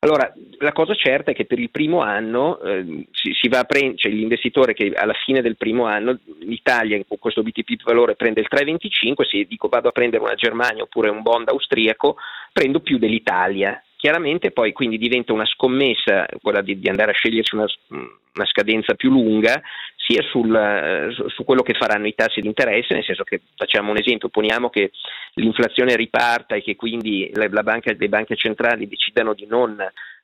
[0.00, 4.12] Allora, la cosa certa è che per il primo anno eh, si, si prendere, cioè
[4.12, 9.26] l'investitore che alla fine del primo anno l'Italia con questo BTP valore prende il 3,25,
[9.26, 12.16] se dico vado a prendere una Germania oppure un bond austriaco,
[12.52, 13.82] prendo più dell'Italia.
[13.98, 18.94] Chiaramente poi quindi diventa una scommessa quella di, di andare a scegliersi una, una scadenza
[18.94, 19.60] più lunga
[19.96, 23.90] sia sul, eh, su, quello che faranno i tassi di interesse, nel senso che facciamo
[23.90, 24.92] un esempio, poniamo che
[25.34, 29.76] l'inflazione riparta e che quindi la, la banca, le banche centrali decidano di non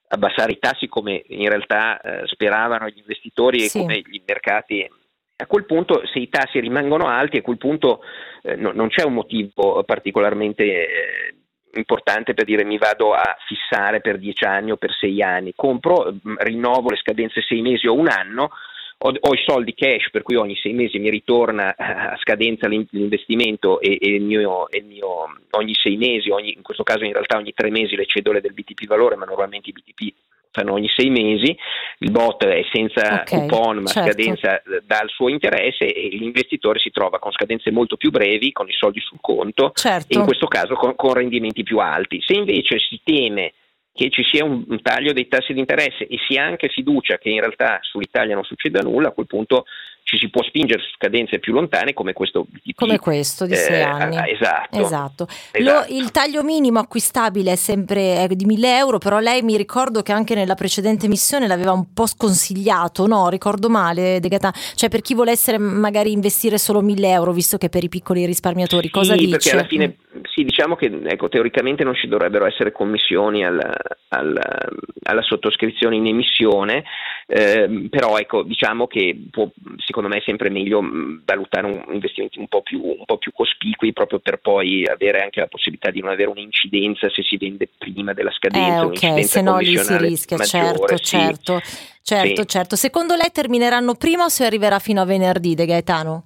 [0.07, 3.79] abbassare i tassi come in realtà eh, speravano gli investitori Sì.
[3.79, 4.89] e come gli mercati.
[5.37, 8.03] A quel punto, se i tassi rimangono alti, a quel punto
[8.43, 11.35] eh, no- non c'è un motivo particolarmente eh,
[11.79, 16.13] importante per dire mi vado a fissare per dieci anni o per sei anni, compro,
[16.23, 18.51] mh, rinnovo le scadenze sei mesi o un anno,
[18.99, 22.69] ho, ho i soldi cash per cui ogni sei mesi mi ritorna eh, a scadenza
[22.69, 27.05] l'in- l'investimento e, e il mio, il mio- ogni sei mesi, ogni- in questo caso
[27.05, 30.15] in realtà ogni tre mesi le cedole del BTP valore, ma normalmente i BTP
[30.55, 31.55] fanno ogni sei mesi,
[31.99, 34.13] il bot è senza Ok, coupon ma certo.
[34.13, 38.53] scadenza eh, dà il suo interesse e l'investitore si trova con scadenze molto più brevi,
[38.53, 40.15] con i soldi sul conto Certo.
[40.15, 42.23] e in questo caso con, con rendimenti più alti.
[42.25, 43.53] Se invece si teme
[43.93, 47.19] che ci sia un, un taglio dei tassi di interesse e si ha anche fiducia
[47.19, 49.65] che in realtà sull'Italia non succeda nulla, a quel punto
[50.05, 52.75] ci si può spingere su scadenze più lontane come questo BTP.
[52.77, 54.17] Come questo di sei Eh, anni.
[54.17, 54.79] ah, esatto.
[54.81, 55.27] Esatto.
[55.53, 55.89] Esatto.
[55.91, 60.13] Lo- il taglio minimo acquistabile è sempre di 1000 euro, però lei mi ricordo che
[60.13, 63.29] anche nella precedente missione l'aveva un po' sconsigliato, no?
[63.31, 64.53] Ricordo male, De Gaetano?
[64.75, 68.91] Cioè per chi volesse magari investire solo 1000 euro, visto che per i piccoli risparmiatori,
[68.91, 69.31] cosa sì, dice?
[69.31, 69.97] perché alla fine
[70.35, 73.73] sì, diciamo che ecco, teoricamente non ci dovrebbero essere commissioni alla,
[74.09, 74.69] alla-
[75.05, 76.85] alla sottoscrizione in emissione,
[77.27, 79.51] ehm, però ecco, diciamo che può-
[79.95, 83.31] secondo me è sempre meglio mh, valutare un, investimenti un po, più, un po' più
[83.33, 87.69] cospicui proprio per poi avere anche la possibilità di non avere un'incidenza se si vende
[87.79, 91.17] prima della scadenza, Eh, ok, se no lì si rischia, maggiore, certo, sì.
[91.17, 91.61] certo,
[92.03, 92.49] certo, Sì.
[92.49, 92.75] certo.
[92.77, 96.25] Secondo lei termineranno prima o si arriverà fino a venerdì, De Gaetano?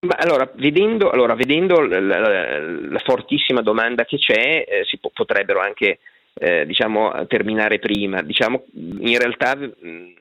[0.00, 5.10] Ma allora, vedendo, allora, vedendo la, la- la fortissima domanda che c'è, eh, si po-
[5.12, 6.00] potrebbero anche
[6.34, 8.20] eh, diciamo, terminare prima.
[8.20, 10.12] Diciamo, in realtà mh,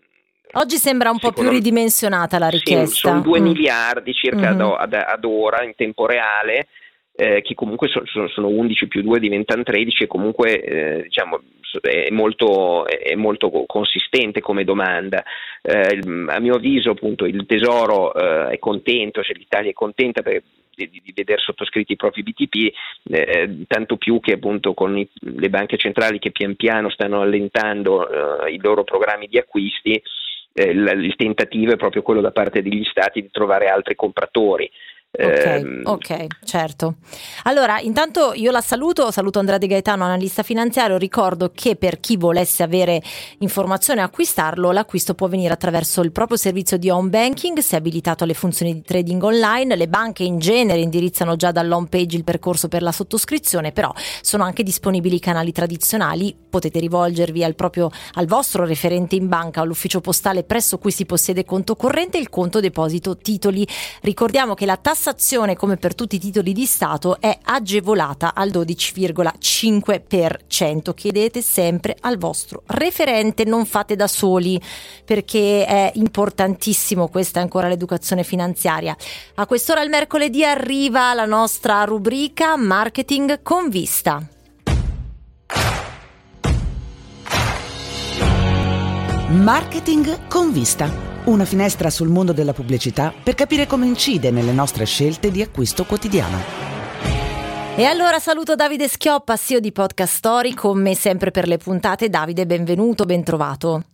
[0.57, 3.09] Oggi sembra un po' più ridimensionata la sì, richiesta.
[3.09, 3.43] sono 2 Mm.
[3.43, 4.61] miliardi circa Mhm.
[4.77, 6.67] ad, ad- ora in tempo reale,
[7.13, 11.41] eh, che comunque so- so- sono 11 più 2 diventano 13 e comunque eh, diciamo,
[11.81, 15.23] è, molto, è molto co- consistente come domanda.
[15.61, 20.41] Eh, a mio avviso appunto il Tesoro eh, è contento, cioè l'Italia è contenta per-
[20.73, 22.73] di, di vedere sottoscritti i propri BTP,
[23.11, 28.43] eh, tanto più che appunto con i- le banche centrali che pian piano stanno allentando
[28.45, 30.01] eh, i loro programmi di acquisti,
[30.57, 34.71] eh, il, tentativo è proprio quello da parte degli stati di trovare altri compratori.
[35.17, 36.95] Ok, Ehm, ok, certo.
[37.43, 40.97] Allora, intanto io la saluto, saluto Andrea De Gaetano, analista finanziario.
[40.97, 43.01] Ricordo che per chi volesse avere
[43.39, 48.23] informazione e acquistarlo, l'acquisto può venire attraverso il proprio servizio di home banking, se abilitato
[48.23, 49.75] alle funzioni di trading online.
[49.75, 54.43] Le banche in genere indirizzano già dall'home page il percorso per la sottoscrizione, però sono
[54.43, 56.35] anche disponibili i canali tradizionali.
[56.49, 61.45] Potete rivolgervi al proprio al vostro referente in banca, all'ufficio postale presso cui si possiede
[61.45, 63.67] conto corrente e il conto deposito titoli.
[64.01, 70.95] Ricordiamo che la tassazione, come per tutti i titoli di Stato, è agevolata al 12,5%.
[70.95, 74.59] Chiedete sempre al vostro referente, non fate da soli
[75.03, 78.97] perché è importantissimo, questa è ancora l'educazione finanziaria.
[79.35, 84.27] A quest'ora il mercoledì arriva la nostra rubrica Marketing con vista.
[89.29, 91.14] Marketing con vista.
[91.25, 95.83] Una finestra sul mondo della pubblicità per capire come incide nelle nostre scelte di acquisto
[95.83, 96.37] quotidiano.
[97.75, 102.09] E allora saluto Davide Schioppa, CEO di Podcast Story, con me sempre per le puntate.
[102.09, 103.85] Davide, benvenuto, bentrovato.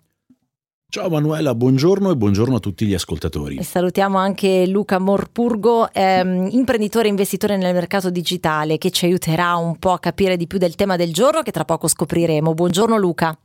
[0.90, 3.56] Ciao Manuela, buongiorno e buongiorno a tutti gli ascoltatori.
[3.56, 9.56] E salutiamo anche Luca Morpurgo, ehm, imprenditore e investitore nel mercato digitale, che ci aiuterà
[9.56, 12.54] un po' a capire di più del tema del giorno che tra poco scopriremo.
[12.54, 13.38] Buongiorno Luca.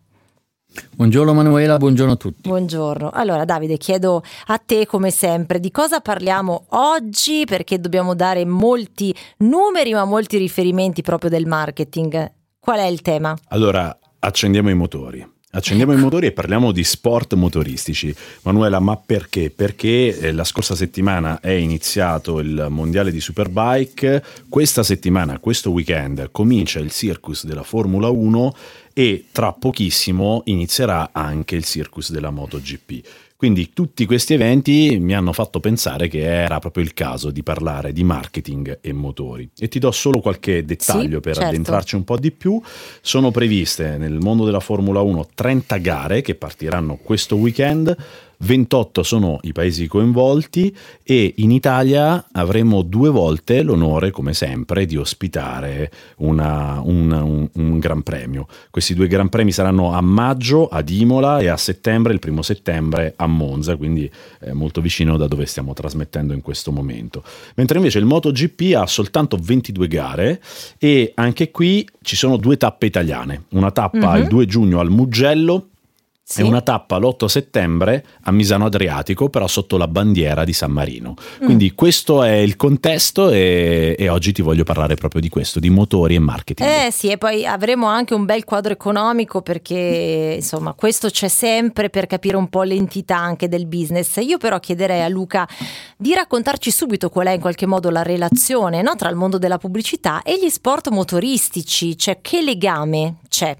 [0.94, 2.48] Buongiorno Manuela, buongiorno a tutti.
[2.48, 3.10] Buongiorno.
[3.12, 9.14] Allora Davide, chiedo a te come sempre di cosa parliamo oggi perché dobbiamo dare molti
[9.38, 12.32] numeri ma molti riferimenti proprio del marketing.
[12.58, 13.36] Qual è il tema?
[13.48, 15.34] Allora, accendiamo i motori.
[15.56, 18.14] Accendiamo i motori e parliamo di sport motoristici.
[18.42, 19.48] Manuela, ma perché?
[19.48, 26.28] Perché eh, la scorsa settimana è iniziato il mondiale di Superbike, questa settimana, questo weekend,
[26.30, 28.54] comincia il circus della Formula 1
[28.98, 33.06] e tra pochissimo inizierà anche il circus della MotoGP.
[33.36, 37.93] Quindi tutti questi eventi mi hanno fatto pensare che era proprio il caso di parlare
[37.93, 39.51] di marketing e motori.
[39.59, 41.48] E ti do solo qualche dettaglio Sì, per certo.
[41.51, 42.59] addentrarci un po' di più.
[43.02, 47.94] Sono previste nel mondo della Formula 1 30 gare che partiranno questo weekend.
[48.38, 54.96] 28 sono i paesi coinvolti e in Italia avremo due volte l'onore, come sempre, di
[54.96, 58.46] ospitare una- un, un- un Gran Premio.
[58.70, 63.14] Questi due Gran Premi saranno a maggio ad Imola e a settembre, il primo settembre,
[63.16, 64.10] a Monza, quindi
[64.40, 67.22] eh, molto vicino da dove stiamo trasmettendo in questo momento.
[67.54, 70.42] Mentre invece il MotoGP ha soltanto 22 gare
[70.78, 73.44] e anche qui ci sono due tappe italiane.
[73.50, 74.22] Una tappa Mhm.
[74.22, 75.68] il 2 giugno al Mugello
[76.28, 76.40] Sì.
[76.40, 81.14] e una tappa l'8 settembre a Misano Adriatico, però sotto la bandiera di San Marino.
[81.38, 85.70] Quindi questo è il contesto e, e oggi ti voglio parlare proprio di questo, di
[85.70, 86.68] motori e marketing.
[86.68, 91.90] Eh sì, e poi avremo anche un bel quadro economico perché insomma questo c'è sempre
[91.90, 94.16] per capire un po' l'entità anche del business.
[94.16, 95.46] Io però chiederei a Luca
[95.96, 99.58] di raccontarci subito qual è in qualche modo la relazione no, tra il mondo della
[99.58, 103.56] pubblicità e gli sport motoristici, cioè che legame c'è?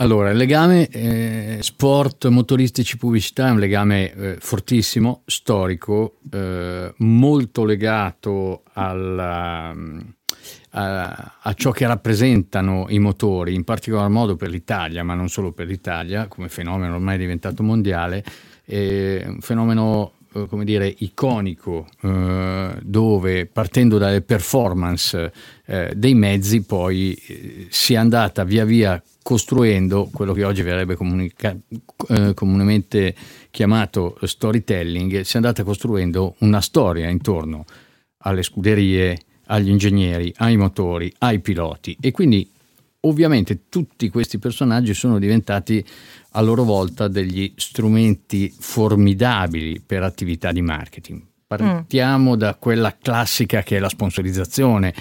[0.00, 7.64] Allora, il legame eh, sport motoristici pubblicità è un legame eh, fortissimo, storico, eh, molto
[7.64, 9.74] legato alla,
[10.70, 15.50] a, a ciò che rappresentano i motori, in particolar modo per l'Italia, ma non solo
[15.50, 18.22] per l'Italia, come fenomeno ormai diventato mondiale,
[18.66, 25.32] un fenomeno eh, come dire, iconico, eh, dove partendo dalle performance
[25.64, 30.94] eh, dei mezzi poi eh, si è andata via via costruendo quello che oggi verrebbe
[30.94, 31.54] comunica-
[32.08, 33.14] eh, comunemente
[33.50, 37.66] chiamato storytelling, si è andata costruendo una storia intorno
[38.20, 39.18] alle scuderie,
[39.48, 42.50] agli ingegneri, ai motori, ai piloti e quindi
[43.00, 45.84] ovviamente tutti questi personaggi sono diventati
[46.30, 51.20] a loro volta degli strumenti formidabili per attività di marketing.
[51.46, 54.94] Partiamo da quella classica che è la sponsorizzazione,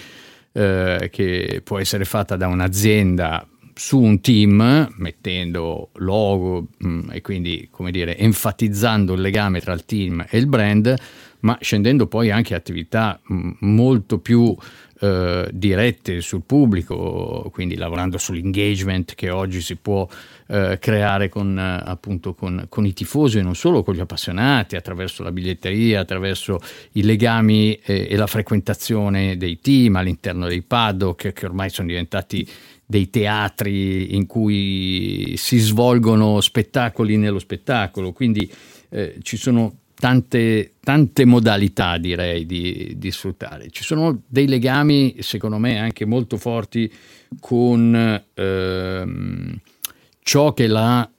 [0.51, 3.47] eh, che può essere fatta da un'azienda
[3.77, 9.85] su un team, mettendo logo mh, e quindi, come dire, enfatizzando il legame tra il
[9.85, 10.93] team e il brand,
[11.41, 14.55] ma scendendo poi anche a attività mh, molto più
[14.99, 20.07] eh, dirette sul pubblico, quindi lavorando sull'engagement che oggi si può
[20.47, 24.75] eh, creare con, eh, appunto, con, con i tifosi e non solo con gli appassionati,
[24.75, 26.59] attraverso la biglietteria, attraverso
[26.93, 32.47] i legami eh, e la frequentazione dei team all'interno dei paddock che ormai sono diventati
[32.85, 38.49] dei teatri in cui si svolgono spettacoli nello spettacolo, quindi
[38.89, 43.69] eh, ci sono tante, tante modalità direi di, di sfruttare.
[43.69, 46.91] Ci sono dei legami secondo me anche molto forti
[47.39, 49.59] con ehm,
[50.21, 51.09] ciò che la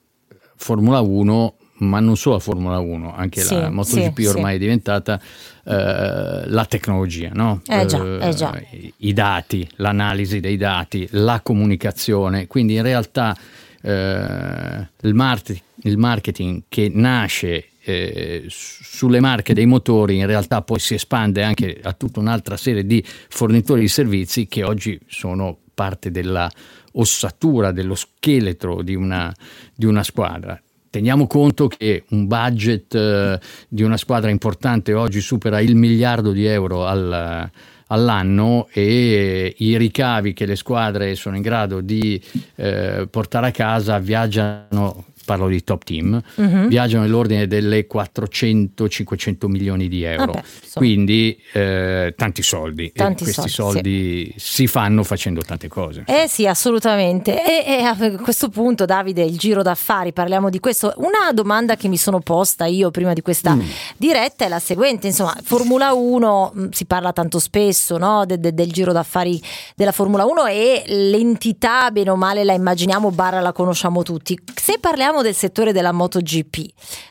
[0.56, 4.56] Formula 1 ma non solo la Formula 1, anche Sì, la MotoGP sì, ormai sì.
[4.56, 5.20] è diventata
[5.64, 7.62] eh, la tecnologia, no?
[7.68, 8.60] Eh già, eh già.
[8.96, 12.48] i- dati, l'analisi dei dati, la comunicazione.
[12.48, 13.36] Quindi in realtà
[13.80, 20.62] eh, il, market- il marketing che nasce eh, su- sulle marche dei motori in realtà
[20.62, 25.58] poi si espande anche a tutta un'altra serie di fornitori di servizi che oggi sono
[25.74, 26.50] parte della
[26.92, 29.32] ossatura, dello scheletro di una,
[29.74, 30.60] di una squadra.
[30.90, 36.46] Teniamo conto che un budget eh, di una squadra importante oggi supera il miliardo di
[36.46, 37.50] euro al-
[37.88, 42.20] all'anno e i ricavi che le squadre sono in grado di
[42.56, 46.68] eh, portare a casa viaggiano, parlo di top team, Mhm.
[46.68, 50.32] viaggiano nell'ordine delle 400-500 milioni di euro.
[50.32, 50.72] Vabbè, insomma.
[50.86, 52.92] Quindi eh, tanti soldi.
[52.94, 56.04] Tanti e questi soldi, soldi si fanno facendo tante cose.
[56.06, 57.44] Eh sì, assolutamente.
[57.44, 60.94] E, e a questo punto, Davide, il giro d'affari, parliamo di questo.
[60.96, 63.60] Una domanda che mi sono posta io prima di questa Mm.
[63.98, 68.54] diretta è la seguente: insomma, Formula 1 mh, si parla tanto spesso no, de- de-
[68.54, 69.40] del giro d'affari
[69.76, 74.38] della Formula 1 e l'entità, bene o male, la immaginiamo, barra la conosciamo tutti.
[74.54, 76.56] Se parliamo del settore della MotoGP,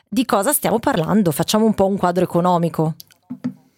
[0.08, 1.32] di cosa stiamo parlando?
[1.32, 2.96] Facciamo un po' un quadro economico.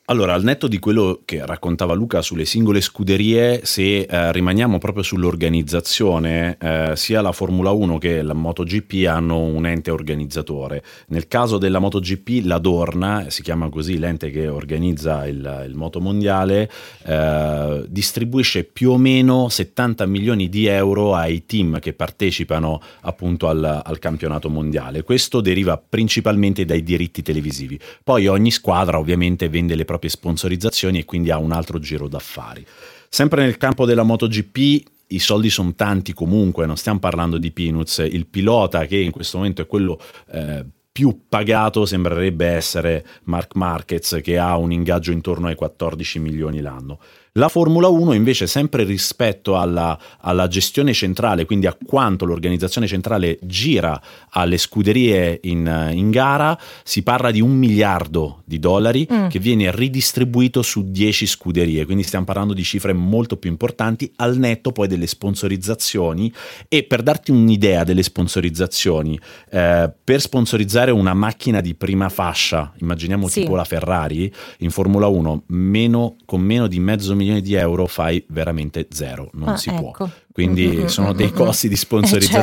[0.09, 5.03] Allora, al netto di quello che raccontava Luca sulle singole scuderie, se eh, rimaniamo proprio
[5.03, 10.81] sull'organizzazione, eh, sia la Formula 1 che la MotoGP hanno un ente organizzatore.
[11.09, 16.01] Nel caso della MotoGP, la Dorna, si chiama così l'ente che organizza il, il moto
[16.01, 16.71] mondiale,
[17.05, 23.81] eh, distribuisce più o meno 70 milioni di euro ai team che partecipano appunto al,
[23.85, 25.03] al campionato mondiale.
[25.03, 27.79] Questo deriva principalmente dai diritti televisivi.
[28.03, 32.65] Poi ogni squadra ovviamente vende le proprie sponsorizzazioni e quindi ha un altro giro d'affari.
[33.09, 37.97] Sempre nel campo della MotoGP i soldi sono tanti comunque, non stiamo parlando di peanuts,
[37.97, 39.99] il pilota che in questo momento è quello
[40.31, 46.61] eh, più pagato sembrerebbe essere Mark Marquez che ha un ingaggio intorno ai 14 milioni
[46.61, 46.99] l'anno.
[47.39, 53.39] La Formula 1 invece sempre rispetto alla, alla gestione centrale, quindi a quanto l'organizzazione centrale
[53.43, 53.99] gira
[54.31, 59.27] alle scuderie in, in gara, si parla di un miliardo di dollari Mm.
[59.27, 64.37] che viene ridistribuito su 10 scuderie, quindi stiamo parlando di cifre molto più importanti al
[64.37, 66.31] netto poi delle sponsorizzazioni
[66.67, 69.17] e per darti un'idea delle sponsorizzazioni,
[69.51, 73.41] eh, per sponsorizzare una macchina di prima fascia, immaginiamo Sì.
[73.41, 78.23] tipo la Ferrari, in Formula 1 meno- con meno di mezzo milione di euro fai
[78.29, 79.91] veramente zero, non Ah, si ecco.
[79.95, 80.09] può.
[80.31, 81.77] Quindi Mm, mm, sono dei mm, costi di Eh,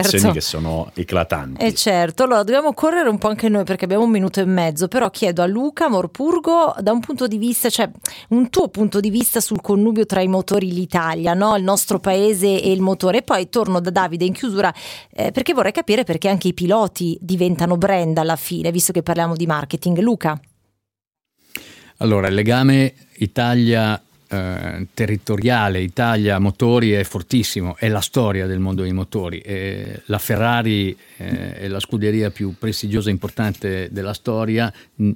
[0.02, 0.32] certo.
[0.32, 1.64] che sono eclatanti.
[1.64, 4.86] E certo, allora dobbiamo correre un po' anche noi perché abbiamo un minuto e mezzo,
[4.88, 7.90] però chiedo a Luca Morpurgo da un punto di vista, cioè
[8.30, 11.56] un tuo punto di vista sul connubio tra i motori l'Italia, no?
[11.56, 13.18] il nostro paese e il motore.
[13.18, 14.72] E poi torno da Davide in chiusura
[15.12, 19.34] eh, perché vorrei capire perché anche i piloti diventano brand alla fine, visto che parliamo
[19.36, 19.98] di marketing.
[20.00, 20.38] Luca?
[21.98, 23.98] Allora, il legame Italia
[24.36, 29.38] eh, territoriale, Italia motori è fortissimo, è la storia del mondo dei motori.
[29.40, 34.72] Eh, la Ferrari eh, è la scuderia più prestigiosa e importante della storia,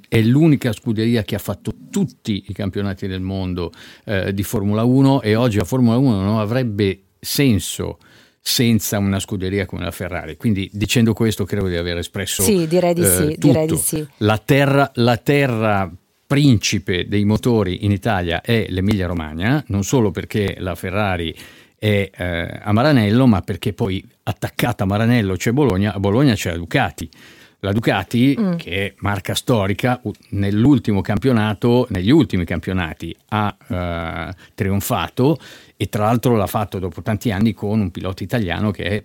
[0.07, 3.71] è l'unica scuderia che ha fatto tutti i campionati del mondo
[4.05, 7.99] eh, di Formula 1 e oggi la Formula 1 non avrebbe senso
[8.43, 10.35] senza una scuderia come la Ferrari.
[10.35, 14.05] Quindi dicendo questo credo di aver espresso Sì, direi di eh, sì, direi di sì.
[14.17, 15.91] La terra, la terra
[16.35, 21.35] principe dei motori in Italia è l'Emilia Romagna, non solo perché la Ferrari
[21.77, 26.51] è eh, a Maranello, ma perché poi attaccata a Maranello c'è Bologna, a Bologna c'è
[26.51, 27.09] la Ducati.
[27.59, 28.55] La Ducati, Mm.
[28.55, 35.37] che è marca storica, nell'ultimo campionato, negli ultimi campionati ha eh, trionfato
[35.75, 39.03] e tra l'altro l'ha fatto dopo tanti anni con un pilota italiano che è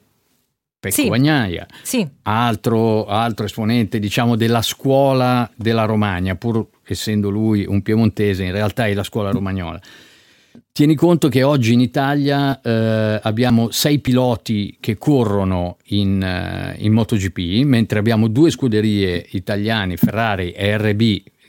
[0.79, 1.09] Pecco Sì.
[1.09, 2.07] Bagnaia Sì.
[2.23, 8.87] altro, altro esponente diciamo della scuola della Romagna, pur essendo lui un piemontese, in realtà
[8.87, 9.81] è la scuola romagnola.
[10.73, 16.93] Tieni conto che oggi in Italia eh, abbiamo sei piloti che corrono in, eh, in
[16.93, 21.01] MotoGP, mentre abbiamo due scuderie italiane, Ferrari e RB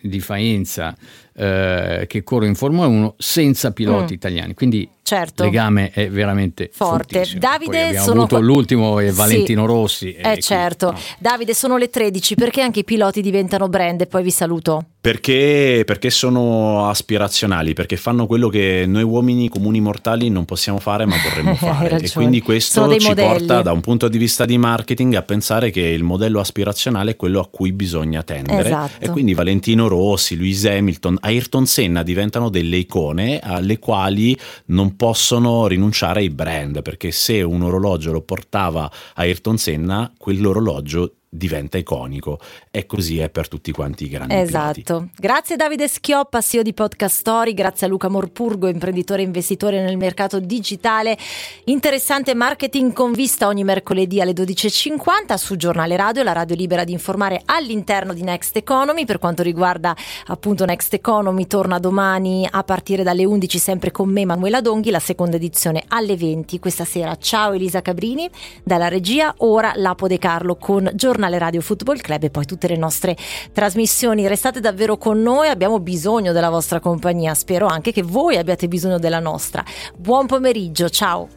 [0.01, 0.95] di Faenza,
[1.33, 4.15] eh, che corrono in Formula 1 senza piloti Mm.
[4.15, 4.53] italiani.
[4.53, 5.43] Quindi Certo.
[5.43, 7.13] il legame è veramente Forte.
[7.15, 7.39] fortissimo.
[7.39, 9.09] Davide, Poi abbiamo sono avuto l'ultimo Sì.
[9.11, 10.07] Valentino Rossi.
[10.13, 10.93] e Eh quindi- certo.
[11.17, 14.83] Davide, sono le 13 perché anche i piloti diventano brand e poi vi saluto.
[14.99, 21.05] Perché, perché sono aspirazionali, perché fanno quello che noi uomini comuni mortali non possiamo fare
[21.05, 21.95] ma vorremmo Hai fare.
[22.01, 23.27] e quindi questo ci modelli.
[23.29, 27.15] porta da un punto di vista di marketing a pensare che il modello aspirazionale è
[27.15, 28.65] quello a cui bisogna tendere.
[28.67, 29.05] Esatto.
[29.05, 35.67] E quindi Valentino Rossi, Lewis Hamilton, Ayrton Senna diventano delle icone alle quali non possono
[35.67, 42.39] rinunciare i brand, perché se un orologio lo portava Ayrton Senna, quell'orologio diventa iconico
[42.71, 44.81] e così è per tutti quanti i grandi piloti.
[44.81, 45.07] Esatto.
[45.15, 49.97] Grazie Davide Schioppa, CEO di Podcast Story, grazie a Luca Morpurgo, imprenditore e investitore nel
[49.97, 51.17] mercato digitale.
[51.65, 56.91] Interessante marketing con vista ogni mercoledì alle 12.50 su Giornale Radio, la radio libera di
[56.91, 59.05] informare all'interno di Next Economy.
[59.05, 59.95] Per quanto riguarda
[60.25, 64.99] appunto Next Economy, torna domani a partire dalle 11 sempre con me Manuela Donghi, la
[64.99, 67.15] seconda edizione alle 20 questa sera.
[67.17, 68.29] Ciao Elisa Cabrini
[68.63, 72.77] dalla regia, ora Lapo De Carlo con Giornale Radio Football Club e poi tutte le
[72.77, 73.17] nostre
[73.51, 74.27] trasmissioni.
[74.27, 78.99] Restate davvero con noi, abbiamo bisogno della vostra compagnia, spero anche che voi abbiate bisogno
[78.99, 79.63] della nostra.
[79.95, 81.27] Buon pomeriggio, ciao!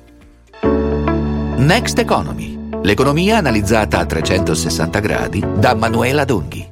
[0.60, 6.68] Next Economy, l'economia analizzata a 360 gradi da Manuela Donghi.